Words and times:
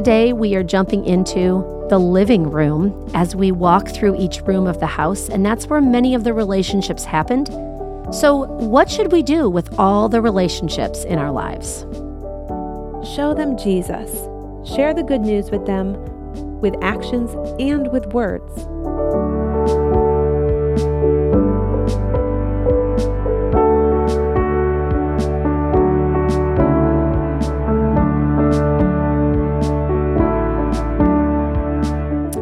today 0.00 0.32
we 0.32 0.54
are 0.54 0.62
jumping 0.62 1.04
into 1.04 1.86
the 1.90 1.98
living 1.98 2.50
room 2.50 3.06
as 3.12 3.36
we 3.36 3.52
walk 3.52 3.86
through 3.90 4.16
each 4.16 4.40
room 4.46 4.66
of 4.66 4.80
the 4.80 4.86
house, 4.86 5.28
and 5.28 5.44
that's 5.44 5.66
where 5.66 5.82
many 5.82 6.14
of 6.14 6.24
the 6.24 6.32
relationships 6.32 7.04
happened. 7.04 7.48
So, 8.10 8.46
what 8.46 8.90
should 8.90 9.12
we 9.12 9.22
do 9.22 9.50
with 9.50 9.78
all 9.78 10.08
the 10.08 10.22
relationships 10.22 11.04
in 11.04 11.18
our 11.18 11.30
lives? 11.30 11.80
Show 13.14 13.34
them 13.34 13.58
Jesus. 13.58 14.10
Share 14.74 14.94
the 14.94 15.02
good 15.02 15.20
news 15.20 15.50
with 15.50 15.66
them 15.66 15.92
with 16.62 16.74
actions 16.80 17.34
and 17.60 17.92
with 17.92 18.06
words. 18.14 18.50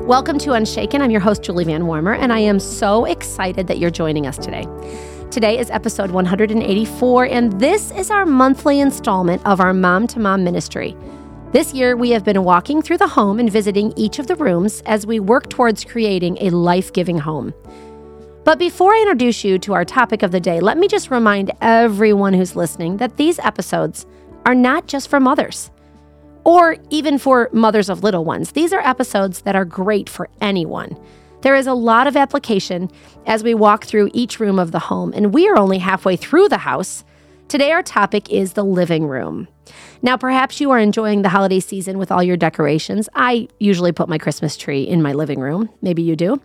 Welcome 0.09 0.39
to 0.39 0.55
Unshaken. 0.55 1.03
I'm 1.03 1.11
your 1.11 1.21
host, 1.21 1.43
Julie 1.43 1.65
Van 1.67 1.87
Warmer, 1.87 2.15
and 2.15 2.33
I 2.33 2.39
am 2.39 2.59
so 2.59 3.05
excited 3.05 3.67
that 3.67 3.77
you're 3.77 3.91
joining 3.91 4.27
us 4.27 4.39
today. 4.39 4.67
Today 5.31 5.59
is 5.59 5.69
episode 5.69 6.13
184, 6.13 7.27
and 7.27 7.61
this 7.61 7.91
is 7.91 8.11
our 8.11 8.25
monthly 8.25 8.81
installment 8.81 9.45
of 9.45 9.61
our 9.61 9.75
Mom 9.75 10.07
to 10.07 10.19
Mom 10.19 10.45
ministry. 10.45 10.97
This 11.53 11.75
year, 11.75 11.95
we 11.95 12.09
have 12.09 12.25
been 12.25 12.43
walking 12.43 12.81
through 12.81 12.97
the 12.97 13.07
home 13.07 13.39
and 13.39 13.53
visiting 13.53 13.93
each 13.99 14.19
of 14.19 14.29
the 14.29 14.37
rooms 14.37 14.83
as 14.87 15.07
we 15.07 15.21
work 15.21 15.51
towards 15.51 15.85
creating 15.85 16.39
a 16.41 16.49
life 16.49 16.91
giving 16.95 17.19
home. 17.19 17.53
But 18.45 18.59
before 18.59 18.95
I 18.95 19.01
introduce 19.01 19.45
you 19.45 19.59
to 19.59 19.75
our 19.75 19.85
topic 19.85 20.23
of 20.23 20.33
the 20.33 20.41
day, 20.41 20.61
let 20.61 20.79
me 20.79 20.89
just 20.89 21.11
remind 21.11 21.53
everyone 21.61 22.33
who's 22.33 22.57
listening 22.57 22.97
that 22.97 23.19
these 23.19 23.39
episodes 23.41 24.07
are 24.47 24.55
not 24.55 24.87
just 24.87 25.09
for 25.09 25.21
mothers 25.21 25.71
or 26.49 26.79
even 26.89 27.19
for 27.19 27.51
mothers 27.53 27.91
of 27.91 28.03
little 28.03 28.25
ones. 28.25 28.53
These 28.53 28.73
are 28.73 28.81
episodes 28.81 29.43
that 29.43 29.55
are 29.55 29.67
great 29.67 30.09
for 30.09 30.31
anyone. 30.41 30.97
There 31.43 31.55
is 31.55 31.67
a 31.67 31.75
lot 31.75 32.07
of 32.07 32.17
application 32.17 32.91
as 33.27 33.45
we 33.45 33.53
walk 33.53 33.85
through 33.85 34.09
each 34.15 34.41
room 34.41 34.59
of 34.59 34.73
the 34.73 34.79
home, 34.79 35.13
and 35.15 35.35
we 35.35 35.47
are 35.47 35.59
only 35.59 35.77
halfway 35.77 36.17
through 36.17 36.49
the 36.49 36.57
house. 36.57 37.05
Today, 37.49 37.71
our 37.71 37.83
topic 37.83 38.31
is 38.31 38.55
the 38.55 38.65
living 38.65 39.07
room. 39.07 39.47
Now, 40.01 40.17
perhaps 40.17 40.59
you 40.59 40.71
are 40.71 40.79
enjoying 40.79 41.21
the 41.21 41.29
holiday 41.29 41.61
season 41.61 41.99
with 41.99 42.11
all 42.11 42.23
your 42.23 42.39
decorations. 42.39 43.11
I 43.15 43.49
usually 43.61 43.93
put 43.93 44.09
my 44.09 44.17
Christmas 44.17 44.57
tree 44.57 44.85
in 44.85 45.03
my 45.03 45.13
living 45.13 45.41
room. 45.41 45.69
Maybe 45.83 46.01
you 46.01 46.17
do. 46.17 46.41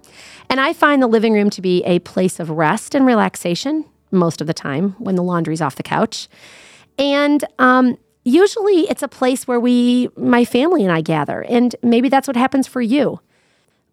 And 0.49 0.59
I 0.59 0.73
find 0.73 1.01
the 1.01 1.07
living 1.07 1.31
room 1.31 1.49
to 1.51 1.61
be 1.61 1.81
a 1.85 1.99
place 1.99 2.41
of 2.41 2.49
rest 2.49 2.93
and 2.93 3.05
relaxation 3.05 3.85
most 4.11 4.41
of 4.41 4.47
the 4.47 4.53
time 4.53 4.97
when 4.99 5.15
the 5.15 5.23
laundry's 5.23 5.61
off 5.61 5.77
the 5.77 5.83
couch. 5.83 6.27
And 6.97 7.43
um, 7.57 7.97
usually 8.23 8.81
it's 8.89 9.03
a 9.03 9.07
place 9.07 9.47
where 9.47 9.59
we, 9.59 10.09
my 10.15 10.45
family 10.45 10.83
and 10.83 10.91
I 10.91 11.01
gather, 11.01 11.41
and 11.41 11.75
maybe 11.81 12.09
that's 12.09 12.27
what 12.27 12.37
happens 12.37 12.67
for 12.67 12.81
you. 12.81 13.19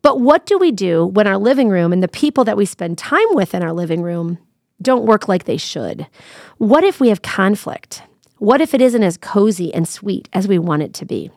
But 0.02 0.20
what 0.20 0.46
do 0.46 0.58
we 0.58 0.72
do 0.72 1.04
when 1.04 1.26
our 1.26 1.36
living 1.36 1.68
room 1.68 1.92
and 1.92 2.02
the 2.02 2.08
people 2.08 2.44
that 2.44 2.56
we 2.56 2.64
spend 2.64 2.96
time 2.96 3.26
with 3.30 3.54
in 3.54 3.62
our 3.62 3.72
living 3.72 4.02
room 4.02 4.38
don't 4.80 5.04
work 5.04 5.28
like 5.28 5.44
they 5.44 5.58
should? 5.58 6.06
What 6.56 6.84
if 6.84 7.00
we 7.00 7.08
have 7.08 7.22
conflict? 7.22 8.02
What 8.38 8.62
if 8.62 8.72
it 8.72 8.80
isn't 8.80 9.02
as 9.02 9.18
cozy 9.18 9.74
and 9.74 9.86
sweet 9.86 10.28
as 10.32 10.48
we 10.48 10.58
want 10.58 10.82
it 10.82 10.94
to 10.94 11.04
be? 11.04 11.30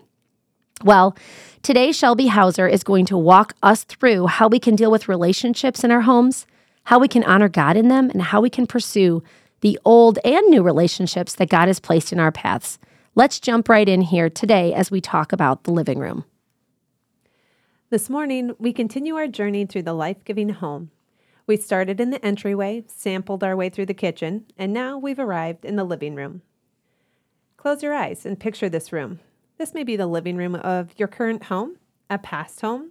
Well, 0.84 1.18
today 1.62 1.92
Shelby 1.92 2.28
Houser 2.28 2.68
is 2.68 2.84
going 2.84 3.06
to 3.08 3.18
walk 3.18 3.54
us 3.62 3.84
through 3.84 4.28
how 4.28 4.48
we 4.48 4.60
can 4.60 4.76
deal 4.76 4.92
with 4.92 5.10
relationships 5.10 5.84
in 5.84 5.92
our 5.92 6.02
homes, 6.02 6.46
how 6.86 7.00
we 7.00 7.10
can 7.10 7.24
honor 7.26 7.50
God 7.50 7.76
in 7.76 7.90
them, 7.90 8.10
and 8.10 8.22
how 8.22 8.40
we 8.40 8.50
can 8.50 8.66
pursue 8.66 9.24
the 9.64 9.80
old 9.86 10.20
and 10.26 10.46
new 10.50 10.62
relationships 10.62 11.34
that 11.36 11.48
God 11.50 11.70
has 11.70 11.80
placed 11.80 12.12
in 12.12 12.20
our 12.20 12.34
paths. 12.34 12.78
Let's 13.16 13.40
jump 13.40 13.70
right 13.70 13.88
in 13.88 14.02
here 14.02 14.30
today 14.30 14.74
as 14.74 14.92
we 14.92 15.00
talk 15.00 15.32
about 15.32 15.64
the 15.64 15.72
living 15.72 16.00
room. 16.00 16.26
This 17.90 18.10
morning, 18.10 18.54
we 18.60 18.74
continue 18.74 19.16
our 19.16 19.28
journey 19.28 19.66
through 19.66 19.84
the 19.84 19.94
life 19.94 20.26
giving 20.26 20.50
home. 20.50 20.92
We 21.48 21.56
started 21.56 22.02
in 22.02 22.10
the 22.10 22.24
entryway, 22.26 22.84
sampled 22.88 23.42
our 23.42 23.56
way 23.56 23.70
through 23.70 23.86
the 23.86 23.94
kitchen, 23.94 24.46
and 24.58 24.74
now 24.74 24.98
we've 24.98 25.20
arrived 25.20 25.64
in 25.64 25.78
the 25.78 25.86
living 25.86 26.16
room. 26.16 26.42
Close 27.56 27.82
your 27.82 27.94
eyes 27.94 28.26
and 28.26 28.38
picture 28.38 28.68
this 28.68 28.92
room. 28.92 29.22
This 29.58 29.74
may 29.74 29.86
be 29.86 29.96
the 29.96 30.08
living 30.08 30.36
room 30.36 30.56
of 30.56 30.90
your 30.98 31.08
current 31.08 31.46
home, 31.46 31.78
a 32.10 32.18
past 32.18 32.60
home, 32.60 32.90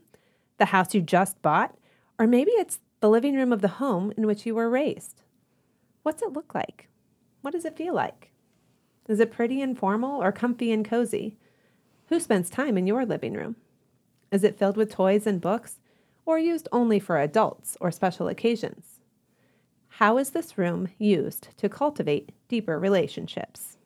the 0.57 0.67
house 0.67 0.95
you 0.95 1.03
just 1.03 1.43
bought, 1.43 1.77
or 2.19 2.27
maybe 2.27 2.53
it's 2.53 2.81
the 3.01 3.11
living 3.11 3.35
room 3.35 3.53
of 3.53 3.61
the 3.61 3.69
home 3.69 4.11
in 4.17 4.27
which 4.27 4.47
you 4.47 4.55
were 4.55 4.71
raised. 4.71 5.22
What's 6.03 6.23
it 6.23 6.33
look 6.33 6.55
like? 6.55 6.89
What 7.43 7.53
does 7.53 7.65
it 7.65 7.77
feel 7.77 7.95
like? 7.95 8.31
Is 9.09 9.21
it 9.21 9.33
pretty 9.33 9.61
and 9.63 9.79
formal 9.79 10.23
or 10.23 10.33
comfy 10.33 10.73
and 10.73 10.85
cozy? 10.85 11.37
Who 12.09 12.19
spends 12.19 12.51
time 12.51 12.77
in 12.77 12.87
your 12.87 13.07
living 13.07 13.35
room? 13.35 13.57
Is 14.31 14.43
it 14.43 14.59
filled 14.59 14.77
with 14.77 14.91
toys 14.91 15.27
and 15.27 15.41
books 15.41 15.79
or 16.25 16.39
used 16.39 16.69
only 16.73 16.99
for 16.99 17.19
adults 17.19 17.77
or 17.81 17.91
special 17.91 18.29
occasions? 18.29 19.01
How 19.97 20.19
is 20.19 20.31
this 20.31 20.59
room 20.59 20.89
used 20.99 21.57
to 21.59 21.69
cultivate 21.69 22.33
deeper 22.49 22.79
relationships? 22.79 23.77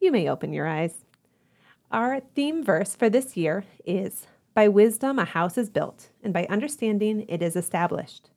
You 0.00 0.12
may 0.12 0.28
open 0.28 0.52
your 0.52 0.66
eyes. 0.66 1.04
Our 1.90 2.20
theme 2.20 2.64
verse 2.64 2.94
for 2.94 3.10
this 3.10 3.36
year 3.36 3.64
is 3.84 4.26
By 4.54 4.68
wisdom 4.68 5.18
a 5.18 5.24
house 5.24 5.58
is 5.58 5.68
built, 5.68 6.08
and 6.22 6.32
by 6.32 6.46
understanding 6.48 7.26
it 7.28 7.42
is 7.42 7.56
established 7.56 8.30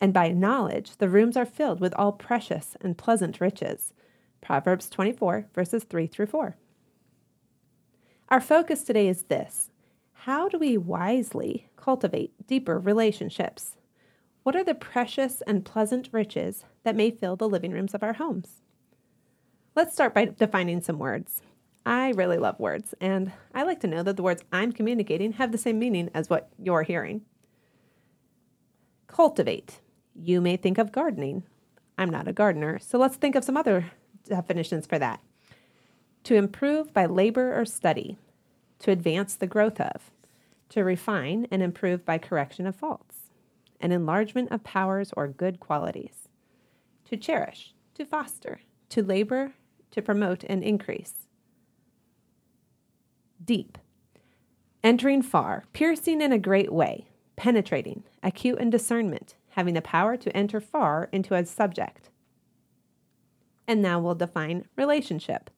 and 0.00 0.12
by 0.12 0.28
knowledge 0.28 0.96
the 0.96 1.08
rooms 1.08 1.36
are 1.36 1.46
filled 1.46 1.80
with 1.80 1.94
all 1.94 2.12
precious 2.12 2.76
and 2.80 2.98
pleasant 2.98 3.40
riches. 3.40 3.92
Proverbs 4.40 4.88
24, 4.90 5.46
verses 5.54 5.84
3 5.84 6.06
through 6.06 6.26
4. 6.26 6.56
Our 8.28 8.40
focus 8.40 8.82
today 8.82 9.08
is 9.08 9.24
this 9.24 9.70
How 10.12 10.48
do 10.48 10.58
we 10.58 10.76
wisely 10.76 11.68
cultivate 11.76 12.46
deeper 12.46 12.78
relationships? 12.78 13.76
What 14.42 14.56
are 14.56 14.64
the 14.64 14.74
precious 14.74 15.40
and 15.46 15.64
pleasant 15.64 16.10
riches 16.12 16.64
that 16.82 16.96
may 16.96 17.10
fill 17.10 17.36
the 17.36 17.48
living 17.48 17.72
rooms 17.72 17.94
of 17.94 18.02
our 18.02 18.14
homes? 18.14 18.62
Let's 19.74 19.94
start 19.94 20.14
by 20.14 20.26
defining 20.26 20.82
some 20.82 20.98
words. 20.98 21.42
I 21.86 22.10
really 22.10 22.38
love 22.38 22.58
words, 22.58 22.94
and 23.00 23.32
I 23.54 23.62
like 23.62 23.80
to 23.80 23.86
know 23.86 24.02
that 24.02 24.16
the 24.16 24.22
words 24.22 24.42
I'm 24.52 24.72
communicating 24.72 25.32
have 25.32 25.52
the 25.52 25.58
same 25.58 25.78
meaning 25.78 26.10
as 26.14 26.30
what 26.30 26.50
you're 26.58 26.82
hearing. 26.82 27.22
Cultivate 29.06 29.80
you 30.14 30.40
may 30.40 30.56
think 30.56 30.78
of 30.78 30.92
gardening. 30.92 31.44
I'm 31.98 32.10
not 32.10 32.28
a 32.28 32.32
gardener, 32.32 32.78
so 32.78 32.98
let's 32.98 33.16
think 33.16 33.34
of 33.34 33.44
some 33.44 33.56
other 33.56 33.92
definitions 34.24 34.86
for 34.86 34.98
that. 34.98 35.20
To 36.24 36.34
improve 36.34 36.92
by 36.92 37.06
labor 37.06 37.58
or 37.58 37.64
study, 37.64 38.16
to 38.80 38.90
advance 38.90 39.34
the 39.34 39.46
growth 39.46 39.80
of, 39.80 40.10
to 40.70 40.82
refine 40.82 41.46
and 41.50 41.62
improve 41.62 42.04
by 42.04 42.18
correction 42.18 42.66
of 42.66 42.76
faults, 42.76 43.16
an 43.80 43.92
enlargement 43.92 44.50
of 44.50 44.64
powers 44.64 45.12
or 45.16 45.28
good 45.28 45.60
qualities, 45.60 46.28
to 47.04 47.16
cherish, 47.16 47.74
to 47.94 48.04
foster, 48.04 48.60
to 48.88 49.02
labor, 49.02 49.52
to 49.90 50.02
promote 50.02 50.44
and 50.44 50.64
increase. 50.64 51.26
Deep, 53.44 53.78
entering 54.82 55.22
far, 55.22 55.64
piercing 55.72 56.20
in 56.20 56.32
a 56.32 56.38
great 56.38 56.72
way, 56.72 57.06
penetrating, 57.36 58.02
acute 58.22 58.58
in 58.58 58.70
discernment, 58.70 59.34
having 59.54 59.74
the 59.74 59.82
power 59.82 60.16
to 60.16 60.36
enter 60.36 60.60
far 60.60 61.08
into 61.12 61.34
a 61.34 61.44
subject. 61.46 62.10
And 63.66 63.80
now 63.80 64.00
we'll 64.00 64.14
define 64.14 64.66
relationship 64.76 65.50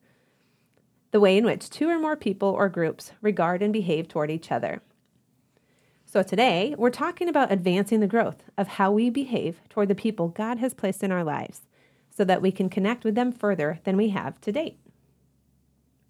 the 1.11 1.19
way 1.19 1.37
in 1.37 1.45
which 1.45 1.69
two 1.69 1.89
or 1.89 1.97
more 1.99 2.15
people 2.15 2.49
or 2.49 2.69
groups 2.69 3.11
regard 3.21 3.63
and 3.63 3.73
behave 3.73 4.07
toward 4.07 4.29
each 4.29 4.51
other. 4.51 4.81
So 6.05 6.21
today, 6.21 6.75
we're 6.77 6.89
talking 6.89 7.27
about 7.27 7.51
advancing 7.51 7.99
the 7.99 8.07
growth 8.07 8.43
of 8.57 8.67
how 8.67 8.91
we 8.91 9.09
behave 9.09 9.61
toward 9.69 9.87
the 9.87 9.95
people 9.95 10.29
God 10.29 10.59
has 10.59 10.73
placed 10.73 11.03
in 11.03 11.11
our 11.11 11.23
lives 11.23 11.61
so 12.09 12.23
that 12.23 12.41
we 12.41 12.51
can 12.51 12.69
connect 12.69 13.03
with 13.03 13.15
them 13.15 13.31
further 13.31 13.79
than 13.83 13.97
we 13.97 14.09
have 14.09 14.39
to 14.41 14.51
date. 14.51 14.77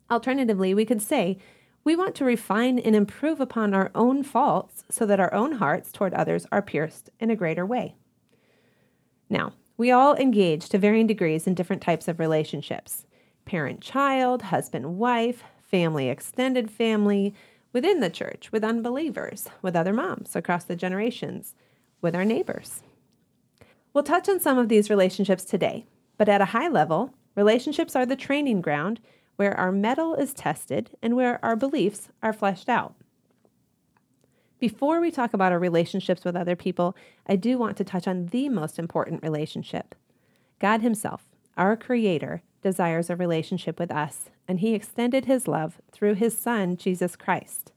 Alternatively, 0.09 0.73
we 0.73 0.85
could 0.85 1.01
say 1.01 1.37
we 1.87 1.95
want 1.95 2.15
to 2.15 2.25
refine 2.25 2.77
and 2.79 2.93
improve 2.93 3.39
upon 3.39 3.73
our 3.73 3.91
own 3.95 4.21
faults 4.21 4.83
so 4.89 5.05
that 5.05 5.21
our 5.21 5.33
own 5.33 5.53
hearts 5.53 5.89
toward 5.89 6.13
others 6.13 6.45
are 6.51 6.61
pierced 6.61 7.09
in 7.17 7.29
a 7.29 7.35
greater 7.37 7.65
way. 7.65 7.95
Now, 9.29 9.53
we 9.77 9.89
all 9.89 10.13
engage 10.17 10.67
to 10.67 10.77
varying 10.77 11.07
degrees 11.07 11.47
in 11.47 11.53
different 11.53 11.81
types 11.81 12.09
of 12.09 12.19
relationships 12.19 13.05
parent 13.45 13.79
child, 13.79 14.41
husband 14.41 14.97
wife, 14.97 15.45
family 15.61 16.09
extended 16.09 16.69
family, 16.69 17.33
within 17.71 18.01
the 18.01 18.09
church, 18.09 18.51
with 18.51 18.65
unbelievers, 18.65 19.47
with 19.61 19.73
other 19.73 19.93
moms 19.93 20.35
across 20.35 20.65
the 20.65 20.75
generations, 20.75 21.55
with 22.01 22.13
our 22.13 22.25
neighbors. 22.25 22.83
We'll 23.93 24.03
touch 24.03 24.27
on 24.27 24.41
some 24.41 24.57
of 24.57 24.67
these 24.67 24.89
relationships 24.89 25.45
today, 25.45 25.85
but 26.17 26.27
at 26.27 26.41
a 26.41 26.51
high 26.51 26.67
level, 26.67 27.13
relationships 27.35 27.95
are 27.95 28.05
the 28.05 28.17
training 28.17 28.59
ground 28.59 28.99
where 29.37 29.57
our 29.57 29.71
mettle 29.71 30.15
is 30.15 30.33
tested 30.33 30.91
and 31.01 31.15
where 31.15 31.43
our 31.43 31.55
beliefs 31.55 32.09
are 32.21 32.33
fleshed 32.33 32.67
out. 32.67 32.95
Before 34.59 34.99
we 34.99 35.11
talk 35.11 35.33
about 35.33 35.51
our 35.51 35.59
relationships 35.59 36.25
with 36.25 36.35
other 36.35 36.55
people, 36.55 36.95
I 37.27 37.35
do 37.35 37.57
want 37.57 37.77
to 37.77 37.83
touch 37.83 38.07
on 38.07 38.27
the 38.27 38.49
most 38.49 38.77
important 38.77 39.23
relationship 39.23 39.95
God 40.59 40.81
Himself, 40.81 41.25
our 41.55 41.77
Creator, 41.77 42.41
desires 42.63 43.11
a 43.11 43.15
relationship 43.15 43.79
with 43.79 43.91
us, 43.91 44.31
and 44.47 44.59
He 44.59 44.73
extended 44.73 45.25
His 45.25 45.47
love 45.47 45.79
through 45.91 46.15
His 46.15 46.35
Son, 46.35 46.75
Jesus 46.75 47.15
Christ. 47.15 47.71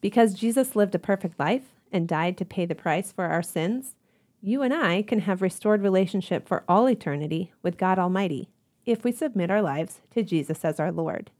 Because 0.00 0.34
Jesus 0.34 0.74
lived 0.74 0.96
a 0.96 0.98
perfect 0.98 1.38
life 1.38 1.76
and 1.92 2.08
died 2.08 2.36
to 2.38 2.44
pay 2.44 2.66
the 2.66 2.74
price 2.74 3.12
for 3.12 3.26
our 3.26 3.42
sins, 3.42 3.94
you 4.42 4.62
and 4.62 4.74
I 4.74 5.02
can 5.02 5.20
have 5.20 5.40
restored 5.40 5.82
relationship 5.82 6.48
for 6.48 6.64
all 6.68 6.88
eternity 6.88 7.52
with 7.62 7.78
God 7.78 8.00
Almighty 8.00 8.50
if 8.86 9.04
we 9.04 9.12
submit 9.12 9.50
our 9.50 9.62
lives 9.62 10.00
to 10.10 10.22
Jesus 10.22 10.64
as 10.64 10.78
our 10.78 10.92
Lord. 10.92 11.30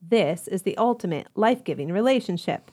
This 0.00 0.46
is 0.48 0.62
the 0.62 0.76
ultimate 0.76 1.26
life 1.34 1.64
giving 1.64 1.90
relationship. 1.92 2.70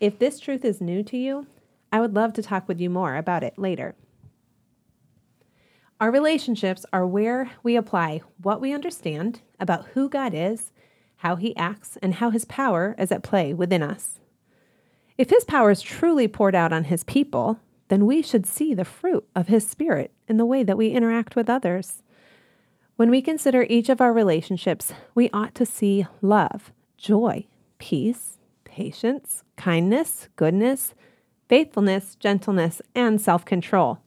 If 0.00 0.18
this 0.18 0.38
truth 0.38 0.64
is 0.64 0.80
new 0.80 1.02
to 1.04 1.16
you, 1.16 1.46
I 1.90 2.00
would 2.00 2.14
love 2.14 2.34
to 2.34 2.42
talk 2.42 2.68
with 2.68 2.80
you 2.80 2.90
more 2.90 3.16
about 3.16 3.42
it 3.42 3.58
later. 3.58 3.94
Our 6.00 6.12
relationships 6.12 6.86
are 6.92 7.06
where 7.06 7.50
we 7.62 7.74
apply 7.74 8.20
what 8.40 8.60
we 8.60 8.72
understand 8.72 9.40
about 9.58 9.86
who 9.86 10.08
God 10.08 10.32
is, 10.34 10.70
how 11.16 11.34
He 11.36 11.56
acts, 11.56 11.98
and 12.00 12.14
how 12.14 12.30
His 12.30 12.44
power 12.44 12.94
is 12.98 13.10
at 13.10 13.24
play 13.24 13.52
within 13.52 13.82
us. 13.82 14.20
If 15.16 15.30
His 15.30 15.44
power 15.44 15.70
is 15.70 15.82
truly 15.82 16.28
poured 16.28 16.54
out 16.54 16.72
on 16.72 16.84
His 16.84 17.02
people, 17.02 17.58
then 17.88 18.06
we 18.06 18.22
should 18.22 18.46
see 18.46 18.74
the 18.74 18.84
fruit 18.84 19.26
of 19.34 19.48
His 19.48 19.66
Spirit 19.66 20.12
in 20.28 20.36
the 20.36 20.46
way 20.46 20.62
that 20.62 20.78
we 20.78 20.90
interact 20.90 21.34
with 21.34 21.50
others. 21.50 22.02
When 22.98 23.10
we 23.10 23.22
consider 23.22 23.62
each 23.62 23.88
of 23.90 24.00
our 24.00 24.12
relationships, 24.12 24.92
we 25.14 25.30
ought 25.32 25.54
to 25.54 25.64
see 25.64 26.04
love, 26.20 26.72
joy, 26.96 27.46
peace, 27.78 28.38
patience, 28.64 29.44
kindness, 29.56 30.28
goodness, 30.34 30.94
faithfulness, 31.48 32.16
gentleness, 32.16 32.82
and 32.96 33.20
self-control, 33.20 34.00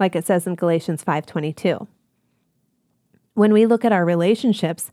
like 0.00 0.16
it 0.16 0.24
says 0.24 0.46
in 0.46 0.54
Galatians 0.54 1.04
5:22. 1.04 1.88
When 3.34 3.52
we 3.52 3.66
look 3.66 3.84
at 3.84 3.92
our 3.92 4.06
relationships, 4.06 4.90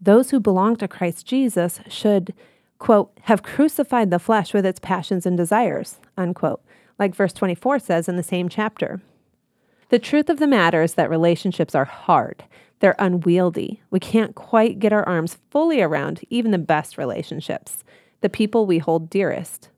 those 0.00 0.32
who 0.32 0.40
belong 0.40 0.74
to 0.78 0.88
Christ 0.88 1.24
Jesus 1.24 1.78
should, 1.86 2.34
quote, 2.80 3.12
have 3.20 3.44
crucified 3.44 4.10
the 4.10 4.18
flesh 4.18 4.52
with 4.52 4.66
its 4.66 4.80
passions 4.80 5.24
and 5.24 5.36
desires, 5.36 6.00
unquote, 6.16 6.60
like 6.98 7.14
verse 7.14 7.32
24 7.32 7.78
says 7.78 8.08
in 8.08 8.16
the 8.16 8.24
same 8.24 8.48
chapter. 8.48 9.00
The 9.90 10.00
truth 10.00 10.28
of 10.28 10.40
the 10.40 10.48
matter 10.48 10.82
is 10.82 10.94
that 10.94 11.08
relationships 11.08 11.76
are 11.76 11.84
hard. 11.84 12.42
They're 12.80 12.96
unwieldy. 12.98 13.82
We 13.90 14.00
can't 14.00 14.34
quite 14.34 14.78
get 14.78 14.92
our 14.92 15.06
arms 15.08 15.38
fully 15.50 15.80
around 15.80 16.20
even 16.28 16.50
the 16.50 16.58
best 16.58 16.98
relationships, 16.98 17.84
the 18.20 18.28
people 18.28 18.66
we 18.66 18.78
hold 18.78 19.08
dearest. 19.08 19.70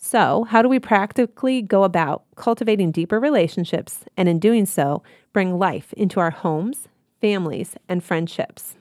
So, 0.00 0.44
how 0.44 0.62
do 0.62 0.68
we 0.68 0.78
practically 0.78 1.60
go 1.60 1.82
about 1.82 2.22
cultivating 2.36 2.92
deeper 2.92 3.18
relationships 3.18 4.04
and 4.16 4.28
in 4.28 4.38
doing 4.38 4.64
so, 4.64 5.02
bring 5.32 5.58
life 5.58 5.92
into 5.94 6.20
our 6.20 6.30
homes, 6.30 6.86
families, 7.20 7.74
and 7.88 8.04
friendships? 8.04 8.76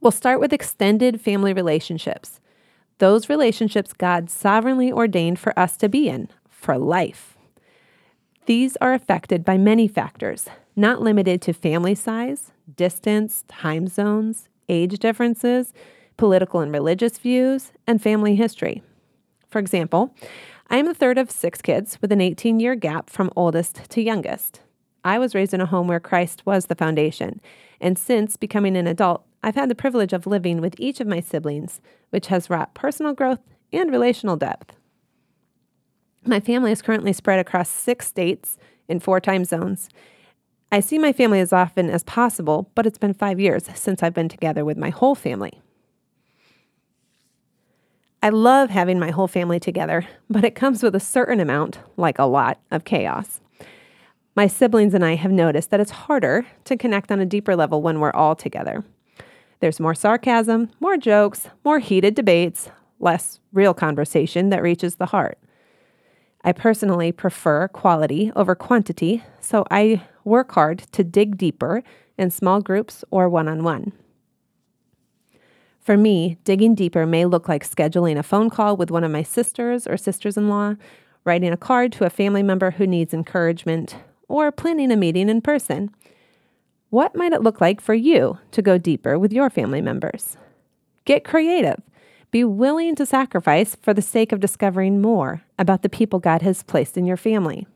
We'll 0.00 0.12
start 0.12 0.40
with 0.40 0.52
extended 0.52 1.20
family 1.20 1.52
relationships. 1.52 2.40
Those 2.98 3.28
relationships 3.28 3.92
God 3.92 4.30
sovereignly 4.30 4.90
ordained 4.90 5.38
for 5.38 5.56
us 5.58 5.76
to 5.78 5.88
be 5.88 6.08
in 6.08 6.28
for 6.48 6.78
life. 6.78 7.36
These 8.46 8.76
are 8.80 8.94
affected 8.94 9.44
by 9.44 9.58
many 9.58 9.88
factors, 9.88 10.48
not 10.78 11.02
limited 11.02 11.42
to 11.42 11.52
family 11.52 11.94
size, 11.94 12.52
distance, 12.76 13.44
time 13.48 13.88
zones, 13.88 14.48
age 14.68 14.98
differences, 15.00 15.74
political 16.16 16.60
and 16.60 16.72
religious 16.72 17.18
views, 17.18 17.72
and 17.86 18.00
family 18.00 18.36
history. 18.36 18.80
For 19.48 19.58
example, 19.58 20.14
I 20.70 20.76
am 20.76 20.86
the 20.86 20.94
third 20.94 21.18
of 21.18 21.32
six 21.32 21.60
kids 21.60 21.98
with 22.00 22.12
an 22.12 22.20
18 22.20 22.60
year 22.60 22.76
gap 22.76 23.10
from 23.10 23.32
oldest 23.34 23.90
to 23.90 24.02
youngest. 24.02 24.60
I 25.04 25.18
was 25.18 25.34
raised 25.34 25.52
in 25.52 25.60
a 25.60 25.66
home 25.66 25.88
where 25.88 26.00
Christ 26.00 26.46
was 26.46 26.66
the 26.66 26.74
foundation, 26.76 27.40
and 27.80 27.98
since 27.98 28.36
becoming 28.36 28.76
an 28.76 28.86
adult, 28.86 29.24
I've 29.42 29.56
had 29.56 29.70
the 29.70 29.74
privilege 29.74 30.12
of 30.12 30.26
living 30.26 30.60
with 30.60 30.74
each 30.78 31.00
of 31.00 31.06
my 31.08 31.20
siblings, 31.20 31.80
which 32.10 32.28
has 32.28 32.50
wrought 32.50 32.74
personal 32.74 33.14
growth 33.14 33.40
and 33.72 33.90
relational 33.90 34.36
depth. 34.36 34.76
My 36.24 36.38
family 36.38 36.70
is 36.70 36.82
currently 36.82 37.12
spread 37.12 37.40
across 37.40 37.68
six 37.68 38.06
states 38.06 38.58
in 38.88 39.00
four 39.00 39.20
time 39.20 39.44
zones. 39.44 39.88
I 40.70 40.80
see 40.80 40.98
my 40.98 41.12
family 41.12 41.40
as 41.40 41.52
often 41.52 41.88
as 41.88 42.02
possible, 42.04 42.70
but 42.74 42.86
it's 42.86 42.98
been 42.98 43.14
five 43.14 43.40
years 43.40 43.64
since 43.74 44.02
I've 44.02 44.12
been 44.12 44.28
together 44.28 44.64
with 44.64 44.76
my 44.76 44.90
whole 44.90 45.14
family. 45.14 45.62
I 48.22 48.28
love 48.30 48.68
having 48.68 48.98
my 48.98 49.10
whole 49.10 49.28
family 49.28 49.60
together, 49.60 50.06
but 50.28 50.44
it 50.44 50.54
comes 50.54 50.82
with 50.82 50.94
a 50.94 51.00
certain 51.00 51.40
amount, 51.40 51.78
like 51.96 52.18
a 52.18 52.24
lot, 52.24 52.60
of 52.70 52.84
chaos. 52.84 53.40
My 54.36 54.46
siblings 54.46 54.92
and 54.92 55.04
I 55.04 55.14
have 55.14 55.32
noticed 55.32 55.70
that 55.70 55.80
it's 55.80 55.90
harder 55.90 56.46
to 56.64 56.76
connect 56.76 57.10
on 57.10 57.20
a 57.20 57.26
deeper 57.26 57.56
level 57.56 57.80
when 57.80 57.98
we're 57.98 58.12
all 58.12 58.36
together. 58.36 58.84
There's 59.60 59.80
more 59.80 59.94
sarcasm, 59.94 60.70
more 60.80 60.96
jokes, 60.96 61.48
more 61.64 61.78
heated 61.78 62.14
debates, 62.14 62.70
less 63.00 63.40
real 63.52 63.72
conversation 63.72 64.50
that 64.50 64.62
reaches 64.62 64.96
the 64.96 65.06
heart. 65.06 65.38
I 66.44 66.52
personally 66.52 67.10
prefer 67.10 67.68
quality 67.68 68.30
over 68.36 68.54
quantity, 68.54 69.24
so 69.40 69.64
I 69.70 70.02
work 70.28 70.52
hard 70.52 70.78
to 70.92 71.02
dig 71.02 71.36
deeper 71.36 71.82
in 72.16 72.30
small 72.30 72.60
groups 72.60 73.04
or 73.10 73.28
one 73.28 73.48
on 73.48 73.64
one. 73.64 73.92
For 75.80 75.96
me, 75.96 76.36
digging 76.44 76.74
deeper 76.74 77.06
may 77.06 77.24
look 77.24 77.48
like 77.48 77.66
scheduling 77.66 78.18
a 78.18 78.22
phone 78.22 78.50
call 78.50 78.76
with 78.76 78.90
one 78.90 79.04
of 79.04 79.10
my 79.10 79.22
sisters 79.22 79.86
or 79.86 79.96
sisters 79.96 80.36
in 80.36 80.48
law, 80.48 80.74
writing 81.24 81.52
a 81.52 81.56
card 81.56 81.92
to 81.92 82.04
a 82.04 82.10
family 82.10 82.42
member 82.42 82.72
who 82.72 82.86
needs 82.86 83.14
encouragement, 83.14 83.96
or 84.28 84.52
planning 84.52 84.92
a 84.92 84.96
meeting 84.96 85.30
in 85.30 85.40
person. 85.40 85.90
What 86.90 87.16
might 87.16 87.32
it 87.32 87.42
look 87.42 87.60
like 87.60 87.80
for 87.80 87.94
you 87.94 88.38
to 88.50 88.60
go 88.60 88.76
deeper 88.76 89.18
with 89.18 89.32
your 89.32 89.48
family 89.48 89.80
members? 89.80 90.36
Get 91.06 91.24
creative. 91.24 91.80
Be 92.30 92.44
willing 92.44 92.94
to 92.96 93.06
sacrifice 93.06 93.74
for 93.74 93.94
the 93.94 94.02
sake 94.02 94.32
of 94.32 94.40
discovering 94.40 95.00
more 95.00 95.42
about 95.58 95.80
the 95.80 95.88
people 95.88 96.18
God 96.18 96.42
has 96.42 96.62
placed 96.62 96.98
in 96.98 97.06
your 97.06 97.16
family. 97.16 97.66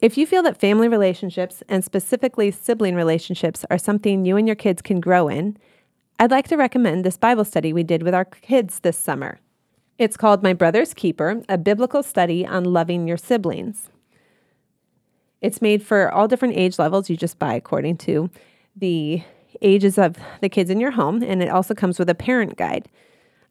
If 0.00 0.16
you 0.16 0.26
feel 0.28 0.44
that 0.44 0.60
family 0.60 0.86
relationships, 0.86 1.60
and 1.68 1.84
specifically 1.84 2.52
sibling 2.52 2.94
relationships, 2.94 3.64
are 3.68 3.78
something 3.78 4.24
you 4.24 4.36
and 4.36 4.46
your 4.46 4.54
kids 4.54 4.80
can 4.80 5.00
grow 5.00 5.26
in, 5.26 5.56
I'd 6.20 6.30
like 6.30 6.46
to 6.48 6.56
recommend 6.56 7.04
this 7.04 7.16
Bible 7.16 7.44
study 7.44 7.72
we 7.72 7.82
did 7.82 8.04
with 8.04 8.14
our 8.14 8.24
kids 8.24 8.80
this 8.80 8.96
summer. 8.96 9.40
It's 9.98 10.16
called 10.16 10.44
My 10.44 10.52
Brother's 10.52 10.94
Keeper, 10.94 11.42
a 11.48 11.58
biblical 11.58 12.04
study 12.04 12.46
on 12.46 12.62
loving 12.62 13.08
your 13.08 13.16
siblings. 13.16 13.90
It's 15.40 15.60
made 15.60 15.82
for 15.82 16.12
all 16.12 16.28
different 16.28 16.56
age 16.56 16.78
levels. 16.78 17.10
You 17.10 17.16
just 17.16 17.40
buy 17.40 17.54
according 17.54 17.96
to 17.98 18.30
the 18.76 19.24
ages 19.62 19.98
of 19.98 20.16
the 20.40 20.48
kids 20.48 20.70
in 20.70 20.78
your 20.78 20.92
home, 20.92 21.24
and 21.24 21.42
it 21.42 21.48
also 21.48 21.74
comes 21.74 21.98
with 21.98 22.08
a 22.08 22.14
parent 22.14 22.56
guide. 22.56 22.88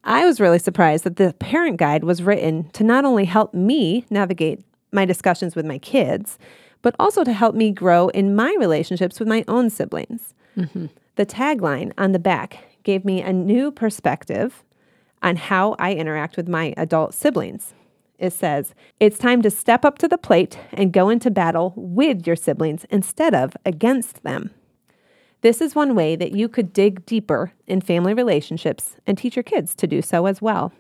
I 0.06 0.26
was 0.26 0.40
really 0.40 0.60
surprised 0.60 1.04
that 1.04 1.18
the 1.18 1.34
parent 1.34 1.76
guide 1.76 2.06
was 2.06 2.24
written 2.24 2.70
to 2.70 2.86
not 2.86 3.04
only 3.04 3.26
help 3.26 3.54
me 3.54 4.06
navigate 4.10 4.64
my 4.92 5.06
discussions 5.06 5.56
with 5.56 5.66
my 5.66 5.78
kids, 5.78 6.38
but 6.82 6.96
also 7.00 7.24
to 7.24 7.34
help 7.34 7.56
me 7.56 7.72
grow 7.72 8.10
in 8.10 8.36
my 8.36 8.56
relationships 8.60 9.20
with 9.20 9.28
my 9.28 9.44
own 9.48 9.70
siblings. 9.70 10.34
Mm-hmm. 10.56 10.88
The 11.16 11.26
tagline 11.26 11.92
on 11.98 12.12
the 12.12 12.20
back 12.20 12.60
gave 12.84 13.04
me 13.04 13.22
a 13.22 13.34
new 13.34 13.72
perspective 13.72 14.64
on 15.22 15.36
how 15.36 15.76
I 15.80 15.94
interact 15.94 16.38
with 16.38 16.48
my 16.48 16.74
adult 16.78 17.14
siblings. 17.14 17.74
It 18.20 18.34
says, 18.34 18.74
It's 19.00 19.18
time 19.18 19.42
to 19.42 19.52
step 19.52 19.86
up 19.86 19.98
to 20.00 20.08
the 20.08 20.18
plate 20.18 20.58
and 20.72 20.94
go 20.94 21.10
into 21.10 21.30
battle 21.30 21.74
with 21.76 22.26
your 22.26 22.36
siblings 22.36 22.86
instead 22.90 23.36
of 23.36 23.56
against 23.66 24.24
them. 24.24 24.52
This 25.42 25.62
is 25.62 25.76
one 25.76 25.96
way 25.96 26.16
that 26.16 26.32
you 26.32 26.50
could 26.50 26.74
dig 26.74 27.06
deeper 27.06 27.52
in 27.68 27.82
family 27.82 28.14
relationships 28.14 28.96
and 29.06 29.18
teach 29.18 29.36
your 29.36 29.44
kids 29.44 29.76
to 29.76 29.88
do 29.88 30.02
so 30.02 30.26
as 30.26 30.42
well. 30.42 30.74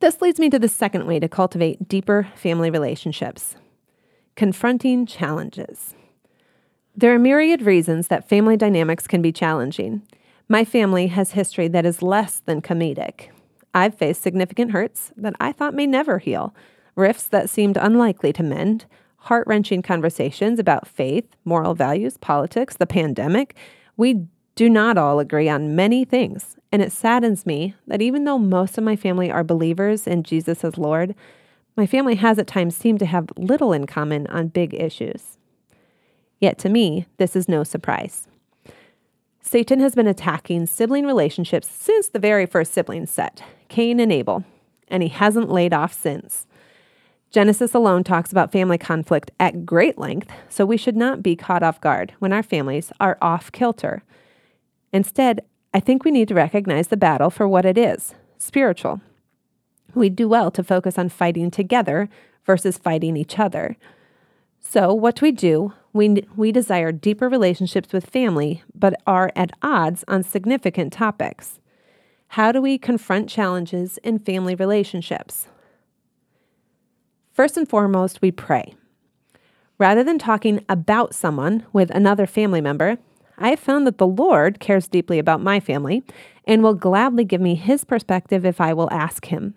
This 0.00 0.20
leads 0.20 0.38
me 0.38 0.50
to 0.50 0.58
the 0.58 0.68
second 0.68 1.06
way 1.06 1.18
to 1.18 1.28
cultivate 1.28 1.88
deeper 1.88 2.28
family 2.34 2.70
relationships 2.70 3.56
confronting 4.34 5.06
challenges. 5.06 5.94
There 6.94 7.14
are 7.14 7.18
myriad 7.18 7.62
reasons 7.62 8.08
that 8.08 8.28
family 8.28 8.58
dynamics 8.58 9.06
can 9.06 9.22
be 9.22 9.32
challenging. 9.32 10.02
My 10.46 10.62
family 10.62 11.06
has 11.06 11.32
history 11.32 11.68
that 11.68 11.86
is 11.86 12.02
less 12.02 12.40
than 12.40 12.60
comedic. 12.60 13.28
I've 13.72 13.94
faced 13.94 14.20
significant 14.20 14.72
hurts 14.72 15.10
that 15.16 15.34
I 15.40 15.52
thought 15.52 15.72
may 15.72 15.86
never 15.86 16.18
heal, 16.18 16.54
rifts 16.96 17.28
that 17.28 17.48
seemed 17.48 17.78
unlikely 17.78 18.34
to 18.34 18.42
mend, 18.42 18.84
heart 19.16 19.46
wrenching 19.46 19.80
conversations 19.80 20.58
about 20.58 20.86
faith, 20.86 21.24
moral 21.46 21.74
values, 21.74 22.18
politics, 22.18 22.76
the 22.76 22.86
pandemic. 22.86 23.56
We 23.96 24.26
do 24.56 24.70
not 24.70 24.96
all 24.96 25.20
agree 25.20 25.50
on 25.50 25.76
many 25.76 26.04
things, 26.04 26.56
and 26.72 26.80
it 26.80 26.90
saddens 26.90 27.44
me 27.44 27.74
that 27.86 28.00
even 28.00 28.24
though 28.24 28.38
most 28.38 28.78
of 28.78 28.84
my 28.84 28.96
family 28.96 29.30
are 29.30 29.44
believers 29.44 30.06
in 30.06 30.22
Jesus 30.22 30.64
as 30.64 30.78
Lord, 30.78 31.14
my 31.76 31.86
family 31.86 32.14
has 32.14 32.38
at 32.38 32.46
times 32.46 32.74
seemed 32.74 32.98
to 33.00 33.06
have 33.06 33.28
little 33.36 33.74
in 33.74 33.86
common 33.86 34.26
on 34.28 34.48
big 34.48 34.72
issues. 34.72 35.36
Yet 36.40 36.58
to 36.60 36.70
me, 36.70 37.06
this 37.18 37.36
is 37.36 37.48
no 37.48 37.64
surprise. 37.64 38.26
Satan 39.42 39.78
has 39.80 39.94
been 39.94 40.06
attacking 40.06 40.66
sibling 40.66 41.04
relationships 41.04 41.68
since 41.68 42.08
the 42.08 42.18
very 42.18 42.46
first 42.46 42.72
sibling 42.72 43.06
set, 43.06 43.42
Cain 43.68 44.00
and 44.00 44.10
Abel, 44.10 44.42
and 44.88 45.02
he 45.02 45.10
hasn't 45.10 45.52
laid 45.52 45.74
off 45.74 45.92
since. 45.92 46.46
Genesis 47.30 47.74
alone 47.74 48.04
talks 48.04 48.32
about 48.32 48.52
family 48.52 48.78
conflict 48.78 49.30
at 49.38 49.66
great 49.66 49.98
length, 49.98 50.30
so 50.48 50.64
we 50.64 50.78
should 50.78 50.96
not 50.96 51.22
be 51.22 51.36
caught 51.36 51.62
off 51.62 51.80
guard 51.80 52.14
when 52.20 52.32
our 52.32 52.42
families 52.42 52.90
are 52.98 53.18
off 53.20 53.52
kilter. 53.52 54.02
Instead, 54.96 55.42
I 55.74 55.80
think 55.80 56.04
we 56.04 56.10
need 56.10 56.28
to 56.28 56.34
recognize 56.34 56.88
the 56.88 56.96
battle 56.96 57.28
for 57.28 57.46
what 57.46 57.66
it 57.66 57.76
is 57.76 58.14
spiritual. 58.38 59.02
We 59.94 60.08
do 60.08 60.26
well 60.26 60.50
to 60.52 60.64
focus 60.64 60.98
on 60.98 61.10
fighting 61.10 61.50
together 61.50 62.08
versus 62.46 62.78
fighting 62.78 63.14
each 63.14 63.38
other. 63.38 63.76
So, 64.58 64.94
what 64.94 65.16
do 65.16 65.26
we 65.26 65.32
do? 65.32 65.74
We, 65.92 66.26
we 66.34 66.50
desire 66.50 66.92
deeper 66.92 67.28
relationships 67.28 67.92
with 67.92 68.08
family, 68.08 68.62
but 68.74 68.94
are 69.06 69.30
at 69.36 69.50
odds 69.60 70.02
on 70.08 70.22
significant 70.22 70.94
topics. 70.94 71.60
How 72.28 72.50
do 72.50 72.62
we 72.62 72.78
confront 72.78 73.28
challenges 73.28 73.98
in 73.98 74.18
family 74.18 74.54
relationships? 74.54 75.46
First 77.34 77.58
and 77.58 77.68
foremost, 77.68 78.22
we 78.22 78.30
pray. 78.30 78.74
Rather 79.76 80.02
than 80.02 80.18
talking 80.18 80.64
about 80.70 81.14
someone 81.14 81.66
with 81.74 81.90
another 81.90 82.26
family 82.26 82.62
member, 82.62 82.96
I 83.38 83.50
have 83.50 83.60
found 83.60 83.86
that 83.86 83.98
the 83.98 84.06
Lord 84.06 84.60
cares 84.60 84.88
deeply 84.88 85.18
about 85.18 85.40
my 85.40 85.60
family 85.60 86.04
and 86.46 86.62
will 86.62 86.74
gladly 86.74 87.24
give 87.24 87.40
me 87.40 87.54
his 87.54 87.84
perspective 87.84 88.44
if 88.46 88.60
I 88.60 88.72
will 88.72 88.90
ask 88.90 89.26
him. 89.26 89.54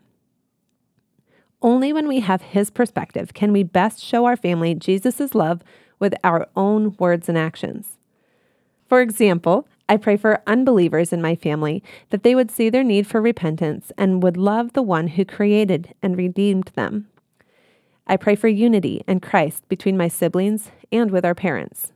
Only 1.62 1.92
when 1.92 2.08
we 2.08 2.22
have 2.22 2.42
his 2.42 2.70
perspective 2.70 3.34
can 3.34 3.52
we 3.52 3.64
best 3.64 4.04
show 4.04 4.26
our 4.26 4.38
family 4.38 4.74
Jesus' 4.76 5.36
love 5.36 5.62
with 6.00 6.14
our 6.24 6.48
own 6.56 6.96
words 6.98 7.28
and 7.28 7.38
actions. 7.38 7.98
For 8.88 9.02
example, 9.02 9.68
I 9.88 9.98
pray 9.98 10.18
for 10.18 10.42
unbelievers 10.48 11.12
in 11.12 11.22
my 11.22 11.36
family 11.36 11.84
that 12.12 12.24
they 12.24 12.36
would 12.36 12.52
see 12.52 12.70
their 12.70 12.84
need 12.84 13.08
for 13.08 13.22
repentance 13.22 13.92
and 13.98 14.24
would 14.24 14.38
love 14.38 14.74
the 14.74 14.84
one 14.84 15.08
who 15.08 15.26
created 15.26 15.94
and 16.02 16.18
redeemed 16.18 16.72
them. 16.76 17.08
I 18.08 18.18
pray 18.18 18.36
for 18.36 18.48
unity 18.48 19.04
and 19.08 19.22
Christ 19.22 19.68
between 19.68 19.98
my 19.98 20.08
siblings 20.08 20.72
and 20.92 21.12
with 21.12 21.26
our 21.26 21.36
parents. 21.36 21.92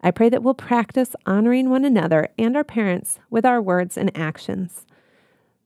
I 0.00 0.10
pray 0.10 0.28
that 0.28 0.42
we'll 0.42 0.54
practice 0.54 1.16
honoring 1.24 1.70
one 1.70 1.84
another 1.84 2.28
and 2.38 2.56
our 2.56 2.64
parents 2.64 3.18
with 3.30 3.44
our 3.44 3.60
words 3.60 3.96
and 3.96 4.16
actions. 4.16 4.86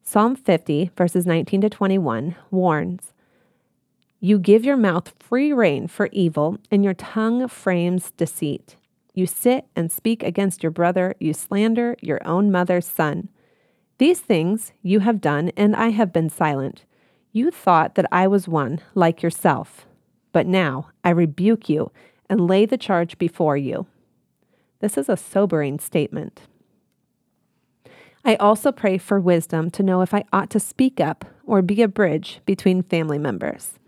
Psalm 0.02 0.34
50, 0.34 0.90
verses 0.96 1.26
19 1.26 1.60
to 1.62 1.70
21, 1.70 2.36
warns 2.50 3.12
You 4.18 4.38
give 4.38 4.64
your 4.64 4.76
mouth 4.76 5.12
free 5.18 5.52
rein 5.52 5.88
for 5.88 6.08
evil, 6.12 6.58
and 6.70 6.82
your 6.82 6.94
tongue 6.94 7.48
frames 7.48 8.12
deceit. 8.12 8.76
You 9.14 9.26
sit 9.26 9.66
and 9.76 9.90
speak 9.92 10.22
against 10.22 10.62
your 10.62 10.72
brother, 10.72 11.14
you 11.18 11.34
slander 11.34 11.96
your 12.00 12.26
own 12.26 12.50
mother's 12.50 12.86
son. 12.86 13.28
These 13.98 14.20
things 14.20 14.72
you 14.82 15.00
have 15.00 15.20
done, 15.20 15.50
and 15.56 15.76
I 15.76 15.90
have 15.90 16.12
been 16.12 16.30
silent. 16.30 16.84
You 17.32 17.50
thought 17.50 17.96
that 17.96 18.06
I 18.10 18.26
was 18.26 18.48
one 18.48 18.80
like 18.94 19.22
yourself, 19.22 19.86
but 20.32 20.46
now 20.46 20.88
I 21.04 21.10
rebuke 21.10 21.68
you 21.68 21.92
and 22.28 22.48
lay 22.48 22.64
the 22.64 22.78
charge 22.78 23.18
before 23.18 23.56
you. 23.56 23.86
This 24.80 24.98
is 24.98 25.08
a 25.08 25.16
sobering 25.16 25.78
statement. 25.78 26.42
I 28.24 28.36
also 28.36 28.72
pray 28.72 28.98
for 28.98 29.20
wisdom 29.20 29.70
to 29.70 29.82
know 29.82 30.02
if 30.02 30.12
I 30.12 30.24
ought 30.32 30.50
to 30.50 30.60
speak 30.60 31.00
up 31.00 31.24
or 31.46 31.62
be 31.62 31.80
a 31.82 31.88
bridge 31.88 32.40
between 32.44 32.82
family 32.82 33.18
members. 33.18 33.78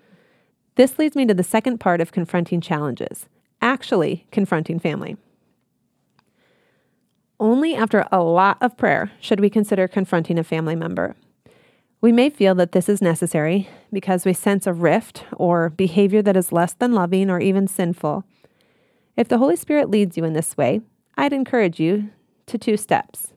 This 0.76 0.98
leads 0.98 1.16
me 1.16 1.26
to 1.26 1.34
the 1.34 1.42
second 1.42 1.78
part 1.78 2.00
of 2.00 2.12
confronting 2.12 2.60
challenges 2.60 3.26
actually 3.62 4.26
confronting 4.32 4.78
family. 4.78 5.16
Only 7.40 7.74
after 7.74 8.06
a 8.12 8.22
lot 8.22 8.58
of 8.60 8.76
prayer 8.76 9.12
should 9.20 9.40
we 9.40 9.48
consider 9.48 9.88
confronting 9.88 10.38
a 10.38 10.44
family 10.44 10.76
member. 10.76 11.16
We 12.00 12.12
may 12.12 12.28
feel 12.30 12.54
that 12.56 12.72
this 12.72 12.88
is 12.88 13.00
necessary 13.00 13.68
because 13.92 14.24
we 14.24 14.32
sense 14.32 14.66
a 14.66 14.72
rift 14.72 15.24
or 15.32 15.70
behavior 15.70 16.20
that 16.22 16.36
is 16.36 16.52
less 16.52 16.72
than 16.72 16.92
loving 16.92 17.30
or 17.30 17.40
even 17.40 17.68
sinful. 17.68 18.24
If 19.16 19.28
the 19.28 19.38
Holy 19.38 19.56
Spirit 19.56 19.90
leads 19.90 20.16
you 20.16 20.24
in 20.24 20.32
this 20.32 20.56
way, 20.56 20.80
I'd 21.16 21.32
encourage 21.32 21.78
you 21.78 22.10
to 22.46 22.56
two 22.56 22.76
steps. 22.76 23.32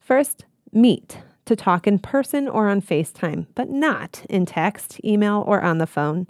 First, 0.00 0.44
meet 0.72 1.18
to 1.44 1.54
talk 1.54 1.86
in 1.86 1.98
person 2.00 2.48
or 2.48 2.68
on 2.68 2.82
FaceTime, 2.82 3.46
but 3.54 3.70
not 3.70 4.24
in 4.28 4.46
text, 4.46 5.00
email, 5.04 5.44
or 5.46 5.62
on 5.62 5.78
the 5.78 5.86
phone. 5.86 6.26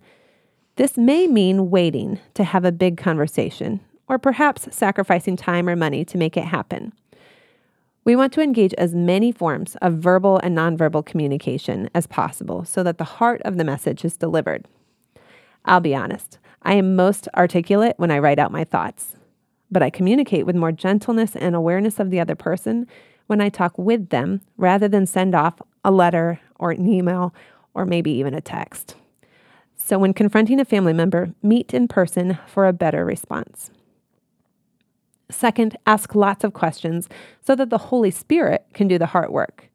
This 0.76 0.99
may 0.99 1.26
mean 1.26 1.71
waiting 1.71 2.21
to 2.35 2.45
have 2.45 2.66
a 2.66 2.73
big 2.73 2.99
conversation, 2.99 3.80
or 4.09 4.18
perhaps 4.18 4.68
sacrificing 4.76 5.37
time 5.37 5.68
or 5.68 5.76
money 5.76 6.04
to 6.04 6.18
make 6.18 6.37
it 6.37 6.45
happen. 6.45 6.92
We 8.04 8.14
want 8.14 8.33
to 8.35 8.42
engage 8.42 8.75
as 8.75 8.95
many 8.95 9.33
forms 9.33 9.75
of 9.83 9.95
verbal 9.95 10.38
and 10.38 10.56
nonverbal 10.56 11.06
communication 11.06 11.88
as 11.95 12.06
possible 12.06 12.64
so 12.64 12.83
that 12.83 12.99
the 12.99 13.04
heart 13.04 13.40
of 13.42 13.56
the 13.56 13.64
message 13.64 14.04
is 14.04 14.16
delivered. 14.18 14.66
I'll 15.64 15.80
be 15.80 15.95
honest, 15.95 16.38
I 16.66 16.75
am 16.75 16.96
most 16.96 17.28
articulate 17.37 17.94
when 17.96 18.11
I 18.11 18.18
write 18.18 18.40
out 18.40 18.50
my 18.50 18.64
thoughts, 18.64 19.14
but 19.70 19.85
I 19.85 19.88
communicate 19.88 20.46
with 20.46 20.56
more 20.56 20.73
gentleness 20.73 21.37
and 21.37 21.54
awareness 21.54 22.00
of 22.00 22.11
the 22.11 22.18
other 22.18 22.35
person 22.35 22.88
when 23.28 23.40
I 23.40 23.50
talk 23.50 23.78
with 23.78 24.08
them 24.08 24.40
rather 24.56 24.88
than 24.88 25.06
send 25.06 25.37
off 25.37 25.62
a 25.85 25.92
letter 25.92 26.40
or 26.56 26.73
an 26.73 26.88
email 26.88 27.32
or 27.73 27.87
maybe 27.87 28.11
even 28.11 28.35
a 28.35 28.40
text. 28.40 28.96
So, 29.76 29.96
when 29.96 30.12
confronting 30.12 30.58
a 30.58 30.64
family 30.64 30.92
member, 30.92 31.32
meet 31.40 31.73
in 31.73 31.87
person 31.87 32.37
for 32.49 32.66
a 32.66 32.73
better 32.73 33.04
response. 33.04 33.70
Second, 35.30 35.76
ask 35.87 36.16
lots 36.16 36.42
of 36.42 36.52
questions 36.52 37.08
so 37.40 37.54
that 37.54 37.70
the 37.70 37.78
Holy 37.78 38.11
Spirit 38.11 38.66
can 38.75 38.88
do 38.88 38.99
the 38.99 39.06
heart 39.06 39.30
work. 39.30 39.70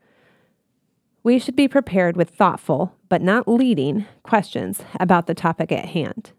We 1.23 1.39
should 1.39 1.55
be 1.55 1.69
prepared 1.69 2.17
with 2.17 2.31
thoughtful, 2.31 2.97
but 3.07 3.21
not 3.21 3.47
leading, 3.47 4.07
questions 4.23 4.81
about 4.99 5.27
the 5.27 5.33
topic 5.33 5.71
at 5.71 5.85
hand, 5.85 6.33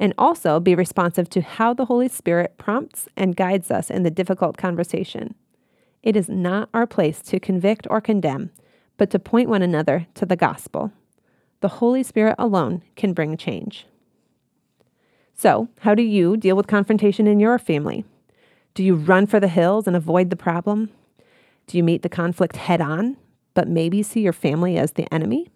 and 0.00 0.14
also 0.16 0.58
be 0.58 0.74
responsive 0.74 1.28
to 1.28 1.42
how 1.42 1.74
the 1.74 1.84
Holy 1.84 2.08
Spirit 2.08 2.56
prompts 2.56 3.06
and 3.18 3.36
guides 3.36 3.70
us 3.70 3.90
in 3.90 4.02
the 4.02 4.10
difficult 4.10 4.56
conversation. 4.56 5.34
It 6.02 6.16
is 6.16 6.28
not 6.28 6.70
our 6.72 6.86
place 6.86 7.20
to 7.24 7.38
convict 7.38 7.86
or 7.90 8.00
condemn, 8.00 8.50
but 8.96 9.10
to 9.10 9.18
point 9.18 9.50
one 9.50 9.60
another 9.60 10.06
to 10.14 10.24
the 10.24 10.36
gospel. 10.36 10.90
The 11.60 11.68
Holy 11.68 12.02
Spirit 12.02 12.36
alone 12.38 12.82
can 12.96 13.12
bring 13.12 13.36
change. 13.36 13.86
So, 15.34 15.68
how 15.80 15.94
do 15.94 16.02
you 16.02 16.38
deal 16.38 16.56
with 16.56 16.66
confrontation 16.66 17.26
in 17.26 17.38
your 17.38 17.58
family? 17.58 18.04
Do 18.72 18.82
you 18.82 18.94
run 18.94 19.26
for 19.26 19.38
the 19.38 19.48
hills 19.48 19.86
and 19.86 19.94
avoid 19.94 20.30
the 20.30 20.36
problem? 20.36 20.90
Do 21.66 21.76
you 21.76 21.84
meet 21.84 22.02
the 22.02 22.08
conflict 22.08 22.56
head 22.56 22.80
on, 22.80 23.18
but 23.52 23.68
maybe 23.68 24.02
see 24.02 24.20
your 24.20 24.32
family 24.32 24.78
as 24.78 24.92
the 24.92 25.12
enemy? 25.12 25.50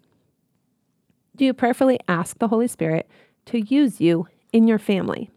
Do 1.35 1.45
you 1.45 1.53
prayerfully 1.53 1.99
ask 2.07 2.37
the 2.37 2.47
Holy 2.47 2.67
Spirit 2.67 3.09
to 3.45 3.59
use 3.59 3.99
you 3.99 4.27
in 4.55 4.69
your 4.69 4.79
family? 4.79 5.29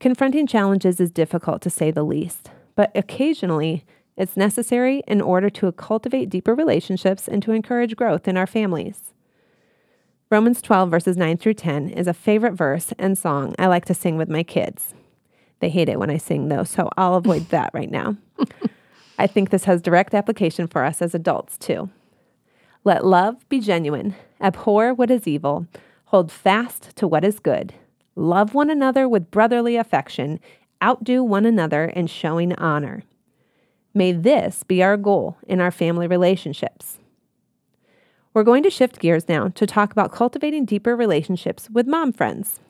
Confronting 0.00 0.46
challenges 0.46 0.98
is 0.98 1.10
difficult 1.10 1.60
to 1.60 1.68
say 1.68 1.90
the 1.90 2.02
least, 2.02 2.50
but 2.74 2.90
occasionally 2.94 3.84
it's 4.16 4.34
necessary 4.34 5.02
in 5.06 5.20
order 5.20 5.50
to 5.50 5.70
cultivate 5.72 6.30
deeper 6.30 6.54
relationships 6.54 7.28
and 7.28 7.42
to 7.42 7.52
encourage 7.52 7.96
growth 7.96 8.26
in 8.26 8.38
our 8.38 8.46
families. 8.46 9.12
Romans 10.30 10.62
12, 10.62 10.90
verses 10.90 11.18
9 11.18 11.36
through 11.36 11.52
10 11.52 11.90
is 11.90 12.06
a 12.06 12.14
favorite 12.14 12.54
verse 12.54 12.94
and 12.98 13.18
song 13.18 13.54
I 13.58 13.66
like 13.66 13.84
to 13.86 13.94
sing 13.94 14.16
with 14.16 14.30
my 14.30 14.42
kids. 14.42 14.94
They 15.60 15.68
hate 15.68 15.90
it 15.90 15.98
when 15.98 16.08
I 16.08 16.16
sing, 16.16 16.48
though, 16.48 16.64
so 16.64 16.88
I'll 16.96 17.16
avoid 17.16 17.50
that 17.50 17.72
right 17.74 17.90
now. 17.90 18.16
I 19.18 19.26
think 19.26 19.50
this 19.50 19.64
has 19.64 19.82
direct 19.82 20.14
application 20.14 20.66
for 20.66 20.82
us 20.82 21.02
as 21.02 21.14
adults, 21.14 21.58
too. 21.58 21.90
Let 22.84 23.04
love 23.04 23.46
be 23.50 23.60
genuine, 23.60 24.14
abhor 24.40 24.94
what 24.94 25.10
is 25.10 25.28
evil, 25.28 25.66
hold 26.14 26.30
fast 26.30 26.94
to 26.94 27.08
what 27.08 27.24
is 27.24 27.40
good, 27.40 27.74
love 28.14 28.54
one 28.54 28.70
another 28.70 29.08
with 29.08 29.32
brotherly 29.32 29.74
affection, 29.74 30.38
outdo 30.80 31.24
one 31.24 31.44
another 31.44 31.86
in 31.86 32.06
showing 32.06 32.54
honor. 32.54 33.02
May 33.92 34.12
this 34.12 34.62
be 34.62 34.80
our 34.80 34.96
goal 34.96 35.36
in 35.48 35.60
our 35.60 35.72
family 35.72 36.06
relationships. 36.06 37.00
We're 38.32 38.44
going 38.44 38.62
to 38.62 38.70
shift 38.70 39.00
gears 39.00 39.28
now 39.28 39.48
to 39.56 39.66
talk 39.66 39.90
about 39.90 40.12
cultivating 40.12 40.64
deeper 40.64 40.94
relationships 40.94 41.68
with 41.68 41.88
mom 41.88 42.12
friends. 42.12 42.60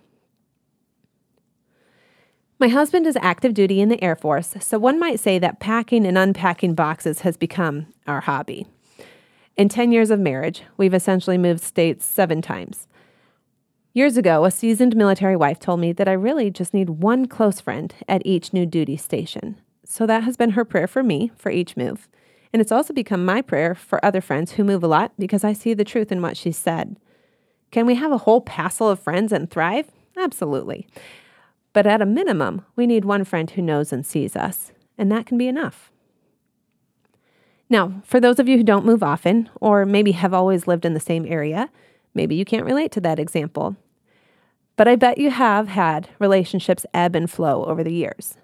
My 2.58 2.68
husband 2.68 3.06
is 3.06 3.18
active 3.20 3.52
duty 3.52 3.82
in 3.82 3.90
the 3.90 4.02
Air 4.02 4.16
Force, 4.16 4.54
so 4.60 4.78
one 4.78 4.98
might 4.98 5.20
say 5.20 5.38
that 5.38 5.60
packing 5.60 6.06
and 6.06 6.16
unpacking 6.16 6.74
boxes 6.74 7.20
has 7.20 7.36
become 7.36 7.88
our 8.06 8.22
hobby. 8.22 8.66
In 9.58 9.68
10 9.68 9.92
years 9.92 10.10
of 10.10 10.18
marriage, 10.18 10.62
we've 10.78 10.94
essentially 10.94 11.36
moved 11.36 11.60
states 11.60 12.06
seven 12.06 12.40
times. 12.40 12.88
Years 13.96 14.16
ago, 14.16 14.44
a 14.44 14.50
seasoned 14.50 14.96
military 14.96 15.36
wife 15.36 15.60
told 15.60 15.78
me 15.78 15.92
that 15.92 16.08
I 16.08 16.14
really 16.14 16.50
just 16.50 16.74
need 16.74 16.90
one 16.90 17.26
close 17.26 17.60
friend 17.60 17.94
at 18.08 18.26
each 18.26 18.52
new 18.52 18.66
duty 18.66 18.96
station. 18.96 19.60
So 19.84 20.04
that 20.04 20.24
has 20.24 20.36
been 20.36 20.50
her 20.50 20.64
prayer 20.64 20.88
for 20.88 21.04
me 21.04 21.30
for 21.36 21.52
each 21.52 21.76
move. 21.76 22.08
And 22.52 22.60
it's 22.60 22.72
also 22.72 22.92
become 22.92 23.24
my 23.24 23.40
prayer 23.40 23.72
for 23.72 24.04
other 24.04 24.20
friends 24.20 24.52
who 24.52 24.64
move 24.64 24.82
a 24.82 24.88
lot 24.88 25.12
because 25.16 25.44
I 25.44 25.52
see 25.52 25.74
the 25.74 25.84
truth 25.84 26.10
in 26.10 26.20
what 26.20 26.36
she 26.36 26.50
said. 26.50 26.96
Can 27.70 27.86
we 27.86 27.94
have 27.94 28.10
a 28.10 28.18
whole 28.18 28.40
passel 28.40 28.90
of 28.90 28.98
friends 28.98 29.30
and 29.30 29.48
thrive? 29.48 29.92
Absolutely. 30.16 30.88
But 31.72 31.86
at 31.86 32.02
a 32.02 32.06
minimum, 32.06 32.64
we 32.74 32.88
need 32.88 33.04
one 33.04 33.22
friend 33.22 33.48
who 33.48 33.62
knows 33.62 33.92
and 33.92 34.04
sees 34.04 34.34
us, 34.34 34.72
and 34.98 35.10
that 35.12 35.24
can 35.24 35.38
be 35.38 35.46
enough. 35.46 35.92
Now, 37.70 38.02
for 38.04 38.18
those 38.18 38.40
of 38.40 38.48
you 38.48 38.56
who 38.56 38.64
don't 38.64 38.84
move 38.84 39.04
often, 39.04 39.50
or 39.60 39.86
maybe 39.86 40.12
have 40.12 40.34
always 40.34 40.66
lived 40.66 40.84
in 40.84 40.94
the 40.94 41.00
same 41.00 41.24
area, 41.26 41.70
Maybe 42.14 42.36
you 42.36 42.44
can't 42.44 42.64
relate 42.64 42.92
to 42.92 43.00
that 43.00 43.18
example. 43.18 43.76
But 44.76 44.88
I 44.88 44.96
bet 44.96 45.18
you 45.18 45.30
have 45.30 45.68
had 45.68 46.08
relationships 46.18 46.84
ebb 46.92 47.14
and 47.14 47.30
flow 47.30 47.64
over 47.64 47.84
the 47.84 47.92
years. 47.92 48.36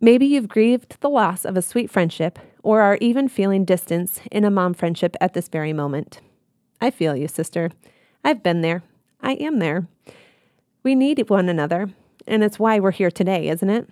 Maybe 0.00 0.26
you've 0.26 0.48
grieved 0.48 1.00
the 1.00 1.10
loss 1.10 1.44
of 1.44 1.56
a 1.56 1.62
sweet 1.62 1.90
friendship 1.90 2.38
or 2.62 2.80
are 2.80 2.98
even 3.00 3.28
feeling 3.28 3.64
distance 3.64 4.20
in 4.30 4.44
a 4.44 4.50
mom 4.50 4.74
friendship 4.74 5.16
at 5.20 5.34
this 5.34 5.48
very 5.48 5.72
moment. 5.72 6.20
I 6.80 6.90
feel 6.90 7.16
you, 7.16 7.26
sister. 7.26 7.70
I've 8.24 8.42
been 8.42 8.60
there. 8.60 8.82
I 9.20 9.32
am 9.32 9.58
there. 9.58 9.88
We 10.84 10.94
need 10.94 11.28
one 11.28 11.48
another, 11.48 11.88
and 12.26 12.44
it's 12.44 12.58
why 12.58 12.78
we're 12.78 12.92
here 12.92 13.10
today, 13.10 13.48
isn't 13.48 13.68
it? 13.68 13.88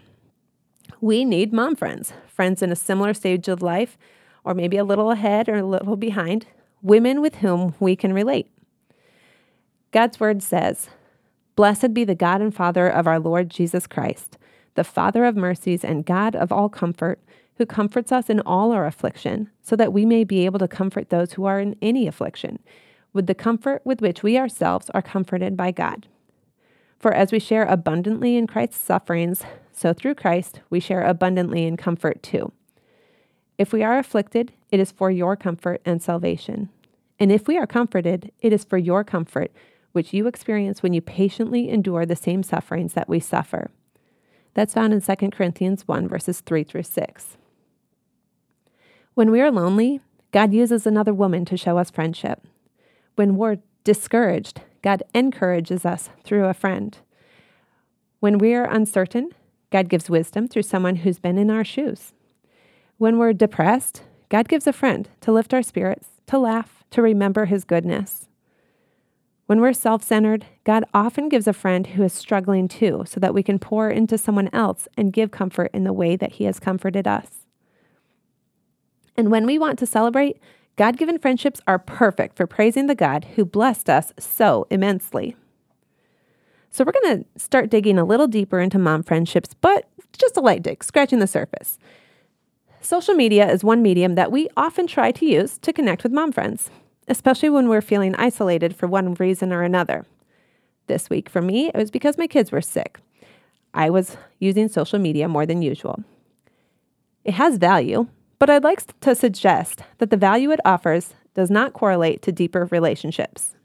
We 1.01 1.25
need 1.25 1.53
mom 1.53 1.75
friends, 1.75 2.13
friends 2.29 2.63
in 2.63 2.71
a 2.71 2.77
similar 2.77 3.13
stage 3.13 3.49
of 3.49 3.61
life, 3.61 3.99
or 4.45 4.55
maybe 4.55 4.77
a 4.77 4.85
little 4.85 5.11
ahead 5.11 5.49
or 5.49 5.57
a 5.57 5.67
little 5.67 5.97
behind, 5.97 6.47
women 6.81 7.21
with 7.21 7.37
whom 7.37 7.75
we 7.81 7.97
can 7.97 8.13
relate. 8.13 8.49
God's 9.91 10.21
word 10.21 10.43
says, 10.43 10.89
Blessed 11.57 11.95
be 11.95 12.05
the 12.05 12.15
God 12.15 12.43
and 12.43 12.55
Father 12.55 12.87
of 12.87 13.07
our 13.07 13.19
Lord 13.19 13.49
Jesus 13.49 13.87
Christ, 13.87 14.37
the 14.75 14.85
Father 14.85 15.25
of 15.25 15.37
mercies 15.37 15.85
and 15.85 16.05
God 16.05 16.37
of 16.37 16.53
all 16.53 16.69
comfort, 16.69 17.19
who 17.55 17.65
comforts 17.65 18.13
us 18.13 18.29
in 18.29 18.41
all 18.41 18.73
our 18.73 18.85
affliction, 18.85 19.51
so 19.63 19.75
that 19.75 19.95
we 19.95 20.05
may 20.05 20.23
be 20.23 20.45
able 20.45 20.59
to 20.59 20.69
comfort 20.69 21.09
those 21.09 21.33
who 21.33 21.47
are 21.47 21.59
in 21.59 21.75
any 21.81 22.07
affliction, 22.07 22.59
with 23.15 23.27
the 23.27 23.35
comfort 23.35 23.81
with 23.87 24.03
which 24.03 24.23
we 24.23 24.37
ourselves 24.37 24.91
are 24.91 25.01
comforted 25.01 25.57
by 25.57 25.71
God. 25.71 26.07
For 26.99 27.15
as 27.15 27.33
we 27.33 27.39
share 27.39 27.65
abundantly 27.65 28.37
in 28.37 28.47
Christ's 28.47 28.79
sufferings, 28.79 29.43
so 29.73 29.95
through 29.95 30.17
Christ 30.17 30.61
we 30.69 30.79
share 30.79 31.03
abundantly 31.03 31.65
in 31.65 31.79
comfort 31.79 32.23
too. 32.23 32.53
If 33.57 33.73
we 33.73 33.83
are 33.83 33.99
afflicted, 33.99 34.53
it 34.71 34.79
is 34.79 34.93
for 34.93 35.11
your 35.11 35.37
comfort 35.37 35.81
and 35.87 36.03
salvation. 36.03 36.69
And 37.19 37.33
if 37.33 37.49
we 37.49 37.57
are 37.57 37.67
comforted, 37.67 38.31
it 38.43 38.53
is 38.53 38.63
for 38.65 38.77
your 38.77 39.05
comfort 39.05 39.51
which 39.97 40.13
you 40.13 40.27
experience 40.27 40.83
when 40.83 40.93
you 40.93 41.01
patiently 41.01 41.71
endure 41.71 42.05
the 42.05 42.15
same 42.15 42.43
sufferings 42.43 42.93
that 42.93 43.09
we 43.09 43.19
suffer. 43.19 43.71
That's 44.53 44.75
found 44.75 44.93
in 44.93 45.01
2 45.01 45.31
Corinthians 45.31 45.89
1, 45.89 46.07
verses 46.07 46.41
3 46.41 46.65
through 46.65 46.83
6. 46.83 47.37
When 49.15 49.31
we 49.31 49.41
are 49.41 49.51
lonely, 49.51 50.03
God 50.33 50.53
uses 50.53 50.87
another 50.87 51.15
woman 51.15 51.47
to 51.47 51.57
show 51.57 51.79
us 51.79 51.91
friendship. 51.91 52.47
When 53.15 53.37
we're 53.37 53.57
discouraged, 53.85 54.61
God 54.83 55.03
encourages 55.15 55.87
us 55.87 56.11
through 56.23 56.45
a 56.45 56.53
friend. 56.53 56.99
When 58.21 58.37
we 58.37 58.55
are 58.55 58.71
uncertain, 58.71 59.31
God 59.71 59.89
gives 59.89 60.11
wisdom 60.11 60.47
through 60.47 60.63
someone 60.63 60.97
who's 60.97 61.19
been 61.19 61.39
in 61.39 61.51
our 61.51 61.65
shoes. 61.65 62.13
When 62.99 63.17
we're 63.19 63.33
depressed, 63.33 64.03
God 64.29 64.47
gives 64.47 64.67
a 64.67 64.75
friend 64.75 65.09
to 65.23 65.33
lift 65.33 65.55
our 65.55 65.63
spirits, 65.63 66.09
to 66.27 66.39
laugh, 66.39 66.85
to 66.91 67.01
remember 67.01 67.47
his 67.47 67.65
goodness. 67.65 68.29
When 69.47 69.61
we're 69.61 69.73
self 69.73 70.03
centered, 70.03 70.45
God 70.65 70.85
often 70.93 71.29
gives 71.29 71.47
a 71.47 71.53
friend 71.53 71.87
who 71.87 72.03
is 72.03 72.13
struggling 72.13 72.67
too, 72.67 73.05
so 73.07 73.21
that 73.21 73.33
we 73.33 73.45
can 73.45 73.61
pour 73.61 73.89
into 73.89 74.19
someone 74.19 74.51
else 74.53 74.89
and 74.97 75.13
give 75.13 75.31
comfort 75.31 75.71
in 75.73 75.85
the 75.85 75.93
way 75.93 76.17
that 76.17 76.33
He 76.33 76.45
has 76.45 76.59
comforted 76.59 77.07
us. 77.07 77.47
And 79.17 79.31
when 79.31 79.47
we 79.47 79.59
want 79.59 79.79
to 79.79 79.87
celebrate, 79.87 80.39
God 80.75 80.97
given 80.97 81.19
friendships 81.19 81.61
are 81.67 81.79
perfect 81.79 82.37
for 82.37 82.47
praising 82.47 82.87
the 82.87 82.95
God 82.95 83.25
who 83.37 83.45
blessed 83.45 83.89
us 83.89 84.13
so 84.19 84.67
immensely. 84.69 85.37
So, 86.71 86.85
we're 86.85 87.01
going 87.01 87.23
to 87.23 87.41
start 87.41 87.71
digging 87.71 87.99
a 87.99 88.05
little 88.05 88.27
deeper 88.27 88.59
into 88.59 88.79
mom 88.79 89.05
friendships, 89.05 89.55
but 89.55 89.89
just 90.19 90.37
a 90.37 90.41
light 90.41 90.63
dig, 90.63 90.83
scratching 90.83 91.21
the 91.21 91.27
surface. 91.29 91.79
Social 92.81 93.15
media 93.15 93.49
is 93.51 93.65
one 93.65 93.81
medium 93.81 94.17
that 94.17 94.33
we 94.33 94.49
often 94.57 94.87
try 94.89 95.13
to 95.13 95.25
use 95.25 95.57
to 95.59 95.73
connect 95.73 96.03
with 96.03 96.13
mom 96.13 96.33
friends 96.33 96.69
especially 97.09 97.49
when 97.49 97.69
we're 97.69 97.81
feeling 97.81 98.15
isolated 98.17 98.75
for 98.75 98.87
one 98.87 99.15
reason 99.15 99.53
or 99.53 99.63
another. 99.63 100.05
This 100.87 101.11
week 101.11 101.29
for 101.29 101.43
me, 101.43 101.69
it 101.69 101.77
was 101.77 101.91
because 101.91 102.19
my 102.19 102.27
kids 102.27 102.53
were 102.53 102.61
sick. 102.61 103.01
I 103.75 103.91
was 103.91 104.17
using 104.39 104.69
social 104.69 104.99
media 104.99 105.29
more 105.29 105.47
than 105.47 105.63
usual. 105.63 106.03
It 107.25 107.35
has 107.35 107.59
value, 107.59 108.07
but 108.39 108.49
I'd 108.49 108.65
like 108.65 108.83
to 109.01 109.15
suggest 109.15 109.83
that 109.99 110.11
the 110.11 110.17
value 110.17 110.51
it 110.51 110.61
offers 110.65 111.15
does 111.35 111.51
not 111.51 111.73
correlate 111.73 112.23
to 112.23 112.33
deeper 112.33 112.67
relationships. 112.71 113.57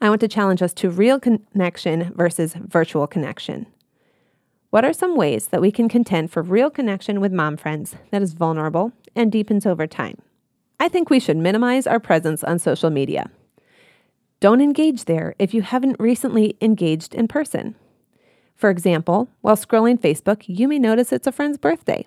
I 0.00 0.08
want 0.10 0.20
to 0.20 0.28
challenge 0.28 0.60
us 0.60 0.74
to 0.74 0.90
real 0.90 1.18
connection 1.18 2.12
versus 2.14 2.54
virtual 2.54 3.06
connection. 3.06 3.66
What 4.70 4.84
are 4.84 4.92
some 4.92 5.16
ways 5.16 5.46
that 5.48 5.62
we 5.62 5.72
can 5.72 5.88
contend 5.88 6.30
for 6.30 6.42
real 6.42 6.68
connection 6.68 7.20
with 7.20 7.32
mom 7.32 7.56
friends 7.56 7.96
that 8.10 8.20
is 8.20 8.34
vulnerable 8.34 8.92
and 9.14 9.32
deepens 9.32 9.64
over 9.64 9.86
time? 9.86 10.18
I 10.78 10.88
think 10.88 11.08
we 11.08 11.20
should 11.20 11.36
minimize 11.36 11.86
our 11.86 12.00
presence 12.00 12.44
on 12.44 12.58
social 12.58 12.90
media. 12.90 13.30
Don't 14.40 14.60
engage 14.60 15.06
there 15.06 15.34
if 15.38 15.54
you 15.54 15.62
haven't 15.62 15.98
recently 15.98 16.56
engaged 16.60 17.14
in 17.14 17.28
person. 17.28 17.74
For 18.54 18.70
example, 18.70 19.28
while 19.40 19.56
scrolling 19.56 20.00
Facebook, 20.00 20.44
you 20.46 20.68
may 20.68 20.78
notice 20.78 21.12
it's 21.12 21.26
a 21.26 21.32
friend's 21.32 21.58
birthday. 21.58 22.06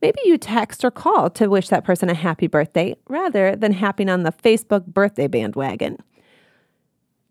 Maybe 0.00 0.18
you 0.24 0.38
text 0.38 0.84
or 0.84 0.90
call 0.90 1.30
to 1.30 1.48
wish 1.48 1.68
that 1.68 1.84
person 1.84 2.08
a 2.08 2.14
happy 2.14 2.48
birthday 2.48 2.96
rather 3.08 3.54
than 3.54 3.74
hopping 3.74 4.08
on 4.08 4.24
the 4.24 4.32
Facebook 4.32 4.86
birthday 4.86 5.28
bandwagon. 5.28 5.98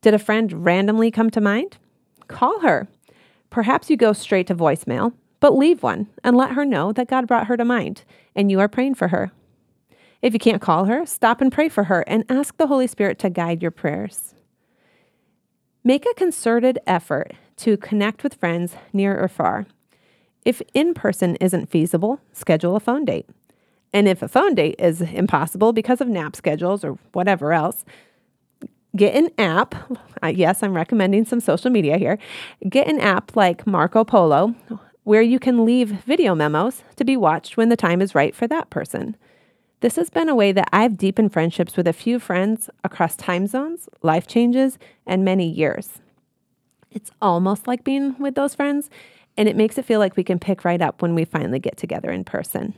Did 0.01 0.13
a 0.13 0.19
friend 0.19 0.65
randomly 0.65 1.11
come 1.11 1.29
to 1.31 1.41
mind? 1.41 1.77
Call 2.27 2.61
her. 2.61 2.87
Perhaps 3.49 3.89
you 3.89 3.97
go 3.97 4.13
straight 4.13 4.47
to 4.47 4.55
voicemail, 4.55 5.13
but 5.41 5.57
leave 5.57 5.83
one 5.83 6.07
and 6.23 6.37
let 6.37 6.51
her 6.51 6.63
know 6.63 6.93
that 6.93 7.09
God 7.09 7.27
brought 7.27 7.47
her 7.47 7.57
to 7.57 7.65
mind 7.65 8.03
and 8.35 8.49
you 8.49 8.59
are 8.61 8.69
praying 8.69 8.95
for 8.95 9.09
her. 9.09 9.31
If 10.21 10.33
you 10.33 10.39
can't 10.39 10.61
call 10.61 10.85
her, 10.85 11.05
stop 11.05 11.41
and 11.41 11.51
pray 11.51 11.67
for 11.67 11.85
her 11.85 12.01
and 12.01 12.25
ask 12.29 12.57
the 12.57 12.67
Holy 12.67 12.87
Spirit 12.87 13.17
to 13.19 13.29
guide 13.29 13.61
your 13.61 13.71
prayers. 13.71 14.35
Make 15.83 16.05
a 16.05 16.13
concerted 16.13 16.77
effort 16.85 17.33
to 17.57 17.75
connect 17.77 18.23
with 18.23 18.35
friends 18.35 18.75
near 18.93 19.19
or 19.19 19.27
far. 19.27 19.65
If 20.45 20.61
in 20.73 20.93
person 20.93 21.37
isn't 21.37 21.71
feasible, 21.71 22.19
schedule 22.33 22.75
a 22.75 22.79
phone 22.79 23.05
date. 23.05 23.27
And 23.93 24.07
if 24.07 24.21
a 24.21 24.27
phone 24.27 24.55
date 24.55 24.75
is 24.79 25.01
impossible 25.01 25.73
because 25.73 26.01
of 26.01 26.07
nap 26.07 26.35
schedules 26.35 26.83
or 26.83 26.97
whatever 27.13 27.51
else, 27.51 27.83
get 28.95 29.15
an 29.15 29.29
app. 29.37 29.75
Yes, 30.23 30.61
I'm 30.61 30.75
recommending 30.75 31.25
some 31.25 31.39
social 31.39 31.71
media 31.71 31.97
here. 31.97 32.19
Get 32.69 32.87
an 32.87 32.99
app 32.99 33.35
like 33.35 33.65
Marco 33.65 34.03
Polo 34.03 34.55
where 35.03 35.21
you 35.21 35.39
can 35.39 35.65
leave 35.65 35.89
video 35.89 36.35
memos 36.35 36.83
to 36.95 37.03
be 37.03 37.17
watched 37.17 37.57
when 37.57 37.69
the 37.69 37.75
time 37.75 38.01
is 38.01 38.13
right 38.13 38.35
for 38.35 38.47
that 38.47 38.69
person. 38.69 39.17
This 39.81 39.95
has 39.95 40.11
been 40.11 40.29
a 40.29 40.35
way 40.35 40.51
that 40.51 40.69
I've 40.71 40.95
deepened 40.95 41.33
friendships 41.33 41.75
with 41.75 41.87
a 41.87 41.93
few 41.93 42.19
friends 42.19 42.69
across 42.83 43.15
time 43.15 43.47
zones, 43.47 43.89
life 44.03 44.27
changes, 44.27 44.77
and 45.07 45.25
many 45.25 45.49
years. 45.49 46.01
It's 46.91 47.09
almost 47.19 47.67
like 47.67 47.83
being 47.83 48.15
with 48.19 48.35
those 48.35 48.53
friends, 48.53 48.91
and 49.35 49.49
it 49.49 49.55
makes 49.55 49.79
it 49.79 49.85
feel 49.85 49.99
like 49.99 50.15
we 50.15 50.23
can 50.23 50.37
pick 50.37 50.63
right 50.63 50.81
up 50.81 51.01
when 51.01 51.15
we 51.15 51.25
finally 51.25 51.57
get 51.57 51.77
together 51.77 52.11
in 52.11 52.23
person. 52.23 52.75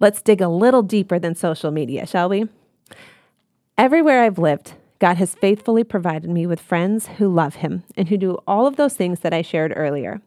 Let's 0.00 0.20
dig 0.20 0.42
a 0.42 0.48
little 0.48 0.82
deeper 0.82 1.18
than 1.18 1.34
social 1.34 1.70
media, 1.70 2.06
shall 2.06 2.28
we? 2.28 2.46
Everywhere 3.78 4.22
I've 4.22 4.38
lived, 4.38 4.74
God 4.98 5.16
has 5.16 5.34
faithfully 5.34 5.82
provided 5.82 6.28
me 6.28 6.46
with 6.46 6.60
friends 6.60 7.06
who 7.06 7.32
love 7.32 7.56
Him 7.56 7.84
and 7.96 8.08
who 8.08 8.18
do 8.18 8.38
all 8.46 8.66
of 8.66 8.76
those 8.76 8.94
things 8.94 9.20
that 9.20 9.32
I 9.32 9.40
shared 9.40 9.72
earlier. 9.74 10.20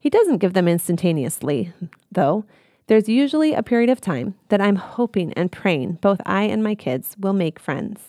He 0.00 0.08
doesn't 0.08 0.38
give 0.38 0.54
them 0.54 0.66
instantaneously, 0.66 1.74
though. 2.10 2.46
There's 2.86 3.08
usually 3.08 3.54
a 3.54 3.62
period 3.62 3.88
of 3.88 4.00
time 4.00 4.34
that 4.48 4.60
I'm 4.60 4.76
hoping 4.76 5.32
and 5.32 5.50
praying 5.50 5.98
both 6.02 6.20
I 6.26 6.42
and 6.42 6.62
my 6.62 6.74
kids 6.74 7.16
will 7.18 7.32
make 7.32 7.58
friends. 7.58 8.00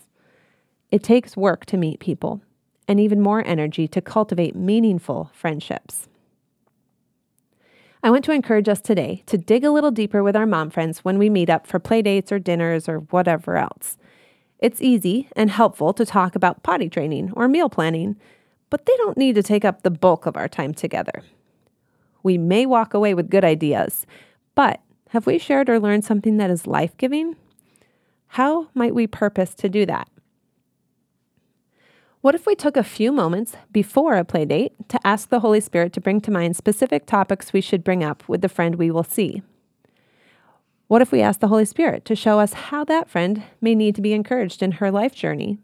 It 0.91 1.01
takes 1.01 1.38
work 1.38 1.65
to 1.67 1.77
meet 1.77 1.99
people 1.99 2.41
and 2.88 2.99
even 2.99 3.21
more 3.21 3.45
energy 3.45 3.88
to 3.88 4.01
cultivate 4.01 4.55
meaningful 4.55 5.31
friendships. 5.33 6.09
I 8.03 8.11
want 8.11 8.25
to 8.25 8.33
encourage 8.33 8.69
us 8.69 8.81
today 8.81 9.23
to 9.27 9.38
dig 9.38 9.63
a 9.63 9.71
little 9.71 9.91
deeper 9.91 10.21
with 10.21 10.35
our 10.35 10.45
mom 10.45 10.69
friends 10.69 10.99
when 10.99 11.17
we 11.17 11.29
meet 11.29 11.49
up 11.49 11.65
for 11.65 11.79
playdates 11.79 12.31
or 12.31 12.38
dinners 12.38 12.88
or 12.88 12.99
whatever 12.99 13.57
else. 13.57 13.97
It's 14.59 14.81
easy 14.81 15.29
and 15.35 15.49
helpful 15.49 15.93
to 15.93 16.05
talk 16.05 16.35
about 16.35 16.63
potty 16.63 16.89
training 16.89 17.31
or 17.33 17.47
meal 17.47 17.69
planning, 17.69 18.17
but 18.69 18.85
they 18.85 18.95
don't 18.97 19.17
need 19.17 19.35
to 19.35 19.43
take 19.43 19.65
up 19.65 19.81
the 19.81 19.89
bulk 19.89 20.25
of 20.25 20.38
our 20.38 20.47
time 20.47 20.73
together. 20.73 21.23
We 22.23 22.38
may 22.38 22.65
walk 22.65 22.93
away 22.93 23.13
with 23.13 23.29
good 23.29 23.45
ideas, 23.45 24.05
but 24.55 24.81
have 25.09 25.27
we 25.27 25.37
shared 25.37 25.69
or 25.69 25.79
learned 25.79 26.03
something 26.03 26.37
that 26.37 26.49
is 26.49 26.65
life 26.65 26.97
giving? 26.97 27.35
How 28.27 28.69
might 28.73 28.95
we 28.95 29.07
purpose 29.07 29.53
to 29.55 29.69
do 29.69 29.85
that? 29.85 30.09
What 32.21 32.33
if 32.35 32.47
we 32.47 32.55
took 32.55 32.75
a 32.75 32.83
few 32.83 33.11
moments 33.11 33.55
before 33.71 34.15
a 34.15 34.25
play 34.25 34.45
date 34.45 34.73
to 34.89 34.99
ask 35.05 35.29
the 35.29 35.41
Holy 35.41 35.59
Spirit 35.59 35.93
to 35.93 36.01
bring 36.01 36.19
to 36.21 36.31
mind 36.31 36.55
specific 36.55 37.05
topics 37.05 37.53
we 37.53 37.61
should 37.61 37.83
bring 37.83 38.03
up 38.03 38.27
with 38.27 38.41
the 38.41 38.49
friend 38.49 38.75
we 38.75 38.89
will 38.89 39.03
see? 39.03 39.43
What 40.87 41.01
if 41.01 41.11
we 41.11 41.21
ask 41.21 41.39
the 41.39 41.49
Holy 41.49 41.65
Spirit 41.65 42.03
to 42.05 42.15
show 42.15 42.39
us 42.39 42.53
how 42.53 42.83
that 42.85 43.09
friend 43.09 43.43
may 43.61 43.75
need 43.75 43.95
to 43.95 44.01
be 44.01 44.13
encouraged 44.13 44.63
in 44.63 44.73
her 44.73 44.89
life 44.89 45.13
journey? 45.13 45.59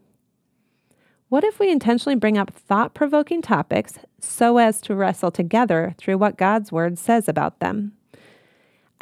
What 1.28 1.44
if 1.44 1.58
we 1.58 1.70
intentionally 1.70 2.16
bring 2.16 2.38
up 2.38 2.52
thought 2.52 2.94
provoking 2.94 3.42
topics 3.42 3.94
so 4.20 4.58
as 4.58 4.80
to 4.82 4.94
wrestle 4.94 5.30
together 5.30 5.94
through 5.98 6.18
what 6.18 6.36
God's 6.36 6.70
Word 6.70 6.98
says 6.98 7.28
about 7.28 7.58
them? 7.58 7.92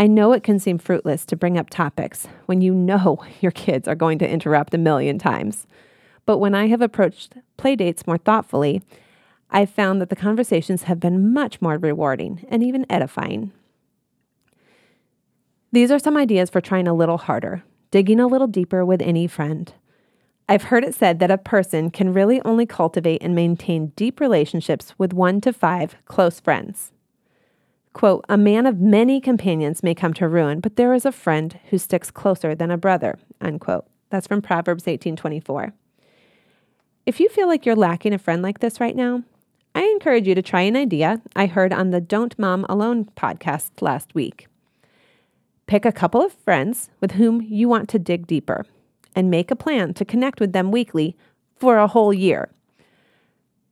I 0.00 0.06
know 0.06 0.32
it 0.32 0.42
can 0.42 0.58
seem 0.58 0.78
fruitless 0.78 1.26
to 1.26 1.36
bring 1.36 1.58
up 1.58 1.68
topics 1.68 2.26
when 2.46 2.62
you 2.62 2.72
know 2.72 3.22
your 3.42 3.52
kids 3.52 3.86
are 3.86 3.94
going 3.94 4.18
to 4.20 4.28
interrupt 4.28 4.72
a 4.72 4.78
million 4.78 5.18
times. 5.18 5.66
But 6.24 6.38
when 6.38 6.54
I 6.54 6.68
have 6.68 6.80
approached 6.80 7.34
playdates 7.58 8.06
more 8.06 8.16
thoughtfully, 8.16 8.82
I've 9.50 9.68
found 9.68 10.00
that 10.00 10.08
the 10.08 10.16
conversations 10.16 10.84
have 10.84 11.00
been 11.00 11.34
much 11.34 11.60
more 11.60 11.76
rewarding 11.76 12.46
and 12.48 12.62
even 12.62 12.86
edifying. 12.88 13.52
These 15.70 15.90
are 15.90 15.98
some 15.98 16.16
ideas 16.16 16.48
for 16.48 16.62
trying 16.62 16.88
a 16.88 16.94
little 16.94 17.18
harder, 17.18 17.62
digging 17.90 18.20
a 18.20 18.26
little 18.26 18.46
deeper 18.46 18.86
with 18.86 19.02
any 19.02 19.26
friend. 19.26 19.70
I've 20.48 20.64
heard 20.64 20.82
it 20.82 20.94
said 20.94 21.18
that 21.18 21.30
a 21.30 21.36
person 21.36 21.90
can 21.90 22.14
really 22.14 22.40
only 22.46 22.64
cultivate 22.64 23.22
and 23.22 23.34
maintain 23.34 23.88
deep 23.96 24.18
relationships 24.18 24.94
with 24.96 25.12
one 25.12 25.42
to 25.42 25.52
five 25.52 25.96
close 26.06 26.40
friends. 26.40 26.90
Quote, 27.92 28.24
a 28.28 28.36
man 28.36 28.66
of 28.66 28.80
many 28.80 29.20
companions 29.20 29.82
may 29.82 29.94
come 29.94 30.14
to 30.14 30.28
ruin, 30.28 30.60
but 30.60 30.76
there 30.76 30.94
is 30.94 31.04
a 31.04 31.12
friend 31.12 31.58
who 31.70 31.78
sticks 31.78 32.10
closer 32.10 32.54
than 32.54 32.70
a 32.70 32.78
brother, 32.78 33.18
unquote. 33.40 33.86
That's 34.10 34.26
from 34.26 34.42
Proverbs 34.42 34.84
18:24. 34.86 35.72
If 37.06 37.18
you 37.18 37.28
feel 37.28 37.48
like 37.48 37.66
you're 37.66 37.76
lacking 37.76 38.12
a 38.12 38.18
friend 38.18 38.42
like 38.42 38.60
this 38.60 38.80
right 38.80 38.94
now, 38.94 39.24
I 39.74 39.82
encourage 39.82 40.26
you 40.26 40.34
to 40.34 40.42
try 40.42 40.62
an 40.62 40.76
idea 40.76 41.20
I 41.34 41.46
heard 41.46 41.72
on 41.72 41.90
the 41.90 42.00
Don't 42.00 42.38
Mom 42.38 42.66
Alone 42.68 43.08
podcast 43.16 43.70
last 43.80 44.14
week. 44.14 44.46
Pick 45.66 45.84
a 45.84 45.92
couple 45.92 46.22
of 46.22 46.32
friends 46.32 46.90
with 47.00 47.12
whom 47.12 47.40
you 47.42 47.68
want 47.68 47.88
to 47.90 47.98
dig 47.98 48.26
deeper 48.26 48.66
and 49.14 49.30
make 49.30 49.50
a 49.50 49.56
plan 49.56 49.94
to 49.94 50.04
connect 50.04 50.40
with 50.40 50.52
them 50.52 50.70
weekly 50.70 51.16
for 51.56 51.78
a 51.78 51.86
whole 51.86 52.12
year. 52.12 52.50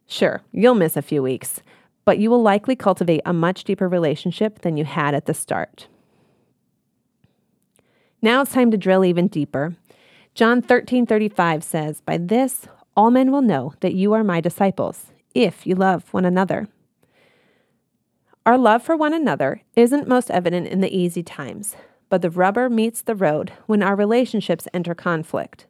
Sure, 0.06 0.40
you'll 0.52 0.74
miss 0.74 0.96
a 0.96 1.02
few 1.02 1.22
weeks, 1.22 1.60
but 2.08 2.18
you 2.18 2.30
will 2.30 2.40
likely 2.40 2.74
cultivate 2.74 3.20
a 3.26 3.34
much 3.34 3.64
deeper 3.64 3.86
relationship 3.86 4.60
than 4.60 4.78
you 4.78 4.84
had 4.86 5.14
at 5.14 5.26
the 5.26 5.34
start. 5.34 5.88
Now 8.22 8.40
it's 8.40 8.54
time 8.54 8.70
to 8.70 8.78
drill 8.78 9.04
even 9.04 9.28
deeper. 9.28 9.76
John 10.32 10.62
13:35 10.62 11.62
says, 11.62 12.00
"By 12.00 12.16
this 12.16 12.66
all 12.96 13.10
men 13.10 13.30
will 13.30 13.42
know 13.42 13.74
that 13.80 13.92
you 13.92 14.14
are 14.14 14.24
my 14.24 14.40
disciples, 14.40 15.12
if 15.34 15.66
you 15.66 15.74
love 15.74 16.10
one 16.14 16.24
another." 16.24 16.68
Our 18.46 18.56
love 18.56 18.82
for 18.82 18.96
one 18.96 19.12
another 19.12 19.60
isn't 19.76 20.08
most 20.08 20.30
evident 20.30 20.66
in 20.68 20.80
the 20.80 20.96
easy 20.96 21.22
times, 21.22 21.76
but 22.08 22.22
the 22.22 22.30
rubber 22.30 22.70
meets 22.70 23.02
the 23.02 23.16
road 23.16 23.52
when 23.66 23.82
our 23.82 23.94
relationships 23.94 24.66
enter 24.72 24.94
conflict. 24.94 25.66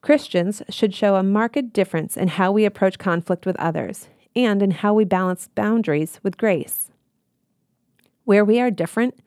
Christians 0.00 0.62
should 0.68 0.94
show 0.94 1.16
a 1.16 1.24
marked 1.24 1.72
difference 1.72 2.16
in 2.16 2.28
how 2.28 2.52
we 2.52 2.64
approach 2.64 3.00
conflict 3.00 3.46
with 3.46 3.56
others 3.56 4.08
and 4.34 4.62
in 4.62 4.70
how 4.70 4.94
we 4.94 5.04
balance 5.04 5.48
boundaries 5.54 6.20
with 6.22 6.38
grace. 6.38 6.90
Where 8.24 8.44
we 8.44 8.60
are 8.60 8.70
different, 8.70 9.18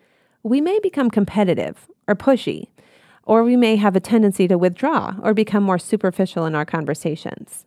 we 0.43 0.61
may 0.61 0.79
become 0.79 1.09
competitive 1.09 1.87
or 2.07 2.15
pushy, 2.15 2.67
or 3.23 3.43
we 3.43 3.55
may 3.55 3.75
have 3.75 3.95
a 3.95 3.99
tendency 3.99 4.47
to 4.47 4.57
withdraw 4.57 5.15
or 5.23 5.33
become 5.33 5.63
more 5.63 5.79
superficial 5.79 6.45
in 6.45 6.55
our 6.55 6.65
conversations. 6.65 7.65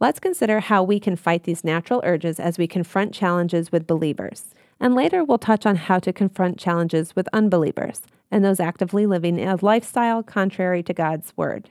Let's 0.00 0.20
consider 0.20 0.60
how 0.60 0.82
we 0.82 1.00
can 1.00 1.16
fight 1.16 1.44
these 1.44 1.64
natural 1.64 2.02
urges 2.04 2.38
as 2.38 2.58
we 2.58 2.66
confront 2.66 3.14
challenges 3.14 3.72
with 3.72 3.86
believers. 3.86 4.54
And 4.78 4.94
later 4.94 5.24
we'll 5.24 5.38
touch 5.38 5.64
on 5.64 5.76
how 5.76 5.98
to 6.00 6.12
confront 6.12 6.58
challenges 6.58 7.16
with 7.16 7.28
unbelievers 7.32 8.02
and 8.30 8.44
those 8.44 8.60
actively 8.60 9.06
living 9.06 9.38
a 9.38 9.56
lifestyle 9.62 10.22
contrary 10.22 10.82
to 10.82 10.92
God's 10.92 11.32
word. 11.36 11.70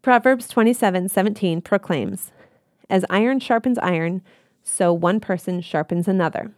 Proverbs 0.00 0.48
27:17 0.48 1.62
proclaims, 1.62 2.32
as 2.92 3.06
iron 3.08 3.40
sharpens 3.40 3.78
iron, 3.78 4.22
so 4.62 4.92
one 4.92 5.18
person 5.18 5.62
sharpens 5.62 6.06
another. 6.06 6.52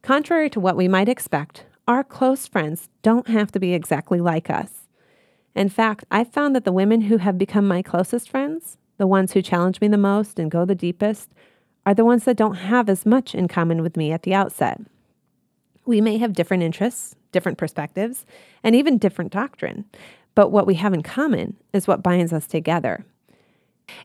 Contrary 0.00 0.48
to 0.48 0.60
what 0.60 0.76
we 0.76 0.86
might 0.86 1.08
expect, 1.08 1.64
our 1.88 2.04
close 2.04 2.46
friends 2.46 2.88
don't 3.02 3.26
have 3.26 3.50
to 3.50 3.58
be 3.58 3.74
exactly 3.74 4.20
like 4.20 4.48
us. 4.48 4.86
In 5.56 5.68
fact, 5.68 6.04
I've 6.08 6.32
found 6.32 6.54
that 6.54 6.64
the 6.64 6.72
women 6.72 7.00
who 7.02 7.16
have 7.16 7.36
become 7.36 7.66
my 7.66 7.82
closest 7.82 8.30
friends, 8.30 8.78
the 8.96 9.08
ones 9.08 9.32
who 9.32 9.42
challenge 9.42 9.80
me 9.80 9.88
the 9.88 9.98
most 9.98 10.38
and 10.38 10.52
go 10.52 10.64
the 10.64 10.76
deepest, 10.76 11.30
are 11.84 11.94
the 11.94 12.04
ones 12.04 12.22
that 12.24 12.36
don't 12.36 12.54
have 12.54 12.88
as 12.88 13.04
much 13.04 13.34
in 13.34 13.48
common 13.48 13.82
with 13.82 13.96
me 13.96 14.12
at 14.12 14.22
the 14.22 14.34
outset. 14.34 14.80
We 15.84 16.00
may 16.00 16.18
have 16.18 16.32
different 16.32 16.62
interests, 16.62 17.16
different 17.32 17.58
perspectives, 17.58 18.24
and 18.62 18.76
even 18.76 18.98
different 18.98 19.32
doctrine, 19.32 19.84
but 20.36 20.50
what 20.50 20.66
we 20.66 20.74
have 20.74 20.94
in 20.94 21.02
common 21.02 21.56
is 21.72 21.88
what 21.88 22.04
binds 22.04 22.32
us 22.32 22.46
together. 22.46 23.04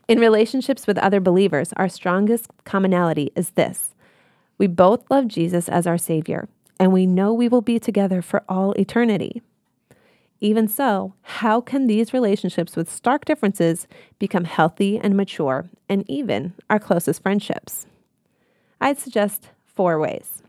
In 0.08 0.18
relationships 0.18 0.86
with 0.86 0.98
other 0.98 1.20
believers, 1.20 1.72
our 1.76 1.88
strongest 1.88 2.50
commonality 2.64 3.32
is 3.34 3.50
this 3.50 3.94
we 4.56 4.66
both 4.66 5.10
love 5.10 5.26
Jesus 5.26 5.68
as 5.68 5.86
our 5.86 5.98
Savior, 5.98 6.48
and 6.78 6.92
we 6.92 7.06
know 7.06 7.32
we 7.32 7.48
will 7.48 7.62
be 7.62 7.78
together 7.78 8.22
for 8.22 8.44
all 8.48 8.72
eternity. 8.72 9.42
Even 10.40 10.68
so, 10.68 11.14
how 11.22 11.60
can 11.60 11.86
these 11.86 12.12
relationships 12.12 12.76
with 12.76 12.92
stark 12.92 13.24
differences 13.24 13.86
become 14.18 14.44
healthy 14.44 14.98
and 14.98 15.16
mature, 15.16 15.68
and 15.88 16.08
even 16.08 16.52
our 16.68 16.78
closest 16.78 17.22
friendships? 17.22 17.86
I'd 18.80 18.98
suggest 18.98 19.48
four 19.64 19.98
ways. 19.98 20.42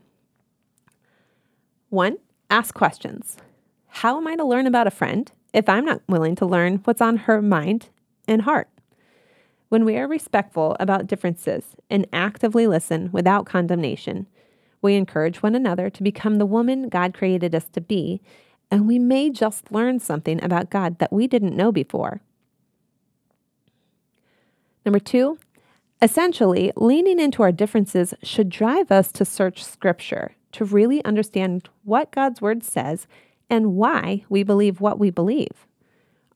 One, 1.88 2.18
ask 2.50 2.74
questions. 2.74 3.38
How 3.88 4.18
am 4.18 4.26
I 4.26 4.36
to 4.36 4.44
learn 4.44 4.66
about 4.66 4.86
a 4.86 4.90
friend 4.90 5.30
if 5.54 5.68
I'm 5.68 5.84
not 5.84 6.02
willing 6.06 6.34
to 6.36 6.46
learn 6.46 6.80
what's 6.84 7.00
on 7.00 7.16
her 7.16 7.40
mind 7.40 7.88
and 8.28 8.42
heart? 8.42 8.68
When 9.68 9.84
we 9.84 9.96
are 9.96 10.06
respectful 10.06 10.76
about 10.78 11.08
differences 11.08 11.74
and 11.90 12.06
actively 12.12 12.66
listen 12.68 13.10
without 13.10 13.46
condemnation, 13.46 14.26
we 14.80 14.94
encourage 14.94 15.42
one 15.42 15.56
another 15.56 15.90
to 15.90 16.02
become 16.04 16.36
the 16.36 16.46
woman 16.46 16.88
God 16.88 17.12
created 17.12 17.54
us 17.54 17.66
to 17.72 17.80
be, 17.80 18.20
and 18.70 18.86
we 18.86 19.00
may 19.00 19.28
just 19.28 19.72
learn 19.72 19.98
something 19.98 20.42
about 20.42 20.70
God 20.70 20.98
that 21.00 21.12
we 21.12 21.26
didn't 21.26 21.56
know 21.56 21.72
before. 21.72 22.20
Number 24.84 25.00
two, 25.00 25.38
essentially, 26.00 26.72
leaning 26.76 27.18
into 27.18 27.42
our 27.42 27.50
differences 27.50 28.14
should 28.22 28.48
drive 28.48 28.92
us 28.92 29.10
to 29.12 29.24
search 29.24 29.64
Scripture 29.64 30.36
to 30.52 30.64
really 30.64 31.04
understand 31.04 31.68
what 31.82 32.12
God's 32.12 32.40
Word 32.40 32.62
says 32.62 33.08
and 33.50 33.74
why 33.74 34.24
we 34.28 34.44
believe 34.44 34.80
what 34.80 35.00
we 35.00 35.10
believe. 35.10 35.66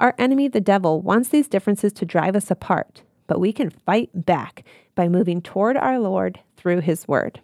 Our 0.01 0.17
enemy, 0.19 0.49
the 0.49 0.61
devil, 0.61 1.01
wants 1.01 1.29
these 1.29 1.47
differences 1.47 1.93
to 1.93 2.05
drive 2.05 2.35
us 2.35 2.51
apart 2.51 3.03
but 3.31 3.39
we 3.39 3.53
can 3.53 3.71
fight 3.71 4.11
back 4.13 4.65
by 4.97 5.09
moving 5.09 5.41
toward 5.41 5.77
our 5.77 6.01
Lord 6.01 6.41
through 6.57 6.81
His 6.81 7.07
Word. 7.07 7.41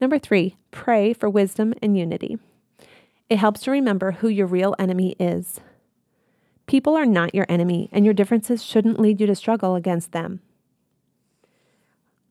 Number 0.00 0.18
three, 0.18 0.56
pray 0.72 1.12
for 1.12 1.30
wisdom 1.30 1.74
and 1.80 1.96
unity. 1.96 2.38
It 3.30 3.38
helps 3.38 3.60
to 3.60 3.70
remember 3.70 4.10
who 4.10 4.26
your 4.26 4.48
real 4.48 4.74
enemy 4.80 5.14
is. 5.20 5.60
People 6.66 6.96
are 6.96 7.06
not 7.06 7.36
your 7.36 7.46
enemy, 7.48 7.88
and 7.92 8.04
your 8.04 8.14
differences 8.14 8.64
shouldn't 8.64 8.98
lead 8.98 9.20
you 9.20 9.28
to 9.28 9.36
struggle 9.36 9.76
against 9.76 10.10
them. 10.10 10.40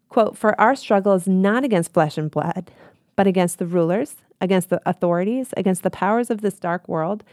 Quote, 0.10 0.38
For 0.38 0.60
our 0.60 0.76
struggle 0.76 1.14
is 1.14 1.30
not 1.30 1.64
against 1.64 1.94
flesh 1.94 2.18
and 2.18 2.30
blood, 2.30 2.72
but 3.16 3.26
against 3.26 3.58
the 3.58 3.66
rulers, 3.66 4.16
against 4.42 4.70
the 4.70 4.82
authorities, 4.86 5.54
against 5.56 5.84
the 5.84 5.90
powers 5.90 6.30
of 6.30 6.42
this 6.42 6.60
dark 6.60 6.90
world, 6.90 7.24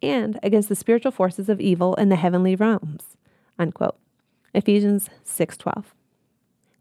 and 0.00 0.38
against 0.44 0.68
the 0.68 0.76
spiritual 0.76 1.10
forces 1.10 1.48
of 1.48 1.60
evil 1.60 1.96
in 1.96 2.08
the 2.08 2.14
heavenly 2.14 2.54
realms. 2.54 3.16
Unquote. 3.58 3.98
Ephesians 4.54 5.10
6:12. 5.24 5.94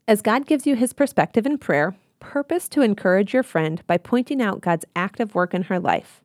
As 0.08 0.22
God 0.22 0.46
gives 0.46 0.66
you 0.66 0.76
his 0.76 0.94
perspective 0.94 1.46
in 1.46 1.58
prayer, 1.58 1.96
purpose 2.20 2.68
to 2.70 2.82
encourage 2.82 3.34
your 3.34 3.44
friend 3.44 3.82
by 3.88 3.98
pointing 3.98 4.42
out 4.42 4.62
God's 4.62 4.86
active 4.96 5.36
work 5.36 5.54
in 5.54 5.64
her 5.64 5.80
life. 5.80 6.22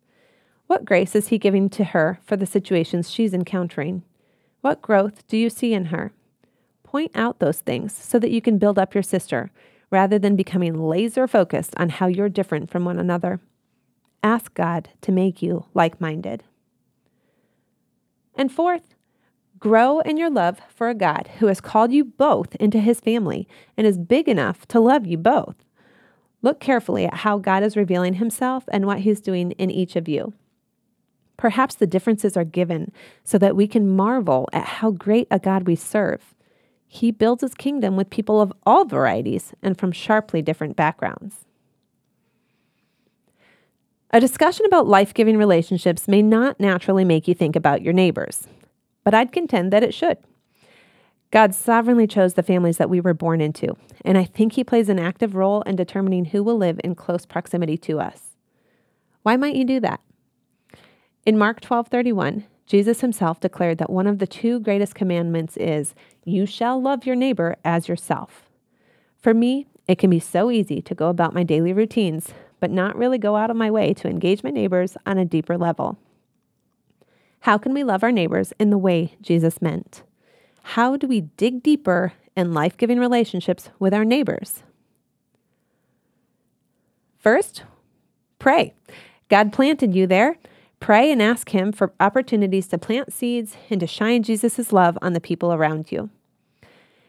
What 0.66 0.84
grace 0.84 1.14
is 1.14 1.28
he 1.28 1.38
giving 1.38 1.68
to 1.70 1.84
her 1.84 2.18
for 2.24 2.36
the 2.36 2.46
situations 2.46 3.10
she's 3.10 3.34
encountering? 3.34 4.02
What 4.60 4.80
growth 4.80 5.26
do 5.26 5.36
you 5.36 5.50
see 5.50 5.74
in 5.74 5.86
her? 5.86 6.12
Point 6.84 7.10
out 7.14 7.40
those 7.40 7.60
things 7.60 7.92
so 7.92 8.18
that 8.18 8.30
you 8.30 8.40
can 8.40 8.58
build 8.58 8.78
up 8.78 8.94
your 8.94 9.02
sister 9.02 9.50
rather 9.90 10.18
than 10.18 10.36
becoming 10.36 10.80
laser 10.88 11.26
focused 11.26 11.74
on 11.76 11.90
how 11.90 12.06
you're 12.06 12.28
different 12.28 12.70
from 12.70 12.84
one 12.84 12.98
another. 12.98 13.40
Ask 14.22 14.54
God 14.54 14.88
to 15.02 15.12
make 15.12 15.42
you 15.42 15.66
like 15.74 16.00
minded. 16.00 16.44
And 18.34 18.50
fourth, 18.50 18.94
Grow 19.62 20.00
in 20.00 20.16
your 20.16 20.28
love 20.28 20.58
for 20.74 20.88
a 20.88 20.94
God 20.94 21.30
who 21.38 21.46
has 21.46 21.60
called 21.60 21.92
you 21.92 22.04
both 22.04 22.56
into 22.56 22.80
his 22.80 22.98
family 22.98 23.46
and 23.76 23.86
is 23.86 23.96
big 23.96 24.28
enough 24.28 24.66
to 24.66 24.80
love 24.80 25.06
you 25.06 25.16
both. 25.16 25.54
Look 26.42 26.58
carefully 26.58 27.06
at 27.06 27.18
how 27.18 27.38
God 27.38 27.62
is 27.62 27.76
revealing 27.76 28.14
himself 28.14 28.64
and 28.72 28.86
what 28.86 28.98
he's 28.98 29.20
doing 29.20 29.52
in 29.52 29.70
each 29.70 29.94
of 29.94 30.08
you. 30.08 30.32
Perhaps 31.36 31.76
the 31.76 31.86
differences 31.86 32.36
are 32.36 32.42
given 32.42 32.90
so 33.22 33.38
that 33.38 33.54
we 33.54 33.68
can 33.68 33.94
marvel 33.94 34.48
at 34.52 34.64
how 34.64 34.90
great 34.90 35.28
a 35.30 35.38
God 35.38 35.68
we 35.68 35.76
serve. 35.76 36.34
He 36.88 37.12
builds 37.12 37.42
his 37.42 37.54
kingdom 37.54 37.94
with 37.94 38.10
people 38.10 38.40
of 38.40 38.52
all 38.66 38.84
varieties 38.84 39.52
and 39.62 39.78
from 39.78 39.92
sharply 39.92 40.42
different 40.42 40.74
backgrounds. 40.74 41.44
A 44.10 44.18
discussion 44.18 44.66
about 44.66 44.88
life 44.88 45.14
giving 45.14 45.36
relationships 45.38 46.08
may 46.08 46.20
not 46.20 46.58
naturally 46.58 47.04
make 47.04 47.28
you 47.28 47.34
think 47.34 47.54
about 47.54 47.82
your 47.82 47.92
neighbors 47.92 48.48
but 49.04 49.14
I'd 49.14 49.32
contend 49.32 49.72
that 49.72 49.82
it 49.82 49.94
should. 49.94 50.18
God 51.30 51.54
sovereignly 51.54 52.06
chose 52.06 52.34
the 52.34 52.42
families 52.42 52.76
that 52.76 52.90
we 52.90 53.00
were 53.00 53.14
born 53.14 53.40
into, 53.40 53.74
and 54.04 54.18
I 54.18 54.24
think 54.24 54.52
He 54.52 54.64
plays 54.64 54.88
an 54.88 54.98
active 54.98 55.34
role 55.34 55.62
in 55.62 55.76
determining 55.76 56.26
who 56.26 56.42
will 56.42 56.56
live 56.56 56.80
in 56.84 56.94
close 56.94 57.24
proximity 57.24 57.78
to 57.78 58.00
us. 58.00 58.36
Why 59.22 59.36
might 59.36 59.54
you 59.54 59.64
do 59.64 59.80
that? 59.80 60.00
In 61.24 61.38
Mark 61.38 61.60
12:31, 61.60 62.44
Jesus 62.66 63.00
himself 63.00 63.40
declared 63.40 63.78
that 63.78 63.90
one 63.90 64.06
of 64.06 64.18
the 64.18 64.26
two 64.26 64.58
greatest 64.60 64.94
commandments 64.94 65.56
is, 65.56 65.94
You 66.24 66.46
shall 66.46 66.80
love 66.80 67.06
your 67.06 67.16
neighbor 67.16 67.56
as 67.64 67.88
yourself. 67.88 68.48
For 69.18 69.34
me, 69.34 69.66
it 69.86 69.98
can 69.98 70.10
be 70.10 70.20
so 70.20 70.50
easy 70.50 70.80
to 70.82 70.94
go 70.94 71.08
about 71.08 71.34
my 71.34 71.42
daily 71.42 71.72
routines, 71.72 72.32
but 72.60 72.70
not 72.70 72.96
really 72.96 73.18
go 73.18 73.36
out 73.36 73.50
of 73.50 73.56
my 73.56 73.70
way 73.70 73.92
to 73.94 74.08
engage 74.08 74.42
my 74.42 74.50
neighbors 74.50 74.96
on 75.06 75.18
a 75.18 75.24
deeper 75.24 75.58
level. 75.58 75.98
How 77.42 77.58
can 77.58 77.74
we 77.74 77.82
love 77.82 78.04
our 78.04 78.12
neighbors 78.12 78.52
in 78.60 78.70
the 78.70 78.78
way 78.78 79.16
Jesus 79.20 79.60
meant? 79.60 80.04
How 80.62 80.96
do 80.96 81.08
we 81.08 81.22
dig 81.22 81.60
deeper 81.60 82.12
in 82.36 82.54
life 82.54 82.76
giving 82.76 83.00
relationships 83.00 83.68
with 83.80 83.92
our 83.92 84.04
neighbors? 84.04 84.62
First, 87.18 87.64
pray. 88.38 88.74
God 89.28 89.52
planted 89.52 89.92
you 89.92 90.06
there. 90.06 90.38
Pray 90.78 91.10
and 91.10 91.20
ask 91.20 91.48
Him 91.48 91.72
for 91.72 91.92
opportunities 91.98 92.68
to 92.68 92.78
plant 92.78 93.12
seeds 93.12 93.56
and 93.70 93.80
to 93.80 93.88
shine 93.88 94.22
Jesus' 94.22 94.72
love 94.72 94.96
on 95.02 95.12
the 95.12 95.20
people 95.20 95.52
around 95.52 95.90
you. 95.90 96.10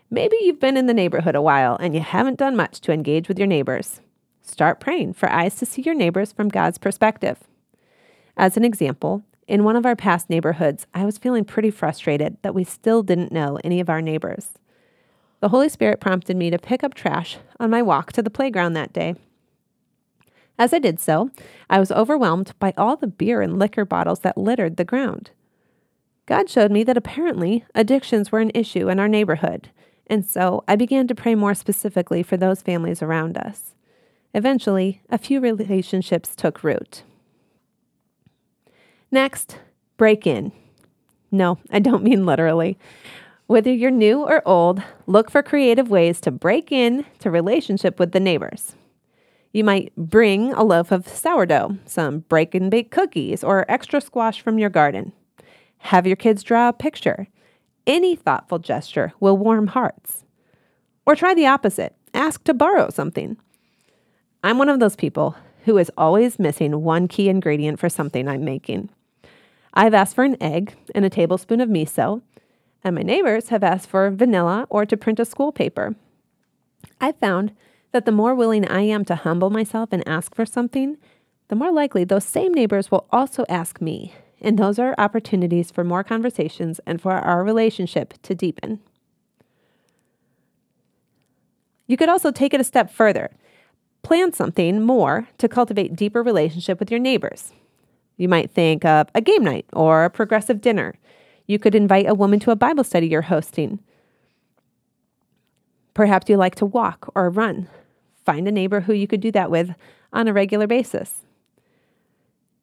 Maybe 0.09 0.35
you've 0.41 0.59
been 0.59 0.77
in 0.77 0.87
the 0.87 0.95
neighborhood 0.95 1.35
a 1.35 1.43
while 1.43 1.77
and 1.79 1.93
you 1.93 2.01
haven't 2.01 2.39
done 2.39 2.55
much 2.55 2.81
to 2.81 2.91
engage 2.91 3.27
with 3.27 3.37
your 3.37 3.47
neighbors. 3.47 4.01
Start 4.41 4.79
praying 4.79 5.13
for 5.13 5.31
eyes 5.31 5.55
to 5.57 5.65
see 5.67 5.83
your 5.83 5.95
neighbors 5.95 6.31
from 6.31 6.49
God's 6.49 6.79
perspective. 6.79 7.37
As 8.35 8.57
an 8.57 8.65
example, 8.65 9.23
in 9.47 9.63
one 9.63 9.75
of 9.75 9.85
our 9.85 9.95
past 9.95 10.29
neighborhoods, 10.29 10.87
I 10.93 11.05
was 11.05 11.17
feeling 11.17 11.45
pretty 11.45 11.71
frustrated 11.71 12.37
that 12.41 12.55
we 12.55 12.63
still 12.63 13.03
didn't 13.03 13.31
know 13.31 13.59
any 13.63 13.79
of 13.79 13.89
our 13.89 14.01
neighbors. 14.01 14.51
The 15.39 15.49
Holy 15.49 15.69
Spirit 15.69 15.99
prompted 15.99 16.37
me 16.37 16.49
to 16.49 16.57
pick 16.57 16.83
up 16.83 16.93
trash 16.93 17.37
on 17.59 17.69
my 17.69 17.81
walk 17.81 18.13
to 18.13 18.21
the 18.21 18.29
playground 18.29 18.73
that 18.73 18.93
day. 18.93 19.15
As 20.57 20.73
I 20.73 20.79
did 20.79 20.99
so, 20.99 21.29
I 21.69 21.79
was 21.79 21.91
overwhelmed 21.91 22.53
by 22.59 22.73
all 22.77 22.95
the 22.95 23.07
beer 23.07 23.41
and 23.41 23.59
liquor 23.59 23.85
bottles 23.85 24.19
that 24.21 24.37
littered 24.37 24.77
the 24.77 24.85
ground. 24.85 25.31
God 26.25 26.49
showed 26.49 26.71
me 26.71 26.83
that 26.85 26.95
apparently 26.95 27.65
addictions 27.75 28.31
were 28.31 28.39
an 28.39 28.51
issue 28.53 28.87
in 28.87 28.99
our 28.99 29.09
neighborhood, 29.09 29.69
and 30.07 30.25
so 30.25 30.63
I 30.67 30.75
began 30.75 31.07
to 31.07 31.15
pray 31.15 31.35
more 31.35 31.53
specifically 31.53 32.23
for 32.23 32.37
those 32.37 32.61
families 32.61 33.01
around 33.01 33.37
us. 33.37 33.73
Eventually, 34.33 35.01
a 35.09 35.17
few 35.17 35.39
relationships 35.39 36.35
took 36.35 36.63
root. 36.63 37.03
Next, 39.13 39.59
break 39.95 40.25
in. 40.25 40.51
No, 41.31 41.59
I 41.69 41.77
don't 41.77 42.01
mean 42.01 42.25
literally. 42.25 42.79
Whether 43.45 43.71
you're 43.71 43.91
new 43.91 44.23
or 44.23 44.41
old, 44.43 44.81
look 45.05 45.29
for 45.29 45.43
creative 45.43 45.91
ways 45.91 46.19
to 46.21 46.31
break 46.31 46.71
in 46.71 47.05
to 47.19 47.29
relationship 47.29 47.99
with 47.99 48.11
the 48.11 48.19
neighbors. 48.19 48.73
You 49.51 49.63
might 49.63 49.95
bring 49.95 50.51
a 50.53 50.63
loaf 50.63 50.91
of 50.91 51.07
sourdough, 51.07 51.77
some 51.85 52.21
break 52.21 52.55
and 52.55 52.71
bake 52.71 52.89
cookies, 52.89 53.43
or 53.43 53.69
extra 53.69 54.01
squash 54.01 54.41
from 54.41 54.57
your 54.57 54.71
garden. 54.71 55.11
Have 55.77 56.07
your 56.07 56.15
kids 56.15 56.41
draw 56.41 56.69
a 56.69 56.73
picture. 56.73 57.27
Any 57.85 58.15
thoughtful 58.15 58.57
gesture 58.57 59.13
will 59.19 59.37
warm 59.37 59.67
hearts. 59.67 60.23
Or 61.05 61.15
try 61.15 61.35
the 61.35 61.45
opposite 61.45 61.95
ask 62.15 62.43
to 62.45 62.53
borrow 62.55 62.89
something. 62.89 63.37
I'm 64.43 64.57
one 64.57 64.69
of 64.69 64.79
those 64.79 64.95
people 64.95 65.35
who 65.65 65.77
is 65.77 65.91
always 65.99 66.39
missing 66.39 66.81
one 66.81 67.07
key 67.07 67.29
ingredient 67.29 67.79
for 67.79 67.89
something 67.89 68.27
I'm 68.27 68.43
making. 68.43 68.89
I've 69.73 69.93
asked 69.93 70.15
for 70.15 70.23
an 70.23 70.37
egg 70.41 70.75
and 70.93 71.03
a 71.03 71.09
tablespoon 71.09 71.59
of 71.59 71.69
miso, 71.69 72.21
and 72.83 72.95
my 72.95 73.01
neighbors 73.01 73.49
have 73.49 73.63
asked 73.63 73.89
for 73.89 74.09
vanilla 74.11 74.67
or 74.69 74.85
to 74.85 74.97
print 74.97 75.19
a 75.19 75.25
school 75.25 75.51
paper. 75.51 75.95
I've 77.01 77.17
found 77.17 77.53
that 77.91 78.05
the 78.05 78.11
more 78.11 78.35
willing 78.35 78.67
I 78.67 78.81
am 78.81 79.05
to 79.05 79.15
humble 79.15 79.49
myself 79.49 79.89
and 79.91 80.07
ask 80.07 80.35
for 80.35 80.45
something, 80.45 80.97
the 81.47 81.55
more 81.55 81.71
likely 81.71 82.03
those 82.03 82.23
same 82.23 82.53
neighbors 82.53 82.91
will 82.91 83.07
also 83.11 83.45
ask 83.49 83.81
me. 83.81 84.13
And 84.41 84.59
those 84.59 84.77
are 84.77 84.95
opportunities 84.97 85.71
for 85.71 85.83
more 85.83 86.03
conversations 86.03 86.79
and 86.85 87.01
for 87.01 87.13
our 87.13 87.43
relationship 87.43 88.13
to 88.23 88.35
deepen. 88.35 88.79
You 91.87 91.97
could 91.97 92.09
also 92.09 92.31
take 92.31 92.53
it 92.53 92.61
a 92.61 92.65
step 92.65 92.91
further. 92.91 93.31
Plan 94.01 94.33
something 94.33 94.81
more 94.81 95.29
to 95.37 95.47
cultivate 95.47 95.95
deeper 95.95 96.21
relationship 96.21 96.79
with 96.79 96.91
your 96.91 96.99
neighbors. 96.99 97.53
You 98.17 98.27
might 98.27 98.51
think 98.51 98.85
of 98.85 99.07
a 99.15 99.21
game 99.21 99.43
night 99.43 99.65
or 99.73 100.05
a 100.05 100.09
progressive 100.09 100.61
dinner. 100.61 100.95
You 101.47 101.59
could 101.59 101.75
invite 101.75 102.07
a 102.07 102.13
woman 102.13 102.39
to 102.41 102.51
a 102.51 102.55
Bible 102.55 102.83
study 102.83 103.07
you're 103.07 103.23
hosting. 103.23 103.79
Perhaps 105.93 106.29
you 106.29 106.37
like 106.37 106.55
to 106.55 106.65
walk 106.65 107.11
or 107.15 107.29
run. 107.29 107.67
Find 108.25 108.47
a 108.47 108.51
neighbor 108.51 108.81
who 108.81 108.93
you 108.93 109.07
could 109.07 109.19
do 109.19 109.31
that 109.31 109.51
with 109.51 109.73
on 110.11 110.27
a 110.27 110.33
regular 110.33 110.67
basis. 110.67 111.23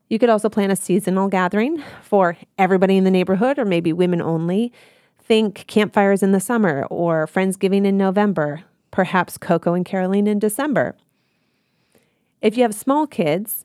You 0.08 0.18
could 0.18 0.30
also 0.30 0.48
plan 0.48 0.70
a 0.70 0.76
seasonal 0.76 1.28
gathering 1.28 1.82
for 2.02 2.36
everybody 2.58 2.96
in 2.96 3.04
the 3.04 3.10
neighborhood 3.10 3.58
or 3.58 3.64
maybe 3.64 3.92
women 3.92 4.20
only. 4.20 4.72
Think 5.22 5.66
campfires 5.68 6.22
in 6.22 6.32
the 6.32 6.40
summer 6.40 6.84
or 6.90 7.28
Friendsgiving 7.28 7.84
in 7.84 7.96
November, 7.96 8.64
perhaps 8.90 9.38
Coco 9.38 9.74
and 9.74 9.84
Caroline 9.84 10.26
in 10.26 10.40
December. 10.40 10.96
If 12.42 12.56
you 12.56 12.62
have 12.62 12.74
small 12.74 13.06
kids, 13.06 13.64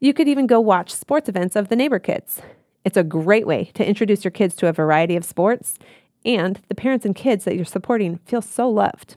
you 0.00 0.12
could 0.14 0.28
even 0.28 0.46
go 0.46 0.58
watch 0.58 0.92
sports 0.92 1.28
events 1.28 1.54
of 1.54 1.68
the 1.68 1.76
neighbor 1.76 1.98
kids. 1.98 2.40
It's 2.84 2.96
a 2.96 3.04
great 3.04 3.46
way 3.46 3.70
to 3.74 3.86
introduce 3.86 4.24
your 4.24 4.30
kids 4.30 4.56
to 4.56 4.66
a 4.66 4.72
variety 4.72 5.14
of 5.14 5.24
sports, 5.24 5.78
and 6.24 6.60
the 6.68 6.74
parents 6.74 7.04
and 7.04 7.14
kids 7.14 7.44
that 7.44 7.54
you're 7.54 7.64
supporting 7.64 8.18
feel 8.24 8.42
so 8.42 8.68
loved. 8.68 9.16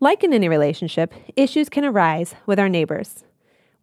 Like 0.00 0.24
in 0.24 0.32
any 0.32 0.48
relationship, 0.48 1.14
issues 1.36 1.68
can 1.68 1.84
arise 1.84 2.34
with 2.46 2.58
our 2.58 2.68
neighbors. 2.68 3.24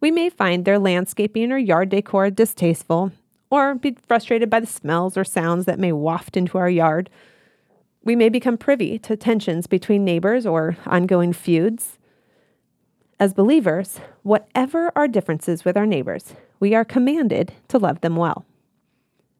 We 0.00 0.10
may 0.10 0.28
find 0.28 0.64
their 0.64 0.78
landscaping 0.78 1.52
or 1.52 1.58
yard 1.58 1.88
decor 1.88 2.30
distasteful, 2.30 3.12
or 3.50 3.74
be 3.74 3.96
frustrated 4.06 4.50
by 4.50 4.60
the 4.60 4.66
smells 4.66 5.16
or 5.16 5.24
sounds 5.24 5.64
that 5.66 5.78
may 5.78 5.92
waft 5.92 6.36
into 6.36 6.58
our 6.58 6.68
yard. 6.68 7.08
We 8.02 8.16
may 8.16 8.28
become 8.28 8.58
privy 8.58 8.98
to 9.00 9.16
tensions 9.16 9.66
between 9.66 10.04
neighbors 10.04 10.46
or 10.46 10.76
ongoing 10.86 11.32
feuds. 11.32 11.98
As 13.20 13.34
believers, 13.34 14.00
whatever 14.22 14.90
our 14.96 15.06
differences 15.06 15.62
with 15.62 15.76
our 15.76 15.84
neighbors, 15.84 16.34
we 16.58 16.74
are 16.74 16.86
commanded 16.86 17.52
to 17.68 17.78
love 17.78 18.00
them 18.00 18.16
well. 18.16 18.46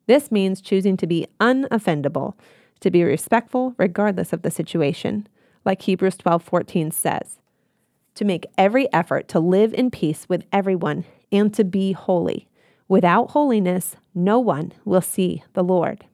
This 0.06 0.30
means 0.30 0.60
choosing 0.60 0.98
to 0.98 1.06
be 1.06 1.26
unoffendable, 1.40 2.34
to 2.80 2.90
be 2.90 3.02
respectful 3.02 3.74
regardless 3.78 4.34
of 4.34 4.42
the 4.42 4.50
situation 4.50 5.26
like 5.64 5.80
Hebrews 5.80 6.18
12:14 6.18 6.92
says, 6.92 7.38
to 8.16 8.24
make 8.26 8.44
every 8.58 8.86
effort 8.92 9.28
to 9.28 9.40
live 9.40 9.72
in 9.72 9.90
peace 9.90 10.28
with 10.28 10.44
everyone 10.52 11.06
and 11.32 11.54
to 11.54 11.64
be 11.64 11.92
holy. 11.92 12.48
Without 12.86 13.30
holiness, 13.30 13.96
no 14.14 14.38
one 14.38 14.72
will 14.84 15.00
see 15.00 15.42
the 15.54 15.64
Lord. 15.64 16.04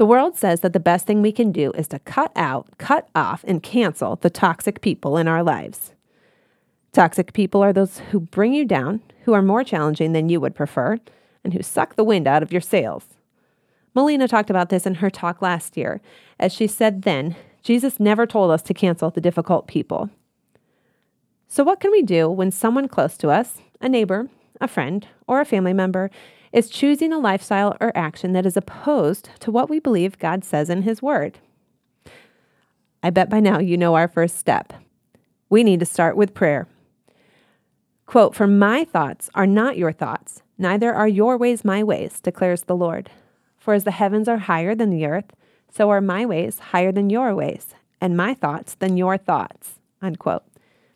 The 0.00 0.06
world 0.06 0.34
says 0.34 0.60
that 0.60 0.72
the 0.72 0.80
best 0.80 1.06
thing 1.06 1.20
we 1.20 1.30
can 1.30 1.52
do 1.52 1.72
is 1.72 1.86
to 1.88 1.98
cut 1.98 2.32
out, 2.34 2.66
cut 2.78 3.10
off, 3.14 3.44
and 3.46 3.62
cancel 3.62 4.16
the 4.16 4.30
toxic 4.30 4.80
people 4.80 5.18
in 5.18 5.28
our 5.28 5.42
lives. 5.42 5.92
Toxic 6.94 7.34
people 7.34 7.62
are 7.62 7.74
those 7.74 7.98
who 7.98 8.18
bring 8.18 8.54
you 8.54 8.64
down, 8.64 9.02
who 9.24 9.34
are 9.34 9.42
more 9.42 9.62
challenging 9.62 10.14
than 10.14 10.30
you 10.30 10.40
would 10.40 10.54
prefer, 10.54 10.98
and 11.44 11.52
who 11.52 11.62
suck 11.62 11.96
the 11.96 12.02
wind 12.02 12.26
out 12.26 12.42
of 12.42 12.50
your 12.50 12.62
sails. 12.62 13.04
Melina 13.94 14.26
talked 14.26 14.48
about 14.48 14.70
this 14.70 14.86
in 14.86 14.94
her 14.94 15.10
talk 15.10 15.42
last 15.42 15.76
year. 15.76 16.00
As 16.38 16.54
she 16.54 16.66
said 16.66 17.02
then, 17.02 17.36
Jesus 17.62 18.00
never 18.00 18.26
told 18.26 18.50
us 18.50 18.62
to 18.62 18.72
cancel 18.72 19.10
the 19.10 19.20
difficult 19.20 19.66
people. 19.66 20.08
So, 21.46 21.62
what 21.62 21.78
can 21.78 21.90
we 21.90 22.00
do 22.00 22.30
when 22.30 22.50
someone 22.50 22.88
close 22.88 23.18
to 23.18 23.28
us, 23.28 23.58
a 23.82 23.88
neighbor, 23.90 24.30
a 24.62 24.66
friend, 24.66 25.06
or 25.26 25.42
a 25.42 25.44
family 25.44 25.74
member, 25.74 26.10
is 26.52 26.68
choosing 26.68 27.12
a 27.12 27.18
lifestyle 27.18 27.76
or 27.80 27.96
action 27.96 28.32
that 28.32 28.46
is 28.46 28.56
opposed 28.56 29.30
to 29.40 29.50
what 29.50 29.70
we 29.70 29.78
believe 29.78 30.18
God 30.18 30.44
says 30.44 30.68
in 30.68 30.82
His 30.82 31.00
Word? 31.00 31.38
I 33.02 33.10
bet 33.10 33.30
by 33.30 33.40
now 33.40 33.58
you 33.58 33.76
know 33.76 33.94
our 33.94 34.08
first 34.08 34.38
step. 34.38 34.72
We 35.48 35.64
need 35.64 35.80
to 35.80 35.86
start 35.86 36.16
with 36.16 36.34
prayer. 36.34 36.66
Quote, 38.06 38.34
For 38.34 38.46
my 38.46 38.84
thoughts 38.84 39.30
are 39.34 39.46
not 39.46 39.78
your 39.78 39.92
thoughts, 39.92 40.42
neither 40.58 40.92
are 40.92 41.08
your 41.08 41.36
ways 41.36 41.64
my 41.64 41.82
ways, 41.82 42.20
declares 42.20 42.62
the 42.62 42.76
Lord. 42.76 43.10
For 43.56 43.74
as 43.74 43.84
the 43.84 43.92
heavens 43.92 44.28
are 44.28 44.38
higher 44.38 44.74
than 44.74 44.90
the 44.90 45.06
earth, 45.06 45.32
so 45.70 45.90
are 45.90 46.00
my 46.00 46.26
ways 46.26 46.58
higher 46.58 46.90
than 46.90 47.10
your 47.10 47.34
ways, 47.34 47.74
and 48.00 48.16
my 48.16 48.34
thoughts 48.34 48.74
than 48.74 48.96
your 48.96 49.16
thoughts. 49.16 49.78
Unquote. 50.02 50.42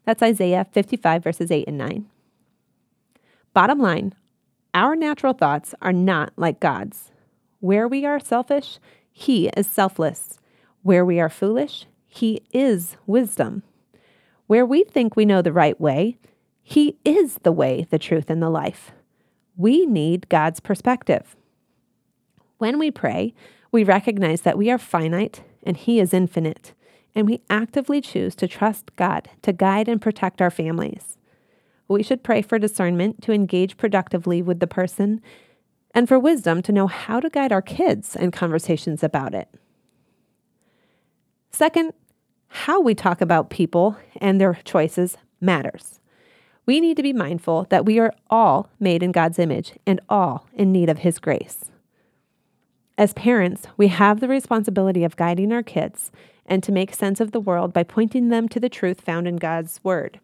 That's 0.05 0.23
Isaiah 0.23 0.67
55, 0.73 1.23
verses 1.23 1.51
8 1.51 1.69
and 1.69 1.79
9. 1.79 2.07
Bottom 3.53 3.79
line, 3.79 4.15
our 4.75 4.97
natural 4.97 5.33
thoughts 5.33 5.75
are 5.81 5.93
not 5.93 6.33
like 6.37 6.61
God's. 6.61 7.13
Where 7.61 7.89
we 7.89 8.05
are 8.05 8.21
selfish, 8.21 8.79
He 9.13 9.49
is 9.57 9.67
selfless. 9.67 10.39
Where 10.83 11.05
we 11.05 11.21
are 11.21 11.31
foolish, 11.31 11.87
He 12.07 12.43
is 12.53 12.97
wisdom. 13.07 13.63
Where 14.47 14.67
we 14.67 14.85
think 14.85 15.17
we 15.17 15.25
know 15.25 15.41
the 15.41 15.53
right 15.53 15.81
way, 15.81 16.19
He 16.63 16.99
is 17.05 17.39
the 17.43 17.53
way, 17.53 17.87
the 17.89 17.99
truth, 17.99 18.29
and 18.29 18.43
the 18.43 18.51
life. 18.51 18.93
We 19.57 19.87
need 19.87 20.29
God's 20.29 20.61
perspective. 20.61 21.37
When 22.59 22.79
we 22.79 22.91
pray, 22.91 23.33
we 23.71 23.85
recognize 23.85 24.43
that 24.43 24.59
we 24.59 24.71
are 24.71 24.79
finite 24.79 25.43
and 25.63 25.77
He 25.77 26.01
is 26.01 26.13
infinite, 26.13 26.75
and 27.15 27.29
we 27.29 27.41
actively 27.49 28.01
choose 28.01 28.35
to 28.35 28.49
trust 28.49 28.95
God 28.97 29.31
to 29.43 29.53
guide 29.53 29.89
and 29.89 30.03
protect 30.03 30.43
our 30.43 30.51
families. 30.51 31.17
We 31.89 32.03
should 32.03 32.23
pray 32.23 32.43
for 32.43 32.59
discernment 32.59 33.23
to 33.23 33.33
engage 33.33 33.77
productively 33.77 34.43
with 34.43 34.61
the 34.61 34.67
person 34.67 35.21
and 35.95 36.09
for 36.09 36.19
wisdom 36.19 36.63
to 36.63 36.73
know 36.73 36.87
how 36.87 37.21
to 37.21 37.31
guide 37.31 37.53
our 37.53 37.63
kids 37.63 38.17
in 38.17 38.31
conversations 38.31 39.03
about 39.03 39.35
it. 39.35 39.49
Second, 41.51 41.93
how 42.49 42.81
we 42.81 42.95
talk 42.95 43.21
about 43.21 43.51
people 43.51 43.97
and 44.17 44.41
their 44.41 44.55
choices 44.65 45.17
matters. 45.41 46.01
We 46.67 46.81
need 46.81 46.97
to 46.97 47.03
be 47.03 47.13
mindful 47.13 47.67
that 47.69 47.85
we 47.85 47.99
are 47.99 48.15
all 48.31 48.71
made 48.81 49.03
in 49.03 49.13
God's 49.13 49.39
image 49.39 49.75
and 49.87 50.01
all 50.09 50.49
in 50.55 50.73
need 50.73 50.89
of 50.89 50.99
His 50.99 51.19
grace. 51.19 51.71
As 52.97 53.13
parents, 53.13 53.67
we 53.77 53.89
have 53.89 54.21
the 54.21 54.29
responsibility 54.29 55.05
of 55.05 55.17
guiding 55.17 55.53
our 55.53 55.63
kids 55.63 56.11
and 56.47 56.63
to 56.63 56.73
make 56.73 56.95
sense 56.95 57.21
of 57.21 57.33
the 57.33 57.41
world 57.41 57.73
by 57.73 57.83
pointing 57.83 58.29
them 58.29 58.49
to 58.49 58.61
the 58.61 58.69
truth 58.69 59.01
found 59.01 59.27
in 59.27 59.37
God's 59.37 59.81
Word. 59.83 60.21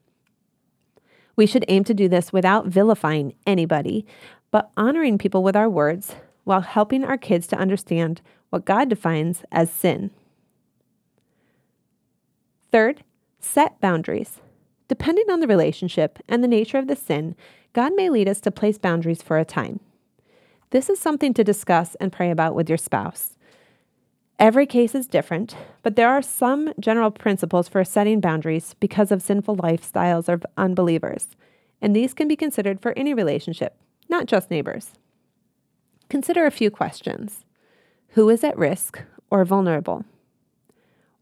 We 1.41 1.47
should 1.47 1.65
aim 1.69 1.85
to 1.85 1.95
do 1.95 2.07
this 2.07 2.35
without 2.35 2.67
vilifying 2.67 3.33
anybody, 3.47 4.05
but 4.51 4.71
honoring 4.77 5.17
people 5.17 5.43
with 5.43 5.57
our 5.57 5.71
words 5.71 6.15
while 6.45 6.61
helping 6.61 7.03
our 7.03 7.17
kids 7.17 7.47
to 7.47 7.57
understand 7.57 8.21
what 8.51 8.67
God 8.67 8.91
defines 8.91 9.43
as 9.51 9.71
sin. 9.71 10.11
Third, 12.71 13.05
set 13.39 13.81
boundaries. 13.81 14.43
Depending 14.87 15.31
on 15.31 15.41
the 15.41 15.47
relationship 15.47 16.19
and 16.29 16.45
the 16.45 16.47
nature 16.47 16.77
of 16.77 16.89
the 16.89 16.95
sin, 16.95 17.35
God 17.73 17.97
may 17.97 18.11
lead 18.11 18.29
us 18.29 18.43
to 18.43 18.51
place 18.51 18.77
boundaries 18.77 19.23
for 19.23 19.39
a 19.39 19.45
time. 19.47 19.81
This 20.73 20.91
is 20.91 20.99
something 20.99 21.33
to 21.33 21.43
discuss 21.43 21.95
and 21.95 22.13
pray 22.13 22.31
about 22.31 22.55
with 22.55 22.69
your 22.69 22.77
spouse. 22.77 23.39
Every 24.41 24.65
case 24.65 24.95
is 24.95 25.07
different, 25.07 25.55
but 25.83 25.97
there 25.97 26.09
are 26.09 26.23
some 26.23 26.73
general 26.81 27.11
principles 27.11 27.69
for 27.69 27.85
setting 27.85 28.21
boundaries 28.21 28.75
because 28.81 29.13
of 29.13 29.21
sinful 29.21 29.59
lifestyles 29.59 30.31
of 30.31 30.47
unbelievers, 30.57 31.29
and 31.83 31.95
these 31.95 32.15
can 32.15 32.27
be 32.27 32.37
considered 32.37 32.81
for 32.81 32.95
any 32.97 33.13
relationship, 33.13 33.77
not 34.09 34.25
just 34.25 34.51
neighbors. 34.51 34.93
Consider 36.09 36.47
a 36.47 36.51
few 36.51 36.71
questions 36.71 37.45
Who 38.15 38.31
is 38.31 38.43
at 38.43 38.57
risk 38.57 39.03
or 39.31 39.45
vulnerable? 39.45 40.07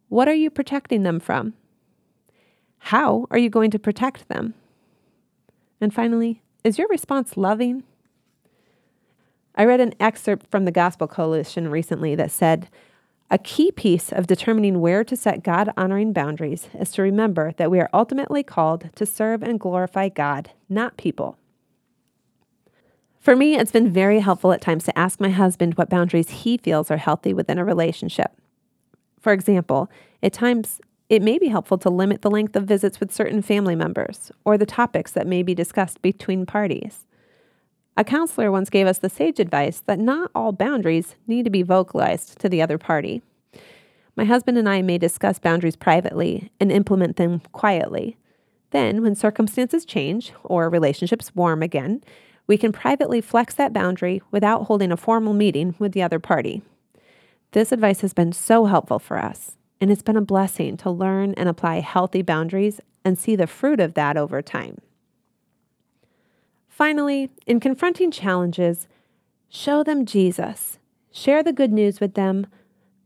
What 0.09 0.29
are 0.29 0.35
you 0.35 0.49
protecting 0.49 1.03
them 1.03 1.19
from? 1.19 1.55
How 2.79 3.27
are 3.33 3.39
you 3.39 3.51
going 3.51 3.73
to 3.73 3.81
protect 3.81 4.29
them? 4.29 4.55
And 5.81 5.93
finally, 5.93 6.41
is 6.63 6.79
your 6.79 6.87
response 6.87 7.37
loving? 7.37 7.83
I 9.57 9.65
read 9.65 9.81
an 9.81 9.95
excerpt 9.99 10.47
from 10.53 10.67
the 10.67 10.71
Gospel 10.71 11.09
Coalition 11.09 11.69
recently 11.69 12.15
that 12.15 12.31
said, 12.31 12.69
a 13.31 13.39
key 13.39 13.71
piece 13.71 14.11
of 14.11 14.27
determining 14.27 14.81
where 14.81 15.05
to 15.05 15.17
set 15.17 15.43
God 15.43 15.71
honoring 15.77 16.13
boundaries 16.13 16.69
is 16.79 16.91
to 16.93 17.03
remember 17.03 17.53
that 17.59 17.71
we 17.71 17.79
are 17.79 17.91
ultimately 17.93 18.43
called 18.43 18.91
to 18.97 19.05
serve 19.05 19.43
and 19.43 19.61
glorify 19.61 20.09
God, 20.09 20.51
not 20.69 20.97
people. 20.97 21.37
For 23.21 23.37
me, 23.37 23.57
it's 23.57 23.73
been 23.73 23.93
very 23.93 24.21
helpful 24.21 24.53
at 24.53 24.63
times 24.63 24.85
to 24.85 24.99
ask 24.99 25.21
my 25.21 25.29
husband 25.29 25.75
what 25.75 25.91
boundaries 25.91 26.31
he 26.31 26.57
feels 26.57 26.91
are 26.91 26.97
healthy 26.97 27.35
within 27.35 27.59
a 27.59 27.65
relationship. 27.65 28.33
For 29.21 29.33
example, 29.33 29.91
at 30.23 30.33
times 30.33 30.81
it 31.11 31.23
may 31.23 31.39
be 31.39 31.49
helpful 31.49 31.79
to 31.79 31.91
limit 31.91 32.23
the 32.23 32.31
length 32.31 32.57
of 32.57 32.65
visits 32.65 33.01
with 33.01 33.13
certain 33.13 33.43
family 33.43 33.75
members 33.75 34.31
or 34.45 34.57
the 34.57 34.67
topics 34.67 35.13
that 35.13 35.27
may 35.27 35.43
be 35.43 35.55
discussed 35.55 36.01
between 36.01 36.47
parties. 36.47 37.07
A 37.99 38.05
counselor 38.05 38.53
once 38.53 38.71
gave 38.71 38.87
us 38.87 38.99
the 38.99 39.11
sage 39.11 39.41
advice 39.41 39.81
that 39.87 39.99
not 39.99 40.31
all 40.33 40.53
boundaries 40.53 41.17
need 41.27 41.43
to 41.47 41.51
be 41.51 41.65
vocalized 41.65 42.39
to 42.39 42.49
the 42.49 42.63
other 42.63 42.79
party. 42.79 43.23
My 44.15 44.25
husband 44.25 44.57
and 44.57 44.69
I 44.69 44.83
may 44.83 44.99
discuss 44.99 45.41
boundaries 45.41 45.75
privately 45.75 46.53
and 46.61 46.71
implement 46.71 47.17
them 47.17 47.41
quietly. 47.51 48.17
Then, 48.71 49.03
when 49.03 49.17
circumstances 49.17 49.85
change 49.85 50.33
or 50.45 50.71
relationships 50.71 51.35
warm 51.35 51.61
again, 51.61 52.05
we 52.47 52.57
can 52.57 52.71
privately 52.71 53.21
flex 53.21 53.53
that 53.55 53.73
boundary 53.73 54.23
without 54.31 54.67
holding 54.67 54.93
a 54.93 54.97
formal 54.97 55.35
meeting 55.35 55.75
with 55.81 55.91
the 55.91 56.03
other 56.03 56.21
party. 56.21 56.63
This 57.51 57.73
advice 57.73 58.03
has 58.03 58.15
been 58.15 58.31
so 58.31 58.67
helpful 58.67 59.01
for 59.01 59.19
us, 59.19 59.57
and 59.81 59.91
it's 59.91 60.03
been 60.03 60.17
a 60.17 60.21
blessing 60.21 60.77
to 60.77 60.91
learn 60.91 61.35
and 61.35 61.49
apply 61.49 61.81
healthy 61.81 62.23
boundaries 62.23 62.81
and 63.05 63.19
see 63.19 63.35
the 63.35 63.49
fruit 63.49 63.81
of 63.81 63.95
that 63.95 64.17
over 64.17 64.41
time. 64.41 64.79
Finally, 66.79 67.29
in 67.45 67.59
confronting 67.59 68.09
challenges, 68.09 68.87
show 69.49 69.83
them 69.83 70.07
Jesus. 70.07 70.79
Share 71.11 71.43
the 71.43 71.53
good 71.53 71.73
news 71.73 71.99
with 71.99 72.15
them 72.15 72.47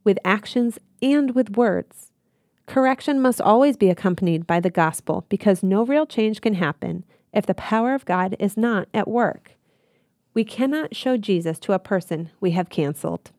with 0.04 0.18
actions 0.26 0.78
and 1.00 1.34
with 1.34 1.56
words. 1.56 2.12
Correction 2.66 3.18
must 3.18 3.40
always 3.40 3.78
be 3.78 3.88
accompanied 3.88 4.46
by 4.46 4.60
the 4.60 4.68
gospel 4.68 5.24
because 5.30 5.62
no 5.62 5.86
real 5.86 6.04
change 6.04 6.42
can 6.42 6.52
happen 6.52 7.02
if 7.32 7.46
the 7.46 7.54
power 7.54 7.94
of 7.94 8.04
God 8.04 8.36
is 8.38 8.58
not 8.58 8.88
at 8.92 9.08
work. 9.08 9.52
We 10.34 10.44
cannot 10.44 10.94
show 10.94 11.16
Jesus 11.16 11.58
to 11.60 11.72
a 11.72 11.78
person 11.78 12.28
we 12.40 12.50
have 12.50 12.68
canceled. 12.68 13.30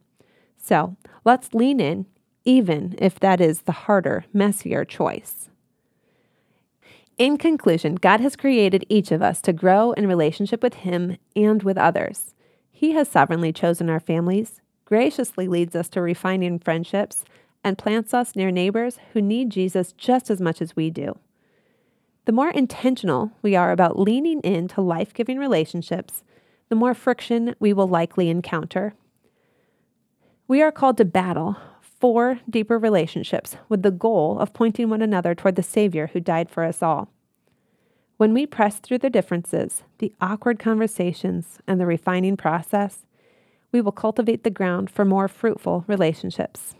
So 0.57 0.97
let's 1.23 1.53
lean 1.53 1.79
in, 1.79 2.07
even 2.43 2.95
if 2.97 3.19
that 3.19 3.39
is 3.39 3.61
the 3.61 3.71
harder, 3.71 4.25
messier 4.33 4.83
choice. 4.83 5.49
In 7.17 7.37
conclusion, 7.37 7.95
God 7.95 8.21
has 8.21 8.35
created 8.35 8.85
each 8.89 9.11
of 9.11 9.21
us 9.21 9.39
to 9.41 9.53
grow 9.53 9.91
in 9.91 10.07
relationship 10.07 10.63
with 10.63 10.73
Him 10.75 11.17
and 11.35 11.61
with 11.61 11.77
others. 11.77 12.33
He 12.71 12.93
has 12.93 13.07
sovereignly 13.07 13.53
chosen 13.53 13.87
our 13.87 13.99
families, 13.99 14.61
graciously 14.85 15.47
leads 15.47 15.75
us 15.75 15.89
to 15.89 16.01
refining 16.01 16.57
friendships, 16.57 17.23
and 17.63 17.77
plants 17.77 18.13
us 18.15 18.35
near 18.35 18.49
neighbors 18.49 18.97
who 19.13 19.21
need 19.21 19.51
Jesus 19.51 19.93
just 19.93 20.31
as 20.31 20.41
much 20.41 20.59
as 20.59 20.75
we 20.75 20.89
do. 20.89 21.17
The 22.25 22.31
more 22.31 22.49
intentional 22.49 23.31
we 23.41 23.55
are 23.55 23.71
about 23.71 23.99
leaning 23.99 24.39
into 24.41 24.81
life 24.81 25.13
giving 25.13 25.37
relationships, 25.37 26.23
the 26.69 26.75
more 26.75 26.95
friction 26.95 27.55
we 27.59 27.73
will 27.73 27.87
likely 27.87 28.29
encounter. 28.29 28.95
We 30.47 30.61
are 30.63 30.71
called 30.71 30.97
to 30.97 31.05
battle 31.05 31.57
for 32.03 32.37
deeper 32.49 32.77
relationships 32.77 33.55
with 33.69 33.81
the 33.81 33.89
goal 33.89 34.37
of 34.37 34.51
pointing 34.51 34.89
one 34.89 35.01
another 35.01 35.33
toward 35.33 35.55
the 35.55 35.63
Savior 35.63 36.07
who 36.07 36.19
died 36.19 36.49
for 36.49 36.65
us 36.65 36.83
all. 36.83 37.07
When 38.17 38.33
we 38.33 38.45
press 38.45 38.79
through 38.79 38.97
the 38.97 39.09
differences, 39.09 39.83
the 39.99 40.13
awkward 40.19 40.59
conversations, 40.59 41.59
and 41.65 41.79
the 41.79 41.85
refining 41.85 42.35
process, 42.35 43.05
we 43.71 43.79
will 43.79 43.93
cultivate 43.93 44.43
the 44.43 44.49
ground 44.49 44.89
for 44.89 45.05
more 45.05 45.29
fruitful 45.29 45.85
relationships. 45.87 46.75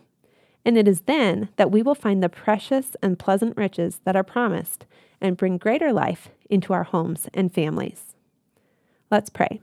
And 0.65 0.77
it 0.77 0.89
is 0.89 1.03
then 1.03 1.47
that 1.55 1.71
we 1.71 1.81
will 1.81 1.95
find 1.95 2.21
the 2.21 2.27
precious 2.27 2.97
and 3.01 3.17
pleasant 3.17 3.55
riches 3.55 4.01
that 4.03 4.17
are 4.17 4.23
promised 4.23 4.85
and 5.21 5.37
bring 5.37 5.57
greater 5.57 5.93
life 5.93 6.31
into 6.49 6.73
our 6.73 6.83
homes 6.83 7.29
and 7.33 7.53
families. 7.53 8.13
Let's 9.09 9.29
pray. 9.29 9.61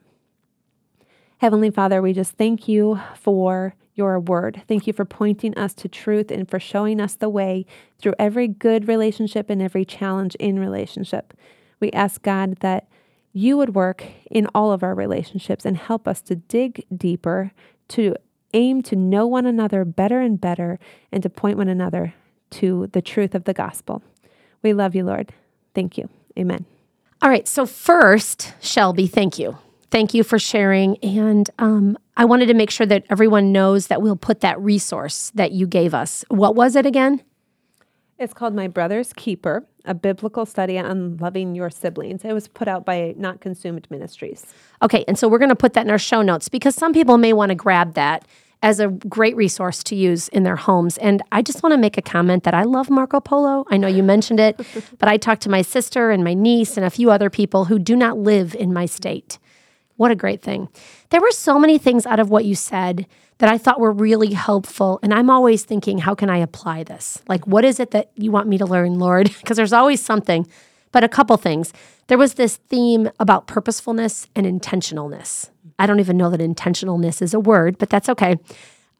Heavenly 1.37 1.70
Father, 1.70 2.01
we 2.01 2.14
just 2.14 2.38
thank 2.38 2.66
you 2.66 2.99
for 3.14 3.75
your 3.94 4.18
word. 4.18 4.62
Thank 4.68 4.87
you 4.87 4.92
for 4.92 5.05
pointing 5.05 5.57
us 5.59 5.74
to 5.74 5.88
truth 5.88 6.31
and 6.31 6.48
for 6.48 6.59
showing 6.59 7.00
us 7.00 7.14
the 7.14 7.29
way 7.29 7.66
through 7.98 8.14
every 8.18 8.48
good 8.48 8.88
relationship 8.88 9.50
and 9.50 9.61
every 9.61 9.85
challenge 9.85 10.35
in 10.37 10.59
relationship. 10.59 11.35
We 11.81 11.90
ask 11.92 12.22
God 12.22 12.57
that 12.61 12.88
you 13.33 13.57
would 13.57 13.74
work 13.74 14.05
in 14.31 14.46
all 14.55 14.72
of 14.72 14.83
our 14.83 14.94
relationships 14.94 15.64
and 15.64 15.76
help 15.76 16.09
us 16.09 16.20
to 16.22 16.37
dig 16.37 16.85
deeper, 16.94 17.53
to 17.88 18.14
aim 18.55 18.83
to 18.83 18.96
know 18.96 19.26
one 19.26 19.46
another 19.46 19.85
better 19.85 20.20
and 20.20 20.40
better, 20.40 20.79
and 21.12 21.22
to 21.22 21.31
point 21.31 21.57
one 21.57 21.68
another 21.68 22.14
to 22.50 22.88
the 22.92 23.03
truth 23.03 23.35
of 23.35 23.44
the 23.44 23.55
gospel. 23.55 24.03
We 24.62 24.72
love 24.72 24.94
you, 24.94 25.05
Lord. 25.05 25.33
Thank 25.74 25.96
you. 25.96 26.09
Amen. 26.38 26.64
All 27.22 27.31
right. 27.31 27.46
So, 27.46 27.66
first, 27.66 28.55
Shelby, 28.61 29.07
thank 29.07 29.38
you. 29.38 29.59
Thank 29.90 30.14
you 30.14 30.22
for 30.22 30.38
sharing. 30.38 30.96
And 30.98 31.50
um, 31.59 31.98
I 32.16 32.24
wanted 32.24 32.46
to 32.46 32.55
make 32.55 32.70
sure 32.70 32.87
that 32.87 33.05
everyone 33.11 33.50
knows 33.50 33.88
that 33.88 34.00
we'll 34.00 34.16
put 34.16 34.40
that 34.40 34.61
resource 34.61 35.31
that 35.35 35.53
you 35.53 35.66
gave 35.66 35.94
us. 35.94 36.24
What 36.29 36.55
was 36.55 36.76
it 36.76 36.87
again? 36.87 37.22
It's 38.18 38.35
called 38.35 38.55
My 38.55 38.68
Brother's 38.68 39.12
Keeper, 39.14 39.64
a 39.87 39.94
biblical 39.94 40.44
study 40.44 40.79
on 40.79 41.17
loving 41.17 41.54
your 41.54 41.71
siblings. 41.71 42.25
It 42.25 42.35
was 42.35 42.48
put 42.48 42.69
out 42.69 42.85
by 42.85 43.14
Not 43.17 43.40
Consumed 43.40 43.87
Ministries. 43.90 44.46
Okay, 44.83 45.04
and 45.08 45.19
so 45.19 45.27
we're 45.27 45.38
going 45.38 45.48
to 45.48 45.56
put 45.56 45.73
that 45.73 45.87
in 45.87 45.90
our 45.90 45.98
show 45.98 46.21
notes 46.21 46.48
because 46.48 46.75
some 46.75 46.92
people 46.92 47.17
may 47.17 47.33
want 47.33 47.48
to 47.48 47.54
grab 47.54 47.94
that 47.94 48.27
as 48.62 48.79
a 48.79 48.88
great 48.88 49.35
resource 49.37 49.83
to 49.85 49.96
use 49.96 50.29
in 50.29 50.42
their 50.42 50.56
homes. 50.56 50.98
And 50.98 51.23
I 51.33 51.40
just 51.40 51.62
want 51.62 51.73
to 51.73 51.79
make 51.79 51.96
a 51.96 52.02
comment 52.02 52.44
that 52.44 52.52
I 52.52 52.64
love 52.64 52.90
Marco 52.90 53.21
Polo. 53.21 53.64
I 53.71 53.79
know 53.79 53.88
you 53.88 54.02
mentioned 54.02 54.38
it, 54.38 54.60
but 54.98 55.08
I 55.08 55.17
talked 55.17 55.40
to 55.42 55.48
my 55.48 55.62
sister 55.62 56.10
and 56.10 56.23
my 56.23 56.35
niece 56.35 56.77
and 56.77 56.85
a 56.85 56.90
few 56.90 57.10
other 57.10 57.31
people 57.31 57.64
who 57.64 57.79
do 57.79 57.96
not 57.96 58.19
live 58.19 58.54
in 58.54 58.73
my 58.73 58.85
state. 58.85 59.38
What 60.01 60.11
a 60.11 60.17
great 60.17 60.40
thing. 60.40 60.71
There 61.11 61.21
were 61.21 61.31
so 61.31 61.59
many 61.59 61.77
things 61.77 62.07
out 62.07 62.21
of 62.21 62.31
what 62.31 62.46
you 62.46 62.55
said 62.55 63.07
that 63.37 63.51
I 63.51 63.59
thought 63.59 63.79
were 63.79 63.92
really 63.92 64.33
helpful. 64.33 64.98
And 65.03 65.13
I'm 65.13 65.29
always 65.29 65.63
thinking, 65.63 65.98
how 65.98 66.15
can 66.15 66.31
I 66.31 66.38
apply 66.38 66.85
this? 66.85 67.23
Like, 67.29 67.46
what 67.46 67.67
is 67.67 67.79
it 67.79 67.90
that 67.90 68.11
you 68.15 68.33
want 68.33 68.48
me 68.48 68.57
to 68.57 68.65
learn, 68.65 68.98
Lord? 68.98 69.31
Because 69.40 69.59
there's 69.59 69.75
always 69.75 70.01
something. 70.01 70.46
But 70.90 71.05
a 71.05 71.09
couple 71.09 71.37
things. 71.37 71.75
There 72.07 72.17
was 72.17 72.33
this 72.35 72.57
theme 72.57 73.11
about 73.21 73.46
purposefulness 73.46 74.27
and 74.35 74.46
intentionalness. 74.46 75.51
I 75.79 75.85
don't 75.85 76.01
even 76.01 76.17
know 76.17 76.31
that 76.31 76.40
intentionalness 76.40 77.21
is 77.21 77.35
a 77.35 77.40
word, 77.40 77.77
but 77.77 77.90
that's 77.90 78.09
okay. 78.09 78.37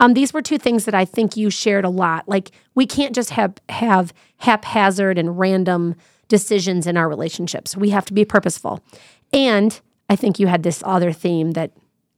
Um, 0.01 0.13
these 0.13 0.35
were 0.35 0.43
two 0.43 0.59
things 0.59 0.85
that 0.85 0.95
I 0.95 1.07
think 1.07 1.35
you 1.35 1.49
shared 1.49 1.87
a 1.87 1.89
lot. 1.89 2.29
Like 2.29 2.51
we 2.75 2.85
can't 2.85 3.15
just 3.15 3.31
have 3.31 3.55
have 3.71 4.13
haphazard 4.37 5.17
and 5.17 5.39
random 5.39 5.95
decisions 6.29 6.87
in 6.87 6.99
our 6.99 7.09
relationships. 7.09 7.75
We 7.75 7.89
have 7.89 8.05
to 8.05 8.13
be 8.13 8.27
purposeful. 8.27 8.85
And 9.33 9.81
I 10.11 10.17
think 10.17 10.41
you 10.41 10.49
had 10.49 10.65
this 10.65 10.83
other 10.85 11.13
theme 11.13 11.53
that 11.53 11.71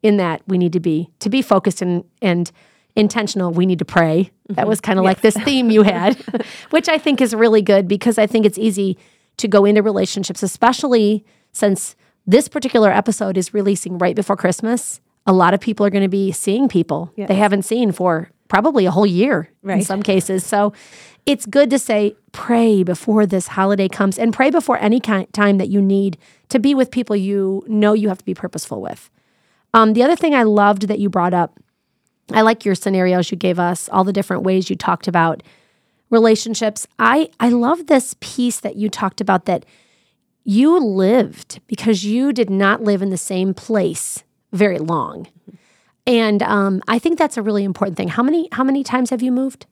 in 0.03 0.17
that 0.17 0.43
we 0.49 0.59
need 0.59 0.73
to 0.73 0.81
be 0.81 1.11
to 1.21 1.31
be 1.31 1.43
focused 1.43 1.83
and 1.83 2.05
and 2.21 2.51
intentional, 2.97 3.53
we 3.53 3.67
need 3.67 3.79
to 3.79 3.85
pray. 3.85 4.31
That 4.49 4.63
mm-hmm. 4.63 4.69
was 4.69 4.81
kind 4.81 4.99
of 4.99 5.05
like 5.05 5.21
this 5.21 5.37
theme 5.37 5.71
you 5.71 5.83
had, 5.83 6.17
which 6.71 6.89
I 6.89 6.99
think 6.99 7.21
is 7.21 7.35
really 7.35 7.63
good 7.63 7.87
because 7.87 8.19
I 8.19 8.27
think 8.27 8.45
it's 8.45 8.59
easy 8.59 8.99
to 9.37 9.47
go 9.47 9.65
into 9.65 9.83
relationships, 9.83 10.43
especially 10.43 11.25
since 11.53 11.95
this 12.27 12.49
particular 12.49 12.91
episode 12.91 13.37
is 13.37 13.55
releasing 13.55 13.99
right 13.99 14.17
before 14.17 14.37
Christmas. 14.37 15.01
A 15.27 15.33
lot 15.33 15.55
of 15.55 15.61
people 15.61 15.87
are 15.87 15.91
going 15.91 16.03
to 16.03 16.09
be 16.09 16.33
seeing 16.33 16.69
people 16.69 17.13
Yes. 17.17 17.29
they 17.29 17.37
haven't 17.37 17.63
seen 17.63 17.93
for 17.93 18.31
probably 18.53 18.85
a 18.85 18.91
whole 18.91 19.07
year 19.07 19.49
in 19.77 19.83
some 19.83 20.03
cases. 20.03 20.45
So 20.45 20.75
it's 21.25 21.47
good 21.47 21.71
to 21.71 21.79
say, 21.79 22.15
pray 22.33 22.83
before 22.83 23.25
this 23.25 23.47
holiday 23.47 23.89
comes 23.89 24.19
and 24.19 24.31
pray 24.31 24.51
before 24.51 24.77
any 24.77 25.01
kind, 25.01 25.27
time 25.33 25.57
that 25.57 25.71
you 25.71 25.81
need 25.81 26.19
to 26.51 26.59
be 26.59 26.75
with 26.75 26.91
people 26.91 27.17
you 27.17 27.65
know 27.67 27.95
you 27.95 28.11
have 28.11 28.19
to 28.19 28.25
be 28.27 28.35
purposeful 28.35 28.83
with. 28.83 29.09
Um, 29.73 29.95
the 29.95 30.03
other 30.03 30.17
thing 30.17 30.35
I 30.35 30.43
loved 30.43 30.89
that 30.89 30.99
you 30.99 31.09
brought 31.09 31.33
up, 31.33 31.59
I 32.31 32.43
like 32.43 32.67
your 32.67 32.75
scenarios 32.75 33.31
you 33.31 33.39
gave 33.39 33.59
us, 33.59 33.89
all 33.89 34.05
the 34.05 34.13
different 34.13 34.43
ways 34.43 34.69
you 34.69 34.77
talked 34.77 35.09
about 35.09 35.43
relationships. 36.11 36.87
I 36.99 37.31
I 37.41 37.49
love 37.49 37.87
this 37.87 38.15
piece 38.21 38.61
that 38.61 38.77
you 38.77 38.91
talked 38.91 39.23
about 39.23 39.47
that 39.47 39.65
you 40.45 40.79
lived 40.79 41.61
because 41.69 42.05
you 42.05 42.35
did 42.35 42.51
not 42.51 42.83
live 42.83 43.01
in 43.01 43.09
the 43.09 43.17
same 43.17 43.55
place 43.55 44.25
very 44.53 44.79
long. 44.79 45.29
And 46.07 46.43
um, 46.43 46.83
I 46.89 46.99
think 46.99 47.19
that's 47.19 47.37
a 47.37 47.43
really 47.43 47.65
important 47.65 47.97
thing. 47.97 48.09
How 48.09 48.23
many 48.23 48.49
how 48.53 48.65
many 48.65 48.83
times 48.83 49.11
have 49.11 49.23
you 49.23 49.33
moved? 49.33 49.67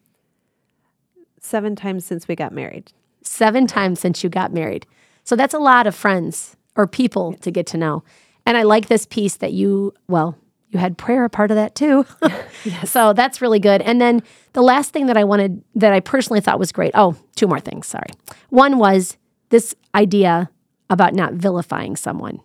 Seven 1.40 1.74
times 1.74 2.04
since 2.04 2.28
we 2.28 2.36
got 2.36 2.52
married. 2.52 2.92
Seven 3.22 3.66
times 3.66 4.00
since 4.00 4.22
you 4.22 4.30
got 4.30 4.52
married. 4.52 4.86
So 5.24 5.36
that's 5.36 5.54
a 5.54 5.58
lot 5.58 5.86
of 5.86 5.94
friends 5.94 6.56
or 6.76 6.86
people 6.86 7.34
to 7.34 7.50
get 7.50 7.66
to 7.68 7.76
know. 7.76 8.02
And 8.46 8.56
I 8.56 8.62
like 8.62 8.88
this 8.88 9.06
piece 9.06 9.36
that 9.36 9.52
you, 9.52 9.94
well, 10.08 10.36
you 10.70 10.78
had 10.78 10.96
prayer 10.96 11.24
a 11.24 11.30
part 11.30 11.50
of 11.50 11.56
that 11.56 11.74
too. 11.74 12.06
So 12.84 13.12
that's 13.14 13.40
really 13.40 13.58
good. 13.58 13.80
And 13.80 14.00
then 14.00 14.22
the 14.52 14.62
last 14.62 14.92
thing 14.92 15.06
that 15.06 15.16
I 15.16 15.24
wanted, 15.24 15.62
that 15.76 15.92
I 15.92 16.00
personally 16.00 16.40
thought 16.40 16.58
was 16.58 16.72
great. 16.72 16.92
Oh, 16.94 17.16
two 17.36 17.46
more 17.46 17.60
things. 17.60 17.86
Sorry. 17.86 18.10
One 18.50 18.78
was 18.78 19.16
this 19.48 19.74
idea 19.94 20.50
about 20.90 21.14
not 21.14 21.32
vilifying 21.34 21.96
someone. 21.96 22.40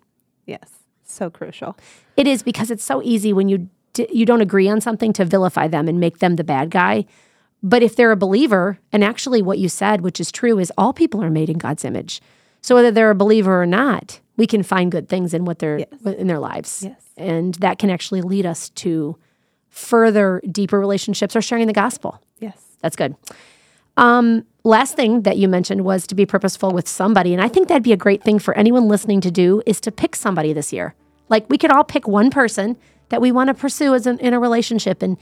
Yes. 0.46 0.70
So 1.04 1.30
crucial. 1.30 1.78
It 2.16 2.28
is 2.28 2.44
because 2.44 2.72
it's 2.72 2.84
so 2.84 3.02
easy 3.04 3.34
when 3.34 3.50
you 3.50 3.70
you 3.98 4.26
don't 4.26 4.42
agree 4.42 4.68
on 4.70 4.82
something 4.82 5.14
to 5.14 5.26
vilify 5.26 5.68
them 5.68 5.88
and 5.88 6.00
make 6.00 6.20
them 6.20 6.36
the 6.36 6.44
bad 6.44 6.70
guy. 6.70 7.06
But 7.64 7.82
if 7.82 7.96
they're 7.96 8.12
a 8.12 8.18
believer, 8.18 8.80
and 8.92 9.04
actually 9.04 9.42
what 9.42 9.58
you 9.58 9.70
said, 9.70 10.02
which 10.02 10.20
is 10.20 10.32
true, 10.32 10.60
is 10.60 10.72
all 10.78 10.94
people 10.94 11.24
are 11.24 11.30
made 11.32 11.50
in 11.50 11.58
God's 11.58 11.84
image. 11.86 12.22
So 12.62 12.76
whether 12.76 12.92
they're 12.92 13.12
a 13.12 13.16
believer 13.16 13.62
or 13.62 13.66
not, 13.66 14.20
we 14.38 14.46
can 14.48 14.62
find 14.64 14.92
good 14.92 15.08
things 15.10 15.34
in 15.34 15.46
what 15.46 15.60
they're 15.60 15.86
in 16.06 16.28
their 16.28 16.40
lives, 16.40 16.84
Yes. 16.84 17.02
and 17.18 17.56
that 17.56 17.80
can 17.80 17.90
actually 17.90 18.22
lead 18.22 18.46
us 18.46 18.70
to 18.72 19.18
further 19.70 20.42
deeper 20.52 20.80
relationships 20.80 21.36
or 21.36 21.42
sharing 21.42 21.68
the 21.68 21.74
gospel. 21.74 22.22
Yes. 22.40 22.62
That's 22.82 22.96
good. 22.96 23.16
Um, 23.98 24.46
last 24.64 24.96
thing 24.96 25.22
that 25.22 25.38
you 25.38 25.48
mentioned 25.48 25.86
was 25.86 26.06
to 26.08 26.16
be 26.16 26.26
purposeful 26.26 26.72
with 26.72 26.88
somebody. 26.88 27.34
And 27.34 27.42
I 27.42 27.48
think 27.48 27.68
that'd 27.68 27.84
be 27.84 27.94
a 27.94 27.98
great 27.98 28.24
thing 28.24 28.40
for 28.40 28.54
anyone 28.58 28.88
listening 28.88 29.22
to 29.22 29.32
do 29.32 29.62
is 29.66 29.80
to 29.82 29.92
pick 29.92 30.16
somebody 30.16 30.54
this 30.54 30.74
year. 30.74 30.96
Like 31.30 31.50
we 31.50 31.58
could 31.58 31.72
all 31.72 31.84
pick 31.84 32.08
one 32.08 32.30
person 32.30 32.78
that 33.10 33.22
we 33.22 33.32
want 33.32 33.50
to 33.50 33.54
pursue 33.54 33.94
as 33.94 34.08
an, 34.08 34.20
in 34.20 34.34
a 34.34 34.40
relationship. 34.40 35.02
And 35.02 35.18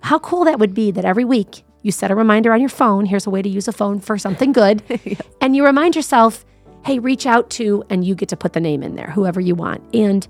how 0.00 0.18
cool 0.18 0.44
that 0.44 0.58
would 0.58 0.74
be 0.74 0.90
that 0.90 1.04
every 1.04 1.24
week 1.24 1.64
you 1.82 1.92
set 1.92 2.10
a 2.10 2.14
reminder 2.14 2.52
on 2.52 2.60
your 2.60 2.68
phone. 2.68 3.06
Here's 3.06 3.26
a 3.26 3.30
way 3.30 3.42
to 3.42 3.48
use 3.48 3.68
a 3.68 3.72
phone 3.72 4.00
for 4.00 4.18
something 4.18 4.52
good. 4.52 4.82
And 5.40 5.54
you 5.54 5.64
remind 5.64 5.94
yourself, 5.94 6.44
hey, 6.84 6.98
reach 6.98 7.24
out 7.24 7.50
to, 7.50 7.84
and 7.88 8.04
you 8.04 8.16
get 8.16 8.28
to 8.30 8.36
put 8.36 8.52
the 8.52 8.58
name 8.58 8.82
in 8.82 8.96
there, 8.96 9.12
whoever 9.12 9.40
you 9.40 9.54
want. 9.54 9.80
And 9.94 10.26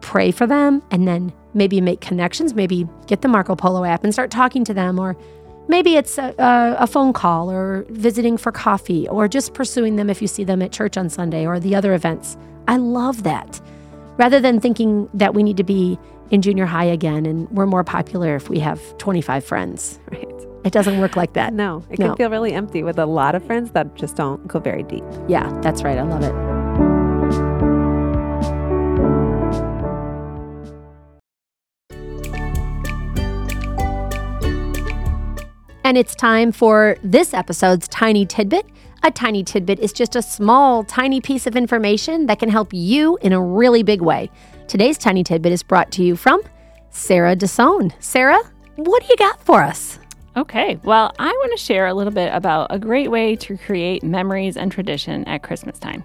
pray 0.00 0.30
for 0.30 0.46
them 0.46 0.82
and 0.90 1.06
then 1.06 1.32
maybe 1.54 1.80
make 1.80 2.00
connections 2.00 2.54
maybe 2.54 2.88
get 3.06 3.22
the 3.22 3.28
marco 3.28 3.54
polo 3.54 3.84
app 3.84 4.04
and 4.04 4.12
start 4.12 4.30
talking 4.30 4.64
to 4.64 4.74
them 4.74 4.98
or 4.98 5.16
maybe 5.68 5.96
it's 5.96 6.18
a, 6.18 6.34
a, 6.38 6.76
a 6.80 6.86
phone 6.86 7.12
call 7.12 7.50
or 7.50 7.84
visiting 7.90 8.36
for 8.36 8.52
coffee 8.52 9.08
or 9.08 9.28
just 9.28 9.54
pursuing 9.54 9.96
them 9.96 10.10
if 10.10 10.20
you 10.20 10.28
see 10.28 10.44
them 10.44 10.62
at 10.62 10.72
church 10.72 10.96
on 10.96 11.08
sunday 11.08 11.46
or 11.46 11.60
the 11.60 11.74
other 11.74 11.94
events 11.94 12.36
i 12.68 12.76
love 12.76 13.22
that 13.22 13.60
rather 14.16 14.40
than 14.40 14.60
thinking 14.60 15.08
that 15.14 15.34
we 15.34 15.42
need 15.42 15.56
to 15.56 15.64
be 15.64 15.98
in 16.30 16.42
junior 16.42 16.66
high 16.66 16.84
again 16.84 17.26
and 17.26 17.48
we're 17.50 17.66
more 17.66 17.84
popular 17.84 18.36
if 18.36 18.48
we 18.48 18.58
have 18.58 18.80
25 18.98 19.44
friends 19.44 19.98
Right. 20.12 20.26
it 20.64 20.72
doesn't 20.72 20.98
work 21.00 21.16
like 21.16 21.32
that 21.34 21.52
No, 21.52 21.84
it 21.90 21.98
No. 21.98 22.08
can 22.08 22.16
feel 22.16 22.30
really 22.30 22.52
empty 22.52 22.82
with 22.82 22.98
a 22.98 23.06
lot 23.06 23.34
of 23.34 23.44
friends 23.44 23.72
that 23.72 23.94
just 23.96 24.16
don't 24.16 24.46
go 24.46 24.58
very 24.60 24.82
deep. 24.84 25.04
yeah 25.28 25.50
that's 25.62 25.82
right 25.82 25.98
i 25.98 26.02
love 26.02 26.22
it 26.22 27.40
And 35.82 35.98
it's 35.98 36.14
time 36.14 36.52
for 36.52 36.96
this 37.02 37.34
episode's 37.34 37.88
Tiny 37.88 38.24
Tidbit. 38.26 38.66
A 39.02 39.10
tiny 39.10 39.42
tidbit 39.42 39.80
is 39.80 39.92
just 39.94 40.14
a 40.14 40.20
small, 40.20 40.84
tiny 40.84 41.22
piece 41.22 41.46
of 41.46 41.56
information 41.56 42.26
that 42.26 42.38
can 42.38 42.50
help 42.50 42.68
you 42.74 43.18
in 43.22 43.32
a 43.32 43.40
really 43.40 43.82
big 43.82 44.02
way. 44.02 44.30
Today's 44.70 44.98
Tiny 44.98 45.24
Tidbit 45.24 45.50
is 45.50 45.64
brought 45.64 45.90
to 45.90 46.04
you 46.04 46.14
from 46.14 46.40
Sarah 46.90 47.34
DeSone. 47.34 47.92
Sarah, 47.98 48.38
what 48.76 49.02
do 49.02 49.08
you 49.10 49.16
got 49.16 49.44
for 49.44 49.64
us? 49.64 49.98
Okay, 50.36 50.78
well, 50.84 51.12
I 51.18 51.26
want 51.26 51.58
to 51.58 51.64
share 51.64 51.88
a 51.88 51.92
little 51.92 52.12
bit 52.12 52.32
about 52.32 52.68
a 52.70 52.78
great 52.78 53.10
way 53.10 53.34
to 53.34 53.58
create 53.58 54.04
memories 54.04 54.56
and 54.56 54.70
tradition 54.70 55.24
at 55.24 55.42
Christmas 55.42 55.80
time. 55.80 56.04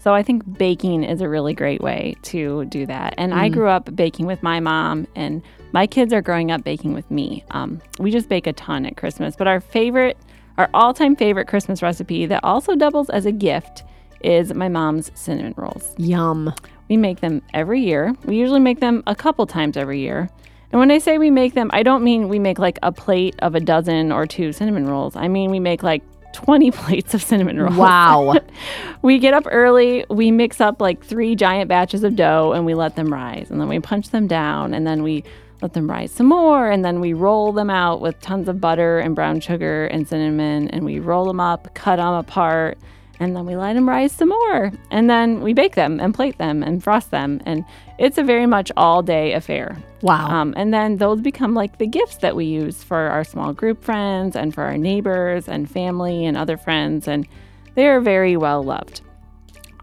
So, 0.00 0.12
I 0.12 0.24
think 0.24 0.58
baking 0.58 1.04
is 1.04 1.20
a 1.20 1.28
really 1.28 1.54
great 1.54 1.82
way 1.82 2.16
to 2.22 2.64
do 2.64 2.84
that. 2.86 3.14
And 3.16 3.32
I 3.32 3.48
grew 3.48 3.68
up 3.68 3.94
baking 3.94 4.26
with 4.26 4.42
my 4.42 4.58
mom, 4.58 5.06
and 5.14 5.40
my 5.70 5.86
kids 5.86 6.12
are 6.12 6.20
growing 6.20 6.50
up 6.50 6.64
baking 6.64 6.94
with 6.94 7.08
me. 7.12 7.44
Um, 7.52 7.80
we 8.00 8.10
just 8.10 8.28
bake 8.28 8.48
a 8.48 8.52
ton 8.52 8.86
at 8.86 8.96
Christmas, 8.96 9.36
but 9.36 9.46
our 9.46 9.60
favorite, 9.60 10.18
our 10.58 10.68
all 10.74 10.92
time 10.92 11.14
favorite 11.14 11.46
Christmas 11.46 11.80
recipe 11.80 12.26
that 12.26 12.42
also 12.42 12.74
doubles 12.74 13.08
as 13.10 13.24
a 13.24 13.30
gift 13.30 13.84
is 14.20 14.52
my 14.52 14.68
mom's 14.68 15.12
cinnamon 15.14 15.54
rolls. 15.56 15.94
Yum. 15.96 16.52
We 16.90 16.96
make 16.96 17.20
them 17.20 17.40
every 17.54 17.80
year. 17.80 18.16
We 18.24 18.36
usually 18.36 18.58
make 18.58 18.80
them 18.80 19.04
a 19.06 19.14
couple 19.14 19.46
times 19.46 19.76
every 19.76 20.00
year. 20.00 20.28
And 20.72 20.80
when 20.80 20.90
I 20.90 20.98
say 20.98 21.18
we 21.18 21.30
make 21.30 21.54
them, 21.54 21.70
I 21.72 21.84
don't 21.84 22.02
mean 22.02 22.28
we 22.28 22.40
make 22.40 22.58
like 22.58 22.80
a 22.82 22.90
plate 22.90 23.36
of 23.38 23.54
a 23.54 23.60
dozen 23.60 24.10
or 24.10 24.26
two 24.26 24.52
cinnamon 24.52 24.88
rolls. 24.88 25.14
I 25.14 25.28
mean 25.28 25.52
we 25.52 25.60
make 25.60 25.84
like 25.84 26.02
20 26.32 26.70
plates 26.72 27.14
of 27.14 27.22
cinnamon 27.22 27.60
rolls. 27.60 27.76
Wow. 27.76 28.34
we 29.02 29.20
get 29.20 29.34
up 29.34 29.44
early, 29.48 30.04
we 30.10 30.32
mix 30.32 30.60
up 30.60 30.80
like 30.80 31.04
three 31.04 31.36
giant 31.36 31.68
batches 31.68 32.02
of 32.02 32.16
dough 32.16 32.52
and 32.54 32.66
we 32.66 32.74
let 32.74 32.96
them 32.96 33.12
rise. 33.12 33.52
And 33.52 33.60
then 33.60 33.68
we 33.68 33.78
punch 33.78 34.10
them 34.10 34.26
down 34.26 34.74
and 34.74 34.84
then 34.84 35.04
we 35.04 35.22
let 35.62 35.74
them 35.74 35.88
rise 35.88 36.10
some 36.10 36.26
more. 36.26 36.68
And 36.72 36.84
then 36.84 36.98
we 36.98 37.12
roll 37.12 37.52
them 37.52 37.70
out 37.70 38.00
with 38.00 38.20
tons 38.20 38.48
of 38.48 38.60
butter 38.60 38.98
and 38.98 39.14
brown 39.14 39.38
sugar 39.38 39.86
and 39.86 40.08
cinnamon. 40.08 40.68
And 40.70 40.84
we 40.84 40.98
roll 40.98 41.24
them 41.26 41.38
up, 41.38 41.72
cut 41.74 41.96
them 41.96 42.14
apart. 42.14 42.78
And 43.20 43.36
then 43.36 43.44
we 43.44 43.54
let 43.54 43.74
them 43.74 43.88
rise 43.88 44.12
some 44.12 44.30
more. 44.30 44.72
And 44.90 45.08
then 45.08 45.42
we 45.42 45.52
bake 45.52 45.74
them 45.74 46.00
and 46.00 46.14
plate 46.14 46.38
them 46.38 46.62
and 46.62 46.82
frost 46.82 47.10
them. 47.10 47.40
And 47.44 47.64
it's 47.98 48.16
a 48.16 48.22
very 48.22 48.46
much 48.46 48.72
all 48.76 49.02
day 49.02 49.34
affair. 49.34 49.76
Wow. 50.00 50.26
Um, 50.28 50.54
and 50.56 50.72
then 50.72 50.96
those 50.96 51.20
become 51.20 51.54
like 51.54 51.76
the 51.78 51.86
gifts 51.86 52.16
that 52.16 52.34
we 52.34 52.46
use 52.46 52.82
for 52.82 52.96
our 52.96 53.22
small 53.22 53.52
group 53.52 53.84
friends 53.84 54.34
and 54.34 54.54
for 54.54 54.64
our 54.64 54.78
neighbors 54.78 55.48
and 55.48 55.70
family 55.70 56.24
and 56.24 56.36
other 56.36 56.56
friends. 56.56 57.06
And 57.06 57.28
they 57.74 57.86
are 57.86 58.00
very 58.00 58.38
well 58.38 58.62
loved. 58.62 59.02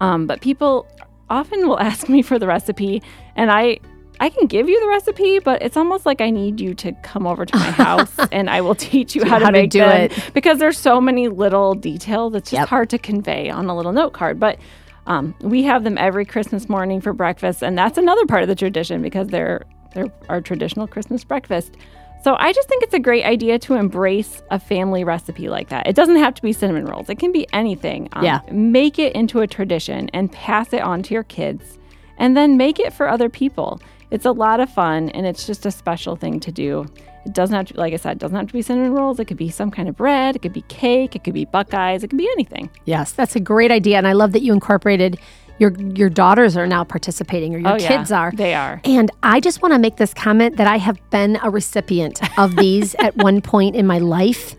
Um, 0.02 0.28
but 0.28 0.42
people 0.42 0.88
often 1.30 1.68
will 1.68 1.80
ask 1.92 2.10
me 2.10 2.22
for 2.22 2.40
the 2.40 2.48
recipe, 2.48 3.02
and 3.36 3.52
I 3.52 3.80
I 4.20 4.30
can 4.30 4.48
give 4.48 4.68
you 4.68 4.80
the 4.80 4.88
recipe, 4.88 5.40
but 5.40 5.62
it's 5.62 5.78
almost 5.78 6.06
like 6.06 6.22
I 6.22 6.30
need 6.30 6.60
you 6.60 6.74
to 6.76 6.92
come 7.04 7.28
over 7.28 7.46
to 7.46 7.56
my 7.58 7.72
house 7.72 8.14
and 8.32 8.50
I 8.50 8.62
will 8.62 8.76
teach 8.76 9.16
you 9.16 9.24
how 9.26 9.38
to 9.40 9.46
how 9.46 9.52
to 9.52 9.60
make 9.62 9.70
do 9.70 9.80
them 9.80 9.92
it. 10.12 10.32
because 10.34 10.58
there's 10.60 10.78
so 10.80 11.00
many 11.00 11.28
little 11.28 11.74
details. 11.76 12.34
It's 12.36 12.50
just 12.52 12.62
Yep. 12.62 12.68
hard 12.70 12.90
to 12.92 12.98
convey 12.98 13.50
on 13.50 13.68
a 13.68 13.76
little 13.76 13.92
note 13.94 14.14
card. 14.14 14.40
But 14.40 14.60
um, 15.06 15.36
we 15.42 15.64
have 15.64 15.84
them 15.84 15.98
every 15.98 16.26
Christmas 16.26 16.68
morning 16.68 17.00
for 17.00 17.14
breakfast, 17.14 17.62
and 17.64 17.78
that's 17.78 17.98
another 17.98 18.26
part 18.26 18.42
of 18.42 18.48
the 18.50 18.56
tradition 18.56 19.02
because 19.02 19.28
they're 19.28 19.64
they're 19.94 20.12
our 20.30 20.42
traditional 20.42 20.88
Christmas 20.88 21.24
breakfast. 21.24 21.76
So 22.24 22.36
I 22.40 22.52
just 22.52 22.68
think 22.68 22.84
it's 22.84 22.94
a 22.96 23.00
great 23.00 23.24
idea 23.24 23.58
to 23.60 23.76
embrace 23.76 24.42
a 24.52 24.60
family 24.60 25.04
recipe 25.06 25.48
like 25.48 25.70
that. 25.70 25.88
It 25.88 25.96
doesn't 25.96 26.18
have 26.18 26.34
to 26.34 26.42
be 26.42 26.52
cinnamon 26.52 26.86
rolls; 26.86 27.10
it 27.10 27.20
can 27.20 27.32
be 27.32 27.48
anything. 27.54 28.10
Um, 28.14 28.26
Yeah. 28.26 28.40
make 28.52 28.98
it 29.00 29.14
into 29.14 29.40
a 29.42 29.48
tradition 29.48 30.10
and 30.14 30.30
pass 30.32 30.74
it 30.74 30.82
on 30.82 31.04
to 31.04 31.14
your 31.14 31.24
kids, 31.24 31.78
and 32.18 32.36
then 32.36 32.58
make 32.58 32.80
it 32.80 32.92
for 32.92 33.08
other 33.08 33.30
people. 33.30 33.80
It's 34.12 34.26
a 34.26 34.32
lot 34.32 34.60
of 34.60 34.70
fun 34.70 35.10
and 35.10 35.26
it's 35.26 35.46
just 35.46 35.66
a 35.66 35.72
special 35.72 36.16
thing 36.16 36.40
to 36.42 36.52
do. 36.52 36.86
It 37.26 37.34
doesn't 37.34 37.54
have 37.56 37.66
to, 37.68 37.74
like 37.78 37.94
I 37.94 37.98
said, 37.98 38.14
it 38.14 38.20
doesn't 38.20 38.38
have 38.38 38.48
to 38.48 38.54
be 38.54 38.62
cinnamon 38.62 38.94
rolls. 38.94 39.20
It 39.20 39.26
could 39.26 39.36
be 39.38 39.50
some 39.50 39.70
kind 39.70 39.90
of 39.90 39.98
bread. 39.98 40.36
It 40.38 40.40
could 40.42 40.54
be 40.54 40.62
cake. 40.70 41.14
It 41.16 41.24
could 41.26 41.34
be 41.34 41.44
Buckeyes. 41.44 42.04
It 42.04 42.08
could 42.10 42.18
be 42.18 42.30
anything. 42.32 42.70
Yes, 42.86 43.12
that's 43.12 43.36
a 43.36 43.40
great 43.42 43.70
idea. 43.70 43.98
And 43.98 44.08
I 44.08 44.14
love 44.14 44.32
that 44.32 44.42
you 44.44 44.54
incorporated 44.54 45.20
your 45.60 45.74
your 45.96 46.10
daughters 46.10 46.56
are 46.56 46.68
now 46.68 46.84
participating 46.84 47.56
or 47.56 47.58
your 47.58 47.70
Oh, 47.70 47.76
yeah. 47.78 47.88
kids 47.88 48.12
are. 48.12 48.32
They 48.34 48.54
are. 48.54 48.80
And 48.86 49.10
I 49.24 49.40
just 49.40 49.62
want 49.62 49.74
to 49.74 49.80
make 49.80 49.98
this 49.98 50.14
comment 50.14 50.56
that 50.58 50.68
I 50.68 50.78
have 50.78 51.00
been 51.10 51.38
a 51.44 51.50
recipient 51.50 52.22
of 52.38 52.56
these 52.58 52.94
at 53.00 53.18
one 53.18 53.42
point 53.42 53.76
in 53.76 53.88
my 53.88 53.98
life. 53.98 54.56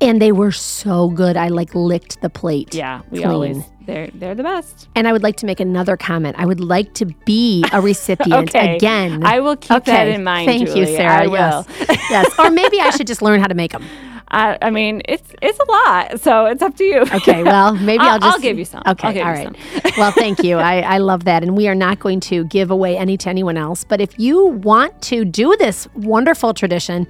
And 0.00 0.20
they 0.20 0.32
were 0.32 0.52
so 0.52 1.08
good. 1.08 1.36
I 1.36 1.48
like 1.48 1.74
licked 1.74 2.20
the 2.20 2.28
plate. 2.28 2.74
Yeah, 2.74 3.00
we 3.10 3.18
clean. 3.20 3.30
always 3.30 3.64
they're 3.86 4.08
they're 4.12 4.34
the 4.34 4.42
best. 4.42 4.88
And 4.94 5.08
I 5.08 5.12
would 5.12 5.22
like 5.22 5.36
to 5.36 5.46
make 5.46 5.60
another 5.60 5.96
comment. 5.96 6.36
I 6.38 6.44
would 6.44 6.60
like 6.60 6.92
to 6.94 7.06
be 7.06 7.64
a 7.72 7.80
recipient 7.80 8.50
Okay. 8.54 8.76
again. 8.76 9.24
I 9.24 9.40
will 9.40 9.56
keep 9.56 9.84
that 9.84 10.08
in 10.08 10.22
mind. 10.24 10.46
Thank 10.48 10.76
you, 10.76 10.84
Sarah. 10.86 11.22
I 11.22 11.26
will. 11.28 11.66
Yes. 11.78 11.98
yes. 12.10 12.38
Or 12.38 12.50
maybe 12.50 12.80
I 12.80 12.90
should 12.90 13.06
just 13.06 13.22
learn 13.22 13.40
how 13.40 13.46
to 13.46 13.54
make 13.54 13.72
them. 13.72 13.84
I, 14.28 14.58
I 14.60 14.70
mean, 14.70 15.02
it's 15.04 15.32
it's 15.40 15.58
a 15.58 15.70
lot, 15.70 16.20
so 16.20 16.46
it's 16.46 16.60
up 16.60 16.76
to 16.76 16.84
you. 16.84 17.02
Okay, 17.14 17.44
well, 17.44 17.74
maybe 17.90 18.00
I'll, 18.02 18.10
I'll- 18.14 18.18
just 18.18 18.34
I'll 18.34 18.40
give 18.42 18.58
you 18.58 18.64
some. 18.64 18.82
Okay, 18.84 19.20
all 19.20 19.30
right. 19.30 19.56
well, 19.96 20.10
thank 20.10 20.42
you. 20.42 20.56
I, 20.58 20.80
I 20.80 20.98
love 20.98 21.24
that, 21.24 21.44
and 21.44 21.56
we 21.56 21.68
are 21.68 21.76
not 21.76 22.00
going 22.00 22.18
to 22.20 22.44
give 22.46 22.72
away 22.72 22.98
any 22.98 23.16
to 23.18 23.28
anyone 23.30 23.56
else. 23.56 23.84
But 23.84 24.00
if 24.00 24.18
you 24.18 24.46
want 24.46 25.00
to 25.02 25.24
do 25.24 25.56
this 25.58 25.86
wonderful 25.94 26.54
tradition, 26.54 27.06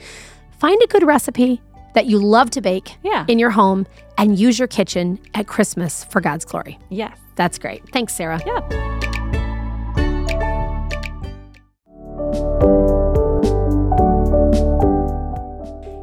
find 0.58 0.80
a 0.82 0.86
good 0.88 1.04
recipe 1.04 1.62
that 1.96 2.06
you 2.06 2.18
love 2.18 2.50
to 2.50 2.60
bake 2.60 2.94
Yeah. 3.02 3.24
in 3.26 3.38
your 3.38 3.50
home 3.50 3.86
and 4.18 4.38
use 4.38 4.58
your 4.58 4.68
kitchen 4.68 5.18
at 5.34 5.46
Christmas 5.48 6.04
for 6.04 6.20
God's 6.20 6.44
glory. 6.44 6.78
yes. 6.90 7.16
That's 7.36 7.58
great. 7.58 7.82
Thanks, 7.92 8.14
Sarah. 8.14 8.40
Yeah. 8.46 8.60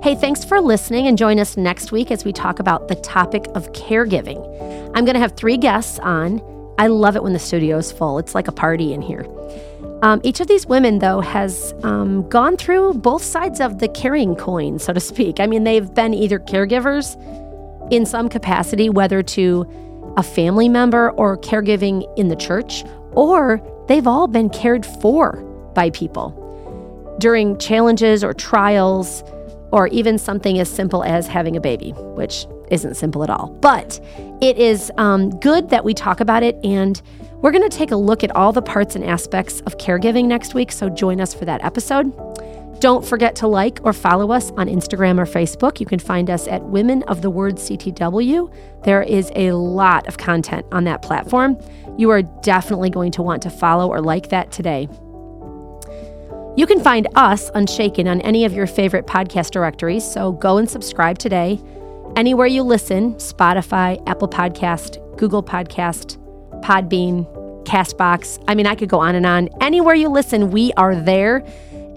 Hey, 0.03 0.15
thanks 0.15 0.43
for 0.43 0.59
listening 0.59 1.07
and 1.07 1.17
join 1.17 1.39
us 1.39 1.55
next 1.55 1.93
week 1.93 2.11
as 2.11 2.25
we 2.25 2.33
talk 2.33 2.59
about 2.59 2.89
the 2.89 2.95
topic 2.95 3.45
of 3.55 3.71
caregiving. 3.71 4.37
I'm 4.93 5.05
going 5.05 5.13
to 5.13 5.19
have 5.21 5.37
three 5.37 5.55
guests 5.55 5.97
on. 5.99 6.41
I 6.77 6.87
love 6.87 7.15
it 7.15 7.23
when 7.23 7.31
the 7.31 7.39
studio 7.39 7.77
is 7.77 7.89
full, 7.93 8.17
it's 8.19 8.35
like 8.35 8.49
a 8.49 8.51
party 8.51 8.93
in 8.93 9.01
here. 9.01 9.25
Um, 10.03 10.19
each 10.21 10.41
of 10.41 10.47
these 10.47 10.67
women, 10.67 10.99
though, 10.99 11.21
has 11.21 11.73
um, 11.83 12.27
gone 12.27 12.57
through 12.57 12.95
both 12.95 13.23
sides 13.23 13.61
of 13.61 13.79
the 13.79 13.87
carrying 13.87 14.35
coin, 14.35 14.77
so 14.77 14.91
to 14.91 14.99
speak. 14.99 15.39
I 15.39 15.47
mean, 15.47 15.63
they've 15.63 15.91
been 15.93 16.13
either 16.13 16.39
caregivers 16.39 17.15
in 17.89 18.05
some 18.05 18.27
capacity, 18.27 18.89
whether 18.89 19.23
to 19.23 19.65
a 20.17 20.23
family 20.23 20.67
member 20.67 21.11
or 21.11 21.37
caregiving 21.37 22.05
in 22.17 22.27
the 22.27 22.35
church, 22.35 22.83
or 23.13 23.61
they've 23.87 24.05
all 24.05 24.27
been 24.27 24.49
cared 24.49 24.85
for 24.85 25.37
by 25.73 25.89
people 25.91 26.37
during 27.19 27.57
challenges 27.57 28.25
or 28.25 28.33
trials, 28.33 29.23
or 29.71 29.87
even 29.87 30.17
something 30.17 30.59
as 30.59 30.69
simple 30.69 31.01
as 31.05 31.27
having 31.27 31.55
a 31.55 31.61
baby, 31.61 31.91
which 31.91 32.45
isn't 32.69 32.95
simple 32.95 33.23
at 33.23 33.29
all. 33.29 33.47
But 33.61 34.01
it 34.41 34.57
is 34.57 34.91
um, 34.97 35.29
good 35.39 35.69
that 35.69 35.85
we 35.85 35.93
talk 35.93 36.19
about 36.19 36.43
it, 36.43 36.57
and 36.61 37.01
we're 37.43 37.51
going 37.51 37.69
to 37.69 37.77
take 37.77 37.91
a 37.91 37.95
look 37.95 38.23
at 38.23 38.33
all 38.35 38.53
the 38.53 38.61
parts 38.61 38.95
and 38.95 39.03
aspects 39.03 39.59
of 39.61 39.77
caregiving 39.77 40.25
next 40.25 40.53
week. 40.53 40.71
So 40.71 40.89
join 40.89 41.19
us 41.19 41.33
for 41.33 41.43
that 41.43 41.61
episode. 41.63 42.11
Don't 42.79 43.05
forget 43.05 43.35
to 43.37 43.47
like 43.47 43.79
or 43.83 43.91
follow 43.91 44.31
us 44.31 44.51
on 44.51 44.67
Instagram 44.67 45.19
or 45.19 45.25
Facebook. 45.25 45.81
You 45.81 45.85
can 45.85 45.99
find 45.99 46.29
us 46.29 46.47
at 46.47 46.63
Women 46.63 47.03
of 47.03 47.21
the 47.21 47.29
Word 47.29 47.55
CTW. 47.55 48.53
There 48.85 49.03
is 49.03 49.29
a 49.35 49.51
lot 49.51 50.07
of 50.07 50.17
content 50.17 50.65
on 50.71 50.85
that 50.85 51.01
platform. 51.01 51.57
You 51.97 52.09
are 52.11 52.21
definitely 52.21 52.89
going 52.89 53.11
to 53.11 53.21
want 53.21 53.41
to 53.43 53.49
follow 53.49 53.89
or 53.89 53.99
like 53.99 54.29
that 54.29 54.51
today. 54.51 54.87
You 56.55 56.65
can 56.65 56.79
find 56.79 57.07
us 57.15 57.51
Unshaken 57.55 58.07
on 58.07 58.21
any 58.21 58.45
of 58.45 58.53
your 58.53 58.67
favorite 58.67 59.07
podcast 59.07 59.51
directories, 59.51 60.09
so 60.09 60.31
go 60.31 60.57
and 60.57 60.69
subscribe 60.69 61.17
today. 61.17 61.59
Anywhere 62.15 62.47
you 62.47 62.63
listen 62.63 63.15
Spotify, 63.15 64.01
Apple 64.07 64.29
Podcast, 64.29 65.17
Google 65.17 65.41
Podcast, 65.41 66.17
Podbean, 66.63 67.27
Castbox. 67.65 68.43
I 68.47 68.55
mean, 68.55 68.67
I 68.67 68.75
could 68.75 68.89
go 68.89 68.99
on 68.99 69.15
and 69.15 69.25
on. 69.25 69.49
Anywhere 69.61 69.95
you 69.95 70.09
listen, 70.09 70.51
we 70.51 70.71
are 70.73 70.95
there. 70.95 71.43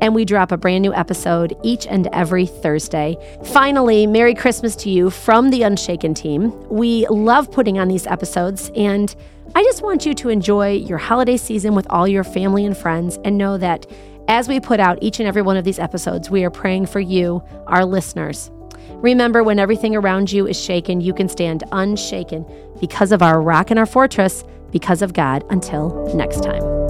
And 0.03 0.15
we 0.15 0.27
drop 0.27 0.53
a 0.53 0.59
brand 0.59 0.83
new 0.83 0.93
episode 0.93 1.57
each 1.63 1.87
and 1.87 2.07
every 2.13 2.45
Thursday. 2.45 3.17
Finally, 3.45 4.07
Merry 4.07 4.35
Christmas 4.35 4.77
to 4.77 4.91
you 4.91 5.09
from 5.09 5.49
the 5.49 5.63
Unshaken 5.63 6.13
team. 6.13 6.53
We 6.69 7.07
love 7.09 7.51
putting 7.51 7.79
on 7.79 7.89
these 7.89 8.07
episodes, 8.07 8.71
and 8.77 9.15
I 9.55 9.63
just 9.63 9.81
want 9.81 10.05
you 10.05 10.13
to 10.13 10.29
enjoy 10.29 10.73
your 10.73 10.99
holiday 10.99 11.39
season 11.39 11.75
with 11.75 11.87
all 11.89 12.07
your 12.07 12.25
family 12.25 12.67
and 12.67 12.77
friends 12.77 13.19
and 13.25 13.39
know 13.39 13.57
that 13.57 13.87
as 14.29 14.49
we 14.49 14.61
put 14.61 14.81
out 14.81 14.99
each 15.01 15.19
and 15.19 15.27
every 15.27 15.41
one 15.41 15.57
of 15.57 15.65
these 15.65 15.79
episodes, 15.79 16.29
we 16.29 16.45
are 16.45 16.51
praying 16.51 16.87
for 16.87 17.01
you, 17.01 17.43
our 17.67 17.87
listeners. 17.87 18.51
Remember, 18.97 19.43
when 19.43 19.59
everything 19.59 19.97
around 19.97 20.31
you 20.31 20.47
is 20.47 20.61
shaken, 20.61 21.01
you 21.01 21.15
can 21.15 21.29
stand 21.29 21.65
unshaken 21.73 22.45
because 22.81 23.13
of 23.13 23.23
our 23.23 23.41
rock 23.41 23.71
and 23.71 23.79
our 23.79 23.87
fortress, 23.87 24.45
because 24.79 25.01
of 25.01 25.15
God. 25.15 25.43
Until 25.49 26.13
next 26.15 26.43
time. 26.43 26.86